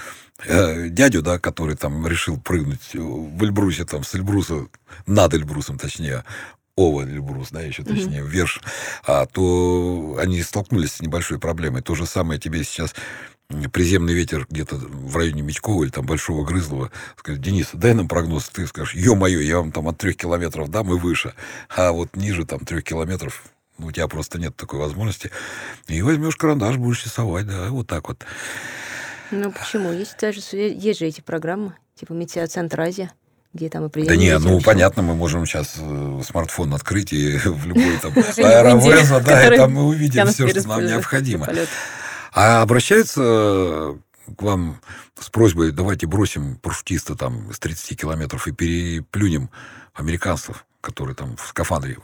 э, 0.44 0.88
дядю, 0.88 1.22
да, 1.22 1.38
который 1.38 1.76
там 1.76 2.06
решил 2.06 2.38
прыгнуть 2.38 2.94
в 2.94 3.42
Эльбрусе, 3.42 3.84
там, 3.84 4.04
с 4.04 4.14
Эльбруса, 4.14 4.66
над 5.06 5.34
Эльбрусом, 5.34 5.78
точнее, 5.78 6.24
Ова 6.78 7.02
Эльбрус, 7.02 7.50
да, 7.50 7.60
еще 7.60 7.82
точнее, 7.82 8.20
mm-hmm. 8.20 8.28
Верш, 8.28 8.60
а, 9.04 9.26
то 9.26 10.16
они 10.20 10.40
столкнулись 10.42 10.92
с 10.92 11.00
небольшой 11.00 11.40
проблемой. 11.40 11.82
То 11.82 11.96
же 11.96 12.06
самое 12.06 12.38
тебе 12.38 12.62
сейчас 12.62 12.94
приземный 13.72 14.14
ветер 14.14 14.46
где-то 14.48 14.76
в 14.76 15.16
районе 15.16 15.42
Мечкова 15.42 15.82
или 15.82 15.90
там 15.90 16.06
Большого 16.06 16.44
Грызлова, 16.44 16.92
скажет, 17.16 17.40
Денис, 17.40 17.70
дай 17.72 17.94
нам 17.94 18.06
прогноз, 18.06 18.48
ты 18.50 18.66
скажешь, 18.66 18.94
ё-моё, 18.94 19.40
я 19.40 19.58
вам 19.58 19.72
там 19.72 19.88
от 19.88 19.98
трех 19.98 20.16
километров 20.16 20.68
дам 20.68 20.92
и 20.92 20.98
выше, 20.98 21.34
а 21.74 21.90
вот 21.90 22.14
ниже 22.14 22.46
там 22.46 22.60
трех 22.60 22.84
километров 22.84 23.42
у 23.78 23.90
тебя 23.90 24.06
просто 24.06 24.38
нет 24.38 24.54
такой 24.54 24.78
возможности. 24.78 25.30
И 25.88 26.00
возьмешь 26.02 26.36
карандаш, 26.36 26.76
будешь 26.76 27.04
рисовать, 27.04 27.46
да, 27.46 27.70
вот 27.70 27.88
так 27.88 28.08
вот. 28.08 28.24
Ну 29.30 29.50
почему? 29.50 29.92
Есть 29.92 30.16
даже 30.20 30.40
есть 30.56 31.00
же 31.00 31.06
эти 31.06 31.22
программы, 31.22 31.74
типа 31.94 32.12
Метеоцентр 32.12 32.80
Азия 32.80 33.10
где 33.54 33.68
там 33.68 33.86
и 33.86 34.04
Да 34.04 34.16
не, 34.16 34.38
ну 34.38 34.60
понятно, 34.60 35.02
мы 35.02 35.14
можем 35.14 35.46
сейчас 35.46 35.76
э, 35.78 36.20
смартфон 36.24 36.74
открыть 36.74 37.12
и 37.12 37.36
в 37.44 37.66
любой 37.66 37.98
там 37.98 38.12
аэровеза, 38.44 39.20
да, 39.20 39.54
и 39.54 39.56
там 39.56 39.72
мы 39.72 39.86
увидим 39.86 40.26
все, 40.28 40.48
что 40.48 40.68
нам 40.68 40.86
необходимо. 40.86 41.48
А 42.32 42.62
обращаются 42.62 43.22
э, 43.24 43.96
к 44.36 44.42
вам 44.42 44.80
с 45.18 45.30
просьбой, 45.30 45.72
давайте 45.72 46.06
бросим 46.06 46.56
парашютиста 46.56 47.14
там 47.16 47.52
с 47.52 47.58
30 47.58 47.98
километров 47.98 48.46
и 48.46 48.52
переплюнем 48.52 49.50
американцев, 49.94 50.64
которые 50.80 51.16
там 51.16 51.36
в 51.36 51.46
скафандре 51.46 51.98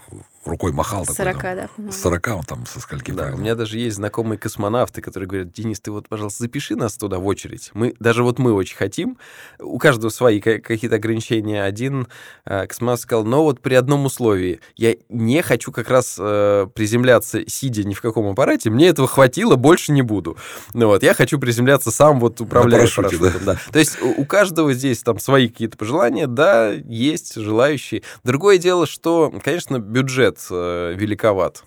рукой 0.46 0.72
махал. 0.72 1.04
40, 1.06 1.16
такой, 1.16 1.56
там, 1.56 1.68
да. 1.78 1.92
С 1.92 2.00
40 2.00 2.26
он 2.28 2.42
там 2.42 2.66
со 2.66 2.80
скольки 2.80 3.10
Да, 3.10 3.32
у 3.34 3.38
меня 3.38 3.54
даже 3.54 3.78
есть 3.78 3.96
знакомые 3.96 4.38
космонавты, 4.38 5.00
которые 5.00 5.28
говорят, 5.28 5.52
Денис, 5.52 5.80
ты 5.80 5.90
вот, 5.90 6.08
пожалуйста, 6.08 6.42
запиши 6.42 6.76
нас 6.76 6.96
туда 6.96 7.18
в 7.18 7.26
очередь. 7.26 7.70
Мы, 7.74 7.94
даже 7.98 8.22
вот 8.22 8.38
мы 8.38 8.52
очень 8.52 8.76
хотим. 8.76 9.18
У 9.58 9.78
каждого 9.78 10.10
свои 10.10 10.40
какие-то 10.40 10.96
ограничения. 10.96 11.62
Один 11.64 12.08
э, 12.44 12.66
космонавт 12.66 13.02
сказал, 13.02 13.24
но 13.24 13.44
вот 13.44 13.60
при 13.60 13.74
одном 13.74 14.04
условии. 14.04 14.60
Я 14.76 14.96
не 15.08 15.42
хочу 15.42 15.72
как 15.72 15.88
раз 15.88 16.16
э, 16.18 16.66
приземляться, 16.74 17.48
сидя 17.48 17.84
ни 17.84 17.94
в 17.94 18.00
каком 18.00 18.26
аппарате. 18.28 18.70
Мне 18.70 18.88
этого 18.88 19.08
хватило, 19.08 19.56
больше 19.56 19.92
не 19.92 20.02
буду. 20.02 20.36
Ну 20.72 20.88
вот, 20.88 21.02
я 21.02 21.14
хочу 21.14 21.38
приземляться 21.38 21.90
сам, 21.90 22.20
вот 22.20 22.40
управляя 22.40 22.80
парашюте, 22.80 23.18
парашютом. 23.18 23.44
Да. 23.44 23.54
Да. 23.54 23.72
То 23.72 23.78
есть 23.78 24.00
у, 24.02 24.22
у 24.22 24.24
каждого 24.24 24.72
здесь 24.74 25.02
там 25.02 25.18
свои 25.18 25.48
какие-то 25.48 25.76
пожелания. 25.76 26.26
Да, 26.26 26.70
есть 26.70 27.34
желающие. 27.36 28.02
Другое 28.24 28.58
дело, 28.58 28.86
что, 28.86 29.32
конечно, 29.42 29.78
бюджет 29.78 30.33
бюджет 30.34 30.46
э, 30.50 30.94
великоват. 30.96 31.64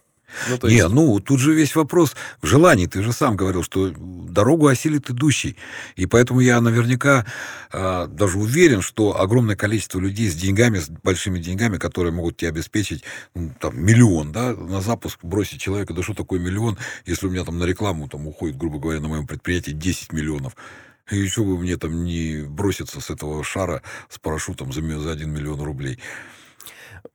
Ну, 0.49 0.57
то 0.57 0.67
есть... 0.67 0.77
Не, 0.77 0.89
ну, 0.89 1.19
тут 1.21 1.39
же 1.39 1.53
весь 1.53 1.73
вопрос 1.75 2.13
в 2.41 2.47
желании. 2.47 2.85
Ты 2.85 3.01
же 3.01 3.13
сам 3.13 3.37
говорил, 3.37 3.63
что 3.63 3.93
дорогу 3.95 4.67
осилит 4.67 5.09
идущий. 5.09 5.55
И 5.95 6.05
поэтому 6.05 6.41
я 6.41 6.59
наверняка 6.59 7.25
э, 7.71 8.07
даже 8.07 8.37
уверен, 8.37 8.81
что 8.81 9.21
огромное 9.21 9.55
количество 9.55 9.99
людей 10.01 10.29
с 10.29 10.35
деньгами, 10.35 10.79
с 10.79 10.89
большими 10.89 11.39
деньгами, 11.39 11.77
которые 11.77 12.11
могут 12.11 12.35
тебе 12.35 12.49
обеспечить 12.49 13.05
ну, 13.35 13.53
там, 13.59 13.81
миллион, 13.81 14.33
да, 14.33 14.53
на 14.53 14.81
запуск 14.81 15.19
бросить 15.23 15.61
человека, 15.61 15.93
да 15.93 16.03
что 16.03 16.13
такое 16.13 16.39
миллион, 16.39 16.77
если 17.05 17.27
у 17.27 17.29
меня 17.29 17.45
там 17.45 17.57
на 17.57 17.63
рекламу 17.63 18.09
там 18.09 18.27
уходит, 18.27 18.57
грубо 18.57 18.79
говоря, 18.79 18.99
на 18.99 19.07
моем 19.07 19.27
предприятии 19.27 19.71
10 19.71 20.11
миллионов. 20.11 20.57
И 21.09 21.17
еще 21.17 21.43
бы 21.45 21.57
мне 21.57 21.77
там 21.77 22.03
не 22.03 22.41
броситься 22.41 22.99
с 22.99 23.09
этого 23.09 23.41
шара 23.45 23.81
с 24.09 24.19
парашютом 24.19 24.73
за, 24.73 24.81
за 24.99 25.11
1 25.13 25.31
миллион 25.31 25.61
рублей. 25.61 25.99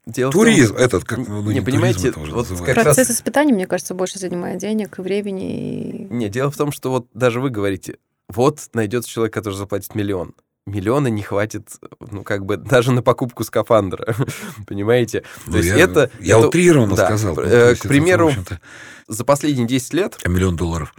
Дело 0.07 0.30
в 0.30 0.32
Туризм, 0.32 0.74
том- 0.74 0.84
этот, 0.84 1.05
как, 1.05 1.18
ну, 1.18 1.38
не, 1.42 1.61
туризм 1.61 1.64
понимаете, 1.64 2.09
это 2.09 2.20
уже 2.20 2.32
вот 2.32 2.48
как 2.48 2.76
раз- 2.76 2.84
Процесс 2.84 3.11
испытаний, 3.11 3.53
мне 3.53 3.66
кажется, 3.66 3.94
больше 3.94 4.18
занимает 4.18 4.59
денег 4.59 4.98
и 4.98 5.03
времени. 5.03 6.07
И... 6.09 6.12
Не, 6.12 6.28
дело 6.28 6.50
в 6.50 6.57
том, 6.57 6.72
что 6.72 6.90
вот 6.90 7.07
даже 7.14 7.40
вы 7.40 7.50
говорите, 7.50 7.98
вот 8.28 8.59
найдется 8.74 9.09
человек, 9.11 9.32
который 9.34 9.55
заплатит 9.55 9.94
миллион. 9.94 10.34
Миллиона 10.66 11.09
не 11.09 11.22
хватит, 11.22 11.70
ну, 11.98 12.22
как 12.22 12.46
бы, 12.46 12.57
даже 12.57 12.92
на 12.92 13.03
покупку 13.03 13.42
скафандра. 13.44 14.14
Понимаете? 14.66 15.24
Ну, 15.46 15.53
То 15.53 15.59
есть 15.59 15.70
я, 15.70 15.76
это... 15.84 16.11
я 16.20 16.38
это- 16.38 16.48
утрированно 16.48 16.94
да. 16.96 17.07
сказал. 17.07 17.36
Э, 17.38 17.74
К 17.74 17.78
это, 17.78 17.88
примеру, 17.88 18.28
общем-то, 18.28 18.61
за 19.09 19.24
последние 19.24 19.66
10 19.66 19.92
лет, 19.94 20.16
миллион 20.26 20.57
долларов. 20.57 20.94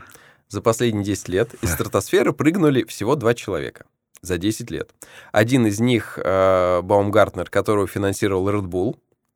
за 0.50 0.62
последние 0.62 1.04
10 1.06 1.30
лет 1.30 1.54
из 1.62 1.72
стратосферы 1.72 2.34
прыгнули 2.34 2.84
всего 2.86 3.16
два 3.16 3.34
человека 3.34 3.86
за 4.24 4.38
10 4.40 4.72
лет. 4.72 4.90
Один 5.32 5.68
из 5.68 5.80
них 5.80 6.18
э, 6.24 6.82
Баумгартнер, 6.82 7.50
которого 7.50 7.86
финансировал 7.86 8.50
Red 8.50 8.66
Bull, 8.66 8.96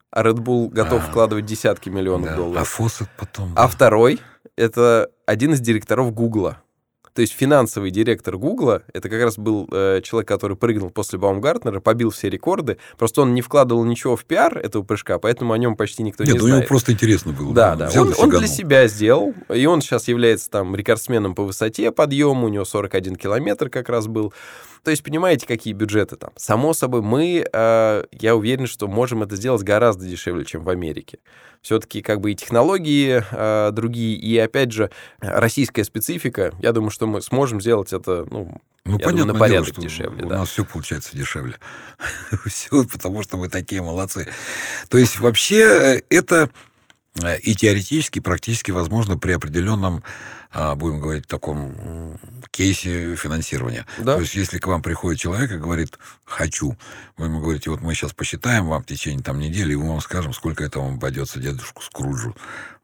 а 0.09 0.23
Red 0.23 0.37
Bull 0.37 0.69
готов 0.69 1.03
А. 1.05 1.09
вкладывать 1.11 1.45
десятки 1.45 1.89
миллионов 1.89 2.29
Да. 2.29 2.35
долларов. 2.35 2.61
А 2.61 2.65
Фоссет 2.65 3.09
потом. 3.19 3.51
А 3.55 3.63
да. 3.63 3.67
второй— 3.67 4.19
это 4.55 5.11
один 5.27 5.53
из 5.53 5.59
директоров 5.59 6.11
Гугла. 6.13 6.61
То 7.13 7.21
есть 7.21 7.33
финансовый 7.33 7.89
директор 7.89 8.37
Гугла, 8.37 8.83
это 8.93 9.09
как 9.09 9.19
раз 9.23 9.39
был 9.39 9.67
э, 9.71 10.01
человек, 10.03 10.27
который 10.27 10.55
прыгнул 10.55 10.91
после 10.91 11.17
Баумгартнера, 11.17 11.79
побил 11.79 12.11
все 12.11 12.29
рекорды. 12.29 12.77
Просто 12.95 13.23
он 13.23 13.33
не 13.33 13.41
вкладывал 13.41 13.83
ничего 13.85 14.15
в 14.15 14.23
пиар 14.23 14.55
этого 14.59 14.83
прыжка, 14.83 15.17
поэтому 15.17 15.53
о 15.53 15.57
нем 15.57 15.75
почти 15.75 16.03
никто 16.03 16.23
Нет, 16.23 16.33
не 16.33 16.39
ну 16.39 16.45
ему 16.45 16.55
знает. 16.57 16.67
просто 16.69 16.91
интересно 16.91 17.33
было. 17.33 17.55
Да, 17.55 17.75
да. 17.75 17.87
взял 17.87 18.05
Он, 18.05 18.13
он 18.19 18.29
для 18.29 18.45
себя 18.47 18.87
сделал, 18.87 19.33
и 19.51 19.65
он 19.65 19.81
сейчас 19.81 20.07
является 20.07 20.47
там 20.51 20.75
рекордсменом 20.75 21.33
по 21.33 21.43
высоте 21.43 21.91
подъема, 21.91 22.45
у 22.45 22.49
него 22.49 22.65
41 22.65 23.15
километр 23.15 23.69
как 23.69 23.89
раз 23.89 24.05
был. 24.05 24.31
То 24.87 24.91
есть 24.91 25.03
понимаете, 25.03 25.45
какие 25.45 25.73
бюджеты 25.73 26.15
там. 26.15 26.29
Само 26.37 26.73
собой, 26.73 27.01
мы, 27.01 27.45
э, 27.51 28.03
я 28.09 28.35
уверен, 28.37 28.67
что 28.67 28.87
можем 28.87 29.21
это 29.21 29.35
сделать 29.35 29.61
гораздо 29.61 30.05
дешевле, 30.05 30.45
чем 30.45 30.63
в 30.63 30.69
Америке. 30.69 31.19
Все-таки 31.61 32.01
как 32.01 32.21
бы 32.21 32.31
и 32.31 32.35
технологии 32.35 33.21
э, 33.29 33.71
другие, 33.73 34.15
и 34.15 34.37
опять 34.37 34.71
же 34.71 34.89
российская 35.19 35.83
специфика. 35.83 36.53
Я 36.61 36.71
думаю, 36.71 36.89
что 36.89 37.05
мы 37.05 37.21
сможем 37.21 37.59
сделать 37.59 37.91
это, 37.91 38.25
ну, 38.31 38.61
Ну, 38.85 38.97
понятно, 38.97 39.09
думаю, 39.09 39.33
на 39.33 39.39
порядок 39.39 39.77
дешевле, 39.77 40.23
у 40.23 40.29
да. 40.29 40.37
нас 40.37 40.51
все 40.51 40.63
получается 40.63 41.17
дешевле. 41.17 41.55
все, 42.45 42.85
потому 42.85 43.23
что 43.23 43.35
мы 43.35 43.49
такие 43.49 43.81
молодцы. 43.81 44.29
То 44.87 44.97
есть 44.97 45.19
вообще 45.19 45.97
э, 45.97 46.01
это 46.09 46.49
э, 47.21 47.39
и 47.39 47.55
теоретически, 47.55 48.19
и 48.19 48.21
практически 48.21 48.71
возможно 48.71 49.17
при 49.17 49.33
определенном, 49.33 50.01
будем 50.75 50.99
говорить, 50.99 51.27
таком 51.27 51.57
м, 51.77 52.19
кейсе 52.51 53.15
финансирования. 53.15 53.85
да. 53.97 54.15
То 54.15 54.21
есть, 54.21 54.35
если 54.35 54.59
к 54.59 54.67
вам 54.67 54.81
приходит 54.81 55.19
человек 55.19 55.51
и 55.51 55.57
говорит 55.57 55.97
«хочу», 56.25 56.75
вы 57.17 57.25
ему 57.27 57.39
говорите, 57.41 57.69
вот 57.69 57.81
мы 57.81 57.93
сейчас 57.93 58.13
посчитаем 58.13 58.67
вам 58.67 58.83
в 58.83 58.85
течение 58.85 59.23
там, 59.23 59.39
недели, 59.39 59.73
и 59.73 59.75
мы 59.75 59.89
вам 59.89 60.01
скажем, 60.01 60.33
сколько 60.33 60.63
это 60.63 60.79
вам 60.79 60.95
обойдется 60.95 61.39
дедушку 61.39 61.81
Скруджу 61.83 62.35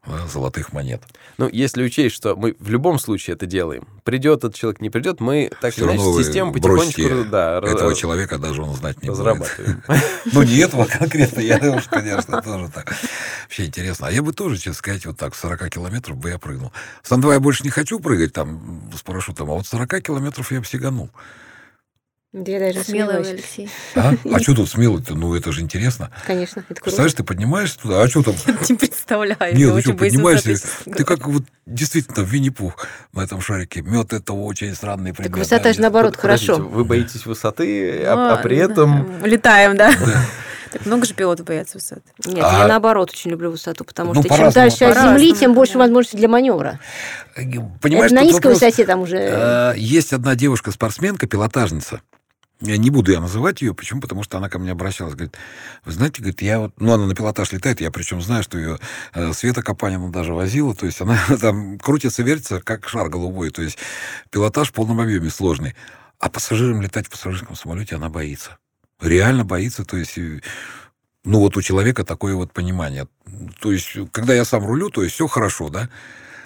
да, 0.06 0.26
золотых 0.26 0.72
монет. 0.72 1.02
Ну, 1.38 1.48
если 1.50 1.82
учесть, 1.82 2.14
что 2.14 2.36
мы 2.36 2.54
в 2.58 2.68
любом 2.68 2.98
случае 2.98 3.34
это 3.34 3.46
делаем, 3.46 3.88
придет 4.04 4.40
этот 4.40 4.54
человек, 4.54 4.80
не 4.80 4.90
придет, 4.90 5.20
мы 5.20 5.50
так 5.60 5.72
Всё 5.72 5.84
или 5.90 5.96
иначе 5.96 6.24
систему 6.24 6.52
потихонечку 6.52 7.24
да, 7.30 7.58
Этого 7.58 7.90
раз- 7.90 7.98
человека 7.98 8.38
даже 8.38 8.62
он 8.62 8.74
знать 8.74 9.02
не 9.02 9.10
разрабатываем. 9.10 9.82
Ну, 10.32 10.42
не 10.42 10.56
этого 10.58 10.84
конкретно, 10.86 11.40
я 11.40 11.58
уж, 11.58 11.84
конечно, 11.84 12.40
тоже 12.42 12.68
так. 12.68 12.94
Вообще 13.44 13.66
интересно. 13.66 14.08
А 14.08 14.10
я 14.10 14.22
бы 14.22 14.32
тоже, 14.32 14.56
честно 14.56 14.74
сказать, 14.74 15.06
вот 15.06 15.18
так, 15.18 15.34
с 15.34 15.40
40 15.40 15.68
километров 15.70 16.16
бы 16.16 16.30
я 16.30 16.38
прыгнул. 16.38 16.72
С 17.02 17.12
Ан-2 17.12 17.32
я 17.34 17.40
больше 17.40 17.63
не 17.64 17.70
хочу 17.70 17.98
прыгать 17.98 18.32
там 18.32 18.90
с 18.94 19.02
парашютом, 19.02 19.50
а 19.50 19.54
вот 19.54 19.66
40 19.66 20.02
километров 20.02 20.52
я 20.52 20.60
бы 20.60 20.66
сиганул. 20.66 21.10
Я 22.34 22.58
даже 22.58 22.82
Смелый. 22.82 23.18
Алексей. 23.18 23.70
А, 23.94 24.12
а 24.24 24.38
что 24.42 24.56
тут 24.56 24.68
смело-то? 24.68 25.14
Ну, 25.14 25.36
это 25.36 25.52
же 25.52 25.60
интересно. 25.60 26.10
Конечно, 26.26 26.60
это 26.60 26.66
круто. 26.66 26.82
Представляешь, 26.82 27.14
ты 27.14 27.22
поднимаешься 27.22 27.78
туда, 27.78 28.02
а 28.02 28.08
что 28.08 28.24
там? 28.24 28.34
Не 28.68 28.74
представляю. 28.74 29.54
Не, 29.54 29.62
я 29.62 29.72
ну 29.72 29.80
что, 29.80 29.94
поднимаешься, 29.94 30.56
ты 30.84 31.04
как 31.04 31.28
вот 31.28 31.44
действительно 31.64 32.24
Винни-Пух 32.24 32.88
на 33.12 33.20
этом 33.20 33.40
шарике. 33.40 33.82
Мед 33.82 34.12
это 34.12 34.32
очень 34.32 34.74
странный 34.74 35.12
предмет. 35.12 35.30
Так 35.30 35.38
высота 35.38 35.70
же 35.70 35.76
да, 35.76 35.82
наоборот 35.82 36.16
хорошо. 36.16 36.56
Вы 36.56 36.84
боитесь 36.84 37.24
высоты, 37.24 38.02
а, 38.04 38.32
а 38.32 38.36
Ну, 38.36 38.42
при 38.42 38.56
этом... 38.56 39.24
Летаем, 39.24 39.76
да? 39.76 39.94
Так 40.74 40.86
много 40.86 41.06
же 41.06 41.14
пилотов 41.14 41.46
боятся 41.46 41.76
высоты. 41.78 42.02
Нет, 42.26 42.44
А- 42.44 42.62
я 42.62 42.66
наоборот 42.66 43.10
очень 43.12 43.30
люблю 43.30 43.52
высоту, 43.52 43.84
потому 43.84 44.12
Ну, 44.12 44.20
что 44.22 44.28
чем 44.28 44.38
по-разному, 44.38 44.52
дальше 44.68 44.84
от 44.86 44.96
земли, 44.98 45.32
тем 45.32 45.54
больше 45.54 45.74
да. 45.74 45.78
возможностей 45.78 46.16
для 46.16 46.26
маневра. 46.26 46.80
Понимаешь, 47.36 48.06
Это 48.06 48.14
на 48.16 48.22
низкой 48.24 48.46
вопрос- 48.48 48.54
высоте 48.54 48.84
там 48.84 49.02
уже... 49.02 49.16
Э, 49.18 49.74
Есть 49.76 50.12
одна 50.12 50.34
девушка-спортсменка, 50.34 51.28
пилотажница. 51.28 52.00
Я 52.60 52.76
не 52.76 52.90
буду 52.90 53.12
я 53.12 53.20
называть 53.20 53.62
ее. 53.62 53.72
Почему? 53.72 54.00
Потому 54.00 54.24
что 54.24 54.38
она 54.38 54.48
ко 54.48 54.58
мне 54.58 54.72
обращалась. 54.72 55.14
Говорит, 55.14 55.36
вы 55.84 55.92
знаете, 55.92 56.20
говорит, 56.22 56.42
я 56.42 56.58
вот... 56.58 56.72
Ну, 56.80 56.92
она 56.92 57.06
на 57.06 57.14
пилотаж 57.14 57.52
летает. 57.52 57.80
Я 57.80 57.92
причем 57.92 58.20
знаю, 58.20 58.42
что 58.42 58.58
ее 58.58 58.78
э, 59.14 59.32
Света 59.32 59.62
Капанина 59.62 60.10
даже 60.10 60.34
возила. 60.34 60.74
То 60.74 60.86
есть 60.86 61.00
она 61.00 61.16
там 61.40 61.78
крутится, 61.78 62.24
вертится, 62.24 62.60
как 62.60 62.88
шар 62.88 63.08
голубой. 63.08 63.50
То 63.50 63.62
есть 63.62 63.78
пилотаж 64.30 64.70
в 64.70 64.72
полном 64.72 65.00
объеме 65.00 65.30
сложный. 65.30 65.76
А 66.18 66.28
пассажирам 66.30 66.82
летать 66.82 67.06
в 67.06 67.10
пассажирском 67.10 67.54
самолете 67.54 67.94
она 67.94 68.08
боится. 68.08 68.56
Реально 69.00 69.44
боится. 69.44 69.84
То 69.84 69.96
есть... 69.96 70.18
Ну, 71.26 71.38
вот 71.38 71.56
у 71.56 71.62
человека 71.62 72.04
такое 72.04 72.34
вот 72.34 72.52
понимание. 72.52 73.08
То 73.60 73.72
есть, 73.72 73.96
когда 74.12 74.34
я 74.34 74.44
сам 74.44 74.66
рулю, 74.66 74.90
то 74.90 75.02
есть 75.02 75.14
все 75.14 75.26
хорошо, 75.26 75.70
да? 75.70 75.88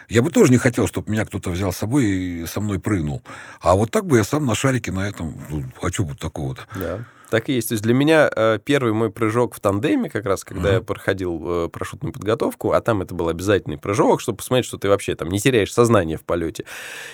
Я 0.09 0.23
бы 0.23 0.31
тоже 0.31 0.53
не 0.53 0.59
хотел, 0.59 0.87
чтобы 0.87 1.11
меня 1.11 1.25
кто-то 1.25 1.51
взял 1.51 1.73
с 1.73 1.77
собой 1.77 2.07
и 2.07 2.47
со 2.47 2.61
мной 2.61 2.79
прыгнул. 2.79 3.23
А 3.61 3.75
вот 3.75 3.91
так 3.91 4.07
бы 4.07 4.19
я 4.19 4.25
сам 4.25 4.47
на 4.47 4.55
шарике 4.55 4.93
на 4.93 5.09
этом... 5.09 5.35
Ну, 5.51 5.65
что 5.91 6.05
вот 6.05 6.19
такого-то? 6.21 6.63
Да. 6.77 7.05
Так 7.31 7.49
и 7.49 7.53
есть. 7.55 7.68
То 7.68 7.74
есть 7.74 7.85
для 7.85 7.95
меня 7.95 8.31
э, 8.35 8.59
первый 8.64 8.93
мой 8.93 9.11
прыжок 9.11 9.55
в 9.55 9.61
тандеме, 9.61 10.09
как 10.09 10.24
раз, 10.24 10.45
когда 10.45 10.68
Мгм. 10.68 10.74
я 10.76 10.81
проходил 10.81 11.43
э, 11.45 11.68
парашютную 11.68 12.12
подготовку, 12.12 12.72
а 12.72 12.81
там 12.81 13.03
это 13.03 13.14
был 13.14 13.29
обязательный 13.29 13.76
прыжок, 13.76 14.20
чтобы 14.20 14.39
посмотреть, 14.39 14.66
что 14.66 14.79
ты 14.79 14.89
вообще 14.89 15.14
там 15.14 15.29
не 15.29 15.39
теряешь 15.39 15.72
сознание 15.72 16.16
в 16.16 16.22
полете. 16.24 16.64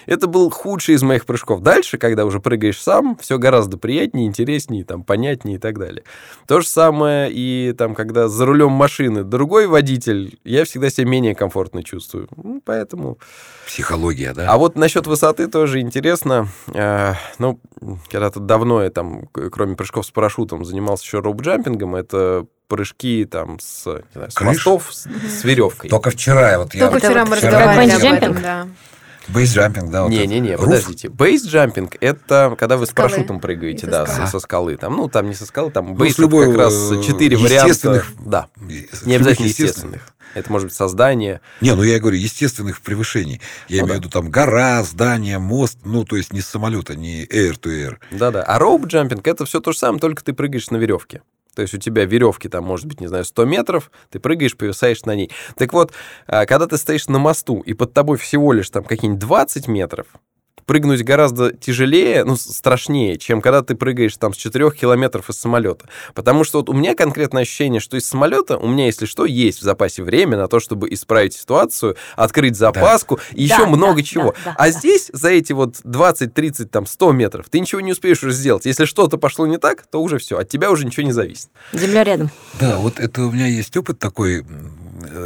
Это 0.06 0.26
был 0.28 0.50
худший 0.50 0.94
из 0.94 1.02
моих 1.02 1.26
прыжков. 1.26 1.60
Дальше, 1.62 1.98
когда 1.98 2.24
уже 2.24 2.38
прыгаешь 2.40 2.80
сам, 2.80 3.16
все 3.20 3.38
гораздо 3.38 3.76
приятнее, 3.76 4.26
интереснее, 4.28 4.84
там, 4.84 5.02
понятнее 5.02 5.56
и 5.56 5.58
так 5.58 5.78
далее. 5.78 6.04
То 6.46 6.60
же 6.60 6.68
самое 6.68 7.30
и 7.32 7.72
там, 7.76 7.94
когда 7.94 8.28
за 8.28 8.46
рулем 8.46 8.70
машины 8.70 9.24
другой 9.24 9.66
водитель, 9.66 10.38
я 10.44 10.64
всегда 10.64 10.90
себя 10.90 11.08
менее 11.08 11.34
комфортно 11.34 11.82
чувствую. 11.82 12.28
Ну, 12.36 12.62
поэтому... 12.64 13.18
Психология, 13.66 14.32
да? 14.32 14.46
А 14.52 14.58
вот 14.58 14.76
насчет 14.76 15.06
высоты 15.06 15.48
тоже 15.48 15.80
интересно. 15.80 16.48
Э, 16.72 17.14
ну, 17.38 17.58
когда-то 18.10 18.38
давно 18.40 18.82
я 18.82 18.90
там, 18.90 19.26
кроме 19.32 19.74
прыжков 19.74 20.03
с 20.05 20.11
парашютом, 20.11 20.64
занимался 20.64 21.05
еще 21.05 21.18
роуп-джампингом. 21.18 21.96
Это 21.96 22.46
прыжки 22.68 23.24
там 23.24 23.59
с, 23.61 23.86
не 23.86 24.02
знаю, 24.14 24.30
с 24.30 24.34
Крыш? 24.34 24.48
мостов 24.48 24.88
с, 24.92 25.07
с 25.07 25.44
веревкой. 25.44 25.90
Только 25.90 26.11
вчера 26.11 26.50
я 26.52 26.59
вот 26.59 26.74
я... 26.74 26.80
Только 26.88 26.94
вот 26.94 27.02
вчера 27.05 27.24
мы 27.26 27.36
разговаривали 27.36 27.90
об 27.90 28.14
этом, 28.14 28.42
да. 28.42 28.66
Бейсджампинг, 29.28 29.90
да. 29.90 30.02
вот. 30.02 30.11
Не-не-не, 30.11 30.57
Roof? 30.57 30.66
подождите. 30.66 31.09
Бейс-джампинг— 31.09 31.96
это 32.00 32.55
когда 32.59 32.76
вы 32.76 32.84
с 32.86 32.90
Скалы. 32.90 33.09
парашютом 33.09 33.40
прыгаете, 33.40 33.86
да, 33.86 34.07
со, 34.07 34.26
со 34.26 34.38
скалы. 34.38 34.76
Там, 34.76 34.96
ну, 34.96 35.09
там 35.09 35.28
не 35.28 35.34
со 35.34 35.46
скалы, 35.46 35.70
там 35.70 35.86
Ну, 35.88 35.94
бейс 35.94 36.18
любой, 36.18 36.48
как 36.48 36.59
раз 36.59 36.92
э, 36.92 37.02
четыре 37.02 37.38
варианта. 37.38 37.70
естественных- 37.70 38.12
Да, 38.18 38.48
И- 38.68 38.86
не 39.07 39.14
обязательно 39.14 39.46
естественных. 39.46 40.13
Это 40.35 40.51
может 40.53 40.66
быть 40.68 40.74
создание. 40.74 41.41
Не, 41.61 41.74
ну 41.74 41.82
я 41.82 41.99
говорю, 42.01 42.16
естественных 42.16 42.80
превышений. 42.80 43.41
Я 43.68 43.82
Ну 43.82 43.87
имею 43.89 43.89
да. 43.89 43.95
в 43.95 43.97
виду 43.99 44.11
там 44.11 44.30
гора, 44.30 44.82
здание, 44.82 45.39
мост, 45.39 45.78
ну, 45.85 46.05
то 46.05 46.16
есть 46.16 46.32
не 46.32 46.41
с 46.41 46.47
самолета, 46.47 46.95
не 46.95 47.24
air 47.26 47.59
to 47.59 47.70
air. 47.70 47.97
Да-да. 48.11 48.43
А 48.43 48.59
роуп-джампинг— 48.59 49.20
это 49.24 49.45
все 49.45 49.61
то 49.61 49.72
же 49.72 49.78
самое, 49.78 50.01
только 50.01 50.22
ты 50.22 50.32
прыгаешь 50.32 50.70
на 50.70 50.76
веревке. 50.76 51.22
То 51.55 51.62
есть 51.62 51.72
у 51.74 51.78
тебя 51.78 52.05
веревки 52.05 52.49
там, 52.49 52.64
может 52.64 52.87
быть, 52.87 53.01
не 53.01 53.07
знаю, 53.07 53.24
100 53.24 53.45
метров, 53.45 53.91
ты 54.11 54.18
прыгаешь, 54.18 54.57
повисаешь 54.57 55.05
на 55.05 55.14
ней. 55.14 55.30
Так 55.57 55.72
вот, 55.72 55.93
а, 56.26 56.47
когда 56.47 56.66
ты 56.66 56.76
стоишь 56.76 57.07
на 57.07 57.18
мосту, 57.18 57.61
и 57.61 57.74
под 57.74 57.95
тобой 57.95 58.18
всего 58.18 58.53
лишь 58.53 58.70
там 58.70 58.82
какие-нибудь 58.82 59.20
20 59.20 59.68
метров, 59.68 60.07
прыгнуть 60.66 61.02
гораздо 61.02 61.52
тяжелее, 61.52 62.24
ну, 62.24 62.36
страшнее, 62.36 63.18
чем 63.18 63.40
когда 63.40 63.62
ты 63.62 63.74
прыгаешь 63.74 64.16
там 64.16 64.32
с 64.32 64.36
4 64.36 64.70
километров 64.70 65.30
из 65.30 65.36
самолета. 65.36 65.86
Потому 66.14 66.44
что 66.44 66.58
вот 66.58 66.68
у 66.68 66.72
меня 66.72 66.94
конкретное 66.94 67.42
ощущение, 67.42 67.80
что 67.80 67.96
из 67.96 68.06
самолета 68.08 68.56
у 68.58 68.68
меня, 68.68 68.86
если 68.86 69.06
что, 69.06 69.24
есть 69.24 69.60
в 69.60 69.62
запасе 69.62 70.02
время 70.02 70.36
на 70.36 70.48
то, 70.48 70.60
чтобы 70.60 70.92
исправить 70.92 71.34
ситуацию, 71.34 71.96
открыть 72.16 72.56
запаску 72.56 73.18
и 73.32 73.48
Да, 73.48 73.54
еще 73.56 73.66
много 73.66 73.96
да, 73.96 74.02
чего. 74.02 74.34
да, 74.44 74.52
да, 74.52 74.54
а 74.58 74.64
да. 74.66 74.70
здесь 74.70 75.10
за 75.12 75.30
эти 75.30 75.52
вот 75.52 75.76
20, 75.84 76.32
30, 76.34 76.70
там 76.70 76.86
100 76.86 77.12
метров 77.12 77.46
ты 77.48 77.60
ничего 77.60 77.80
не 77.80 77.92
успеешь 77.92 78.22
уже 78.22 78.32
сделать. 78.32 78.64
Если 78.66 78.84
что-то 78.84 79.16
пошло 79.18 79.46
не 79.46 79.58
так, 79.58 79.86
то 79.86 80.02
уже 80.02 80.18
все, 80.18 80.38
от 80.38 80.48
тебя 80.48 80.70
уже 80.70 80.86
ничего 80.86 81.06
не 81.06 81.12
зависит. 81.12 81.48
Земля 81.72 82.04
рядом. 82.04 82.30
Да, 82.60 82.78
вот 82.78 82.98
это 83.00 83.22
у 83.22 83.30
меня 83.30 83.46
есть 83.46 83.76
опыт 83.76 83.98
такой, 83.98 84.44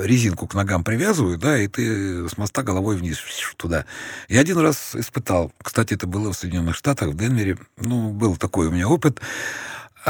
резинку 0.04 0.46
к 0.46 0.54
ногам 0.54 0.84
привязывают, 0.84 1.40
да, 1.40 1.58
и 1.58 1.68
ты 1.68 2.28
с 2.28 2.36
моста 2.36 2.62
головой 2.62 2.96
вниз 2.96 3.18
туда. 3.56 3.84
Я 4.28 4.40
один 4.40 4.58
раз 4.58 4.94
испытал, 4.94 5.52
кстати, 5.62 5.94
это 5.94 6.06
было 6.06 6.32
в 6.32 6.36
Соединенных 6.36 6.76
Штатах, 6.76 7.08
в 7.08 7.16
Денвере, 7.16 7.58
ну, 7.76 8.10
был 8.10 8.36
такой 8.36 8.68
у 8.68 8.70
меня 8.70 8.88
опыт. 8.88 9.20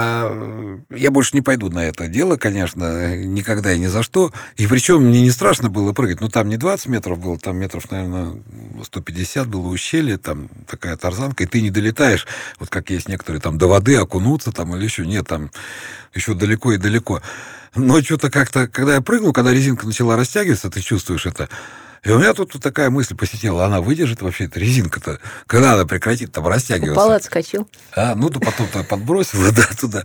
А 0.00 0.78
я 0.90 1.10
больше 1.10 1.34
не 1.34 1.40
пойду 1.40 1.70
на 1.70 1.86
это 1.86 2.06
дело, 2.06 2.36
конечно, 2.36 3.16
никогда 3.16 3.72
и 3.72 3.78
ни 3.80 3.86
за 3.86 4.04
что. 4.04 4.32
И 4.56 4.66
причем 4.66 5.02
мне 5.02 5.22
не 5.22 5.30
страшно 5.30 5.70
было 5.70 5.92
прыгать. 5.92 6.20
Ну, 6.20 6.28
там 6.28 6.48
не 6.48 6.56
20 6.56 6.86
метров 6.86 7.18
было, 7.18 7.36
там 7.36 7.56
метров, 7.56 7.90
наверное, 7.90 8.40
150 8.84 9.48
было 9.48 9.66
ущелье, 9.66 10.18
там 10.18 10.50
такая 10.68 10.96
тарзанка, 10.96 11.42
и 11.42 11.46
ты 11.46 11.62
не 11.62 11.70
долетаешь, 11.70 12.26
вот 12.60 12.68
как 12.68 12.90
есть 12.90 13.08
некоторые, 13.08 13.40
там 13.40 13.58
до 13.58 13.66
воды 13.66 13.96
окунуться 13.96 14.52
там 14.52 14.76
или 14.76 14.84
еще. 14.84 15.04
Нет, 15.04 15.26
там 15.26 15.50
еще 16.14 16.34
далеко 16.34 16.72
и 16.72 16.76
далеко. 16.76 17.20
Но 17.74 18.00
что-то 18.02 18.30
как-то, 18.30 18.68
когда 18.68 18.94
я 18.94 19.00
прыгнул, 19.00 19.32
когда 19.32 19.52
резинка 19.52 19.86
начала 19.86 20.16
растягиваться, 20.16 20.70
ты 20.70 20.80
чувствуешь 20.80 21.26
это, 21.26 21.48
и 22.04 22.10
у 22.10 22.18
меня 22.18 22.32
тут 22.32 22.54
вот 22.54 22.62
такая 22.62 22.90
мысль 22.90 23.16
посетила, 23.16 23.64
она 23.64 23.80
выдержит 23.80 24.22
вообще 24.22 24.44
эта 24.44 24.60
резинка-то, 24.60 25.18
когда 25.46 25.74
она 25.74 25.84
прекратит 25.84 26.32
там 26.32 26.46
растягиваться. 26.46 26.92
Упал, 26.92 27.12
отскочил. 27.12 27.68
А, 27.94 28.14
ну, 28.14 28.30
то 28.30 28.40
потом-то 28.40 28.84
подбросила, 28.84 29.52
да, 29.56 29.66
туда. 29.78 30.04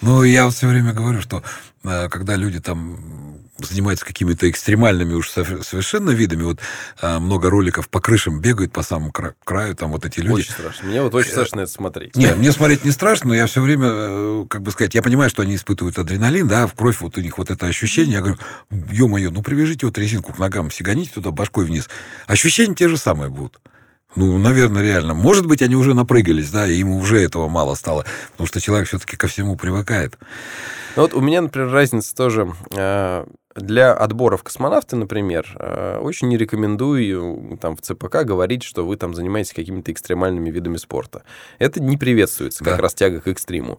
Но 0.00 0.24
я 0.24 0.46
вот 0.46 0.54
все 0.54 0.66
время 0.66 0.92
говорю, 0.92 1.20
что 1.20 1.42
э, 1.84 2.08
когда 2.08 2.36
люди 2.36 2.60
там 2.60 3.29
занимаются 3.66 4.04
какими-то 4.04 4.48
экстремальными 4.50 5.14
уж 5.14 5.30
совершенно 5.30 6.10
видами. 6.10 6.42
Вот 6.44 6.60
а, 7.00 7.20
много 7.20 7.50
роликов 7.50 7.88
по 7.88 8.00
крышам 8.00 8.40
бегают 8.40 8.72
по 8.72 8.82
самому 8.82 9.12
краю, 9.12 9.74
там 9.74 9.92
вот 9.92 10.04
эти 10.04 10.20
люди. 10.20 10.40
Очень 10.40 10.52
страшно. 10.52 10.88
Мне 10.88 11.02
вот 11.02 11.14
очень 11.14 11.30
страшно 11.30 11.60
это 11.60 11.70
смотреть. 11.70 12.16
Нет, 12.16 12.36
мне 12.36 12.52
смотреть 12.52 12.84
не 12.84 12.90
страшно, 12.90 13.28
но 13.28 13.34
я 13.34 13.46
все 13.46 13.60
время, 13.60 13.88
э, 13.90 14.46
как 14.48 14.62
бы 14.62 14.70
сказать, 14.70 14.94
я 14.94 15.02
понимаю, 15.02 15.30
что 15.30 15.42
они 15.42 15.56
испытывают 15.56 15.98
адреналин, 15.98 16.48
да, 16.48 16.66
в 16.66 16.74
кровь 16.74 17.00
вот 17.00 17.16
у 17.16 17.20
них 17.20 17.38
вот 17.38 17.50
это 17.50 17.66
ощущение. 17.66 18.14
Я 18.14 18.20
говорю, 18.20 18.38
ё-моё, 18.70 19.30
ну 19.30 19.42
привяжите 19.42 19.86
вот 19.86 19.98
резинку 19.98 20.32
к 20.32 20.38
ногам, 20.38 20.70
сиганите 20.70 21.12
туда 21.14 21.30
башкой 21.30 21.64
вниз. 21.64 21.88
Ощущения 22.26 22.74
те 22.74 22.88
же 22.88 22.96
самые 22.96 23.30
будут. 23.30 23.60
Ну, 24.16 24.38
наверное, 24.38 24.82
реально. 24.82 25.14
Может 25.14 25.46
быть, 25.46 25.62
они 25.62 25.76
уже 25.76 25.94
напрыгались, 25.94 26.50
да, 26.50 26.66
и 26.66 26.74
ему 26.74 26.98
уже 26.98 27.22
этого 27.22 27.48
мало 27.48 27.74
стало. 27.76 28.04
Потому 28.32 28.46
что 28.48 28.60
человек 28.60 28.88
все-таки 28.88 29.16
ко 29.16 29.28
всему 29.28 29.56
привыкает. 29.56 30.18
Ну, 30.96 31.02
вот 31.02 31.14
у 31.14 31.20
меня, 31.20 31.42
например, 31.42 31.70
разница 31.70 32.14
тоже 32.16 32.52
э, 32.74 33.24
для 33.54 33.92
отбора 33.92 34.36
в 34.36 34.42
космонавты, 34.42 34.96
например, 34.96 35.56
э, 35.58 35.98
очень 35.98 36.28
не 36.28 36.36
рекомендую 36.36 37.58
там 37.60 37.76
в 37.76 37.80
ЦПК 37.80 38.22
говорить, 38.24 38.62
что 38.62 38.86
вы 38.86 38.96
там 38.96 39.14
занимаетесь 39.14 39.52
какими-то 39.52 39.90
экстремальными 39.90 40.50
видами 40.50 40.76
спорта. 40.76 41.22
Это 41.58 41.82
не 41.82 41.96
приветствуется, 41.96 42.64
как 42.64 42.76
да. 42.76 42.82
раз 42.82 42.94
тяга 42.94 43.20
к 43.20 43.26
экстриму. 43.26 43.78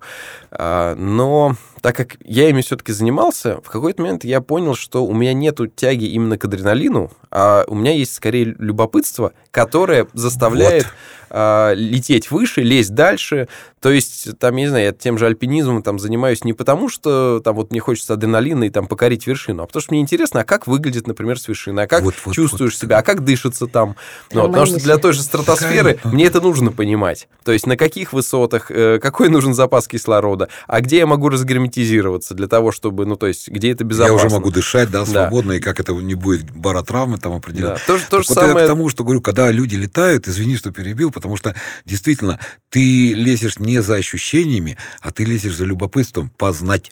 А, 0.52 0.96
но 0.96 1.56
так 1.82 1.96
как 1.96 2.18
я 2.24 2.50
ими 2.50 2.62
все-таки 2.62 2.92
занимался, 2.92 3.60
в 3.62 3.70
какой-то 3.70 4.02
момент 4.02 4.24
я 4.24 4.42
понял, 4.42 4.76
что 4.76 5.06
у 5.06 5.14
меня 5.14 5.34
нету 5.34 5.68
тяги 5.68 6.06
именно 6.06 6.38
к 6.38 6.46
адреналину, 6.46 7.12
а 7.32 7.64
у 7.68 7.76
меня 7.76 7.94
есть 7.94 8.14
скорее 8.14 8.56
любопытство, 8.60 9.34
которое 9.52 10.08
заставляет 10.14 10.84
вот. 10.84 10.94
а, 11.30 11.74
лететь 11.74 12.30
выше, 12.30 12.62
лезть 12.62 12.94
дальше. 12.94 13.48
То 13.80 13.90
есть, 13.90 14.38
там, 14.38 14.56
я 14.58 14.64
не 14.64 14.70
знаю, 14.70 14.86
я 14.86 14.92
тем 14.92 15.18
же 15.18 15.26
альпинизмом 15.26 15.82
там 15.82 15.98
занимаюсь 15.98 16.44
не 16.44 16.54
потому, 16.54 16.90
что 16.90 17.42
там 17.44 17.56
вот 17.56 17.72
мне 17.72 17.80
хочется 17.80 18.14
адреналина 18.14 18.66
и 18.66 18.70
там 18.70 18.86
покорить 18.86 19.26
вершину, 19.26 19.64
а 19.64 19.66
потому 19.66 19.82
что 19.82 19.94
мне 19.94 20.02
интересно, 20.02 20.42
а 20.42 20.44
как 20.44 20.68
выглядит, 20.68 21.08
например, 21.08 21.40
с 21.40 21.48
вершины, 21.48 21.80
а 21.80 21.88
как 21.88 22.04
вот, 22.04 22.14
вот, 22.26 22.36
чувствуешь 22.36 22.74
вот, 22.74 22.82
себя, 22.82 22.98
а 23.00 23.02
как 23.02 23.24
дышится 23.24 23.66
там. 23.66 23.96
Ну, 24.34 24.48
потому 24.48 24.66
что 24.66 24.80
для 24.80 24.98
той 24.98 25.14
же 25.14 25.24
стратосферы 25.24 25.96
Какая... 25.96 26.14
мне 26.14 26.26
это 26.26 26.42
нужно 26.42 26.72
понимать. 26.72 27.28
То 27.44 27.54
есть, 27.54 27.66
на 27.66 27.78
каких 27.78 28.14
высотах, 28.14 28.70
э, 28.70 29.00
какой 29.00 29.30
нужен 29.30 29.54
запас 29.54 29.88
кислорода, 29.88 30.50
а 30.68 30.82
где 30.82 30.98
я 30.98 31.08
могу 31.08 31.30
разгерметизироваться 31.72 32.34
для 32.34 32.48
того, 32.48 32.72
чтобы, 32.72 33.06
ну, 33.06 33.16
то 33.16 33.28
есть, 33.28 33.50
где 33.50 33.72
это 33.72 33.84
безопасно. 33.84 34.14
Я 34.14 34.26
уже 34.26 34.30
могу 34.34 34.52
дышать, 34.52 34.90
да, 34.92 35.06
свободно, 35.06 35.52
да. 35.54 35.58
и 35.58 35.60
как 35.60 35.80
это 35.80 35.94
не 35.94 36.16
будет 36.16 36.50
баротравмы 36.52 37.18
там 37.18 37.34
определенно. 37.34 37.76
Да. 37.76 37.82
То, 37.88 38.00
то 38.10 38.22
же 38.22 38.26
вот 38.30 38.36
самое... 38.36 38.60
я 38.60 38.64
к 38.66 38.68
тому, 38.68 38.90
что 38.90 39.04
говорю, 39.04 39.22
когда 39.22 39.52
люди 39.52 39.76
летают, 39.76 40.28
извини, 40.28 40.58
что 40.58 40.72
перебил, 40.72 41.12
потому 41.12 41.38
что 41.38 41.56
действительно 41.86 42.40
ты 42.70 43.14
лезешь 43.14 43.60
не 43.60 43.82
за 43.82 43.96
ощущениями, 43.96 44.78
а 45.02 45.12
ты 45.12 45.24
лезешь 45.24 45.56
за 45.56 45.66
любопытством 45.66 46.30
познать. 46.38 46.92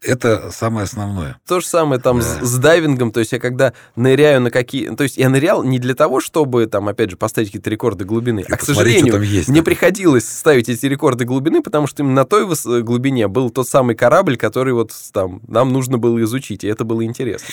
Это 0.00 0.52
самое 0.52 0.84
основное. 0.84 1.40
То 1.46 1.58
же 1.58 1.66
самое 1.66 2.00
там 2.00 2.20
да. 2.20 2.24
с, 2.24 2.40
с 2.42 2.58
дайвингом, 2.58 3.10
то 3.10 3.18
есть 3.18 3.32
я 3.32 3.40
когда 3.40 3.72
ныряю 3.96 4.40
на 4.40 4.52
какие... 4.52 4.94
То 4.94 5.02
есть 5.02 5.16
я 5.16 5.28
нырял 5.28 5.64
не 5.64 5.80
для 5.80 5.94
того, 5.94 6.20
чтобы 6.20 6.66
там, 6.66 6.88
опять 6.88 7.10
же, 7.10 7.16
поставить 7.16 7.48
какие-то 7.48 7.68
рекорды 7.68 8.04
глубины, 8.04 8.40
И 8.40 8.52
а, 8.52 8.56
к 8.56 8.62
сожалению, 8.62 9.20
есть, 9.22 9.48
мне 9.48 9.60
да. 9.60 9.64
приходилось 9.64 10.28
ставить 10.28 10.68
эти 10.68 10.86
рекорды 10.86 11.24
глубины, 11.24 11.62
потому 11.62 11.88
что 11.88 12.02
именно 12.04 12.14
на 12.14 12.24
той 12.24 12.46
глубине 12.82 13.26
был 13.26 13.50
тот 13.50 13.68
самый 13.68 13.96
корабль, 13.96 14.36
который 14.36 14.72
вот 14.72 14.92
там 15.12 15.40
нам 15.48 15.72
нужно 15.72 15.98
было 15.98 16.22
изучить, 16.22 16.62
и 16.62 16.68
это 16.68 16.84
было 16.84 17.04
интересно. 17.04 17.48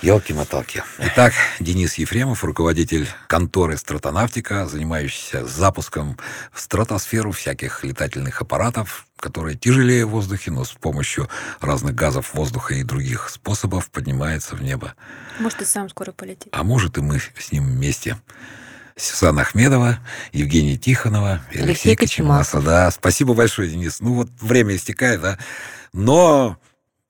Елки-моталки. 0.00 0.82
Итак, 0.98 1.34
Денис 1.60 1.94
Ефремов, 1.94 2.42
руководитель 2.42 3.06
конторы 3.28 3.76
«Стратонавтика», 3.76 4.66
занимающийся 4.66 5.46
запуском 5.46 6.18
в 6.52 6.60
стратосферу 6.60 7.32
всяких 7.32 7.84
летательных 7.84 8.40
аппаратов, 8.40 9.06
которые 9.22 9.56
тяжелее 9.56 10.04
в 10.04 10.10
воздухе, 10.10 10.50
но 10.50 10.64
с 10.64 10.72
помощью 10.72 11.28
разных 11.60 11.94
газов 11.94 12.34
воздуха 12.34 12.74
и 12.74 12.82
других 12.82 13.30
способов 13.30 13.88
поднимается 13.90 14.56
в 14.56 14.62
небо. 14.62 14.94
Может, 15.38 15.62
и 15.62 15.64
сам 15.64 15.88
скоро 15.88 16.10
полетит. 16.10 16.48
А 16.50 16.64
может, 16.64 16.98
и 16.98 17.00
мы 17.00 17.20
с 17.20 17.52
ним 17.52 17.64
вместе. 17.64 18.18
Сюзанна 18.96 19.42
Ахмедова, 19.42 20.00
Евгений 20.32 20.76
Тихонова, 20.76 21.40
Алексей, 21.48 21.62
Алексей 21.62 21.96
Кочемаса. 21.96 22.60
Да, 22.60 22.90
спасибо 22.90 23.32
большое, 23.32 23.70
Денис. 23.70 24.00
Ну 24.00 24.14
вот 24.14 24.28
время 24.40 24.74
истекает, 24.74 25.22
да. 25.22 25.38
Но 25.92 26.58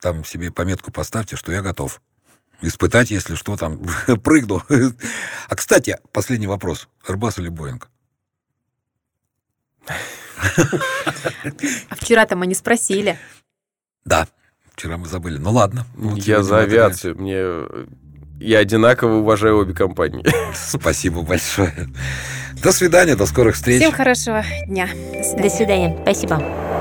там 0.01 0.25
себе 0.25 0.53
пометку 0.53 0.93
поставьте, 0.93 1.37
что 1.37 1.51
я 1.51 1.63
готов 1.63 2.01
испытать, 2.61 3.11
если 3.11 3.35
что, 3.35 3.57
там, 3.57 3.81
прыгну. 4.23 4.63
А, 5.49 5.57
кстати, 5.57 5.99
последний 6.13 6.47
вопрос. 6.47 6.89
Airbus 7.09 7.41
или 7.41 7.49
Боинг? 7.49 7.89
А 11.89 11.95
вчера-то 11.95 12.37
мы 12.37 12.47
не 12.47 12.55
спросили. 12.55 13.19
Да, 14.05 14.27
вчера 14.75 14.97
мы 14.97 15.07
забыли. 15.07 15.39
Ну 15.39 15.51
ладно. 15.51 15.87
Вот 15.97 16.19
я 16.19 16.43
за 16.43 16.61
авиацию. 16.61 17.17
Мне... 17.19 17.45
Я 18.41 18.59
одинаково 18.59 19.19
уважаю 19.19 19.59
обе 19.59 19.73
компании. 19.73 20.27
Спасибо 20.55 21.23
большое. 21.23 21.89
До 22.63 22.73
свидания, 22.73 23.15
до 23.17 23.27
скорых 23.27 23.55
встреч. 23.55 23.81
Всем 23.81 23.93
хорошего 23.93 24.45
дня. 24.67 24.87
До 24.87 25.23
свидания. 25.23 25.43
До 25.43 25.51
свидания. 25.51 25.99
Спасибо. 26.03 26.72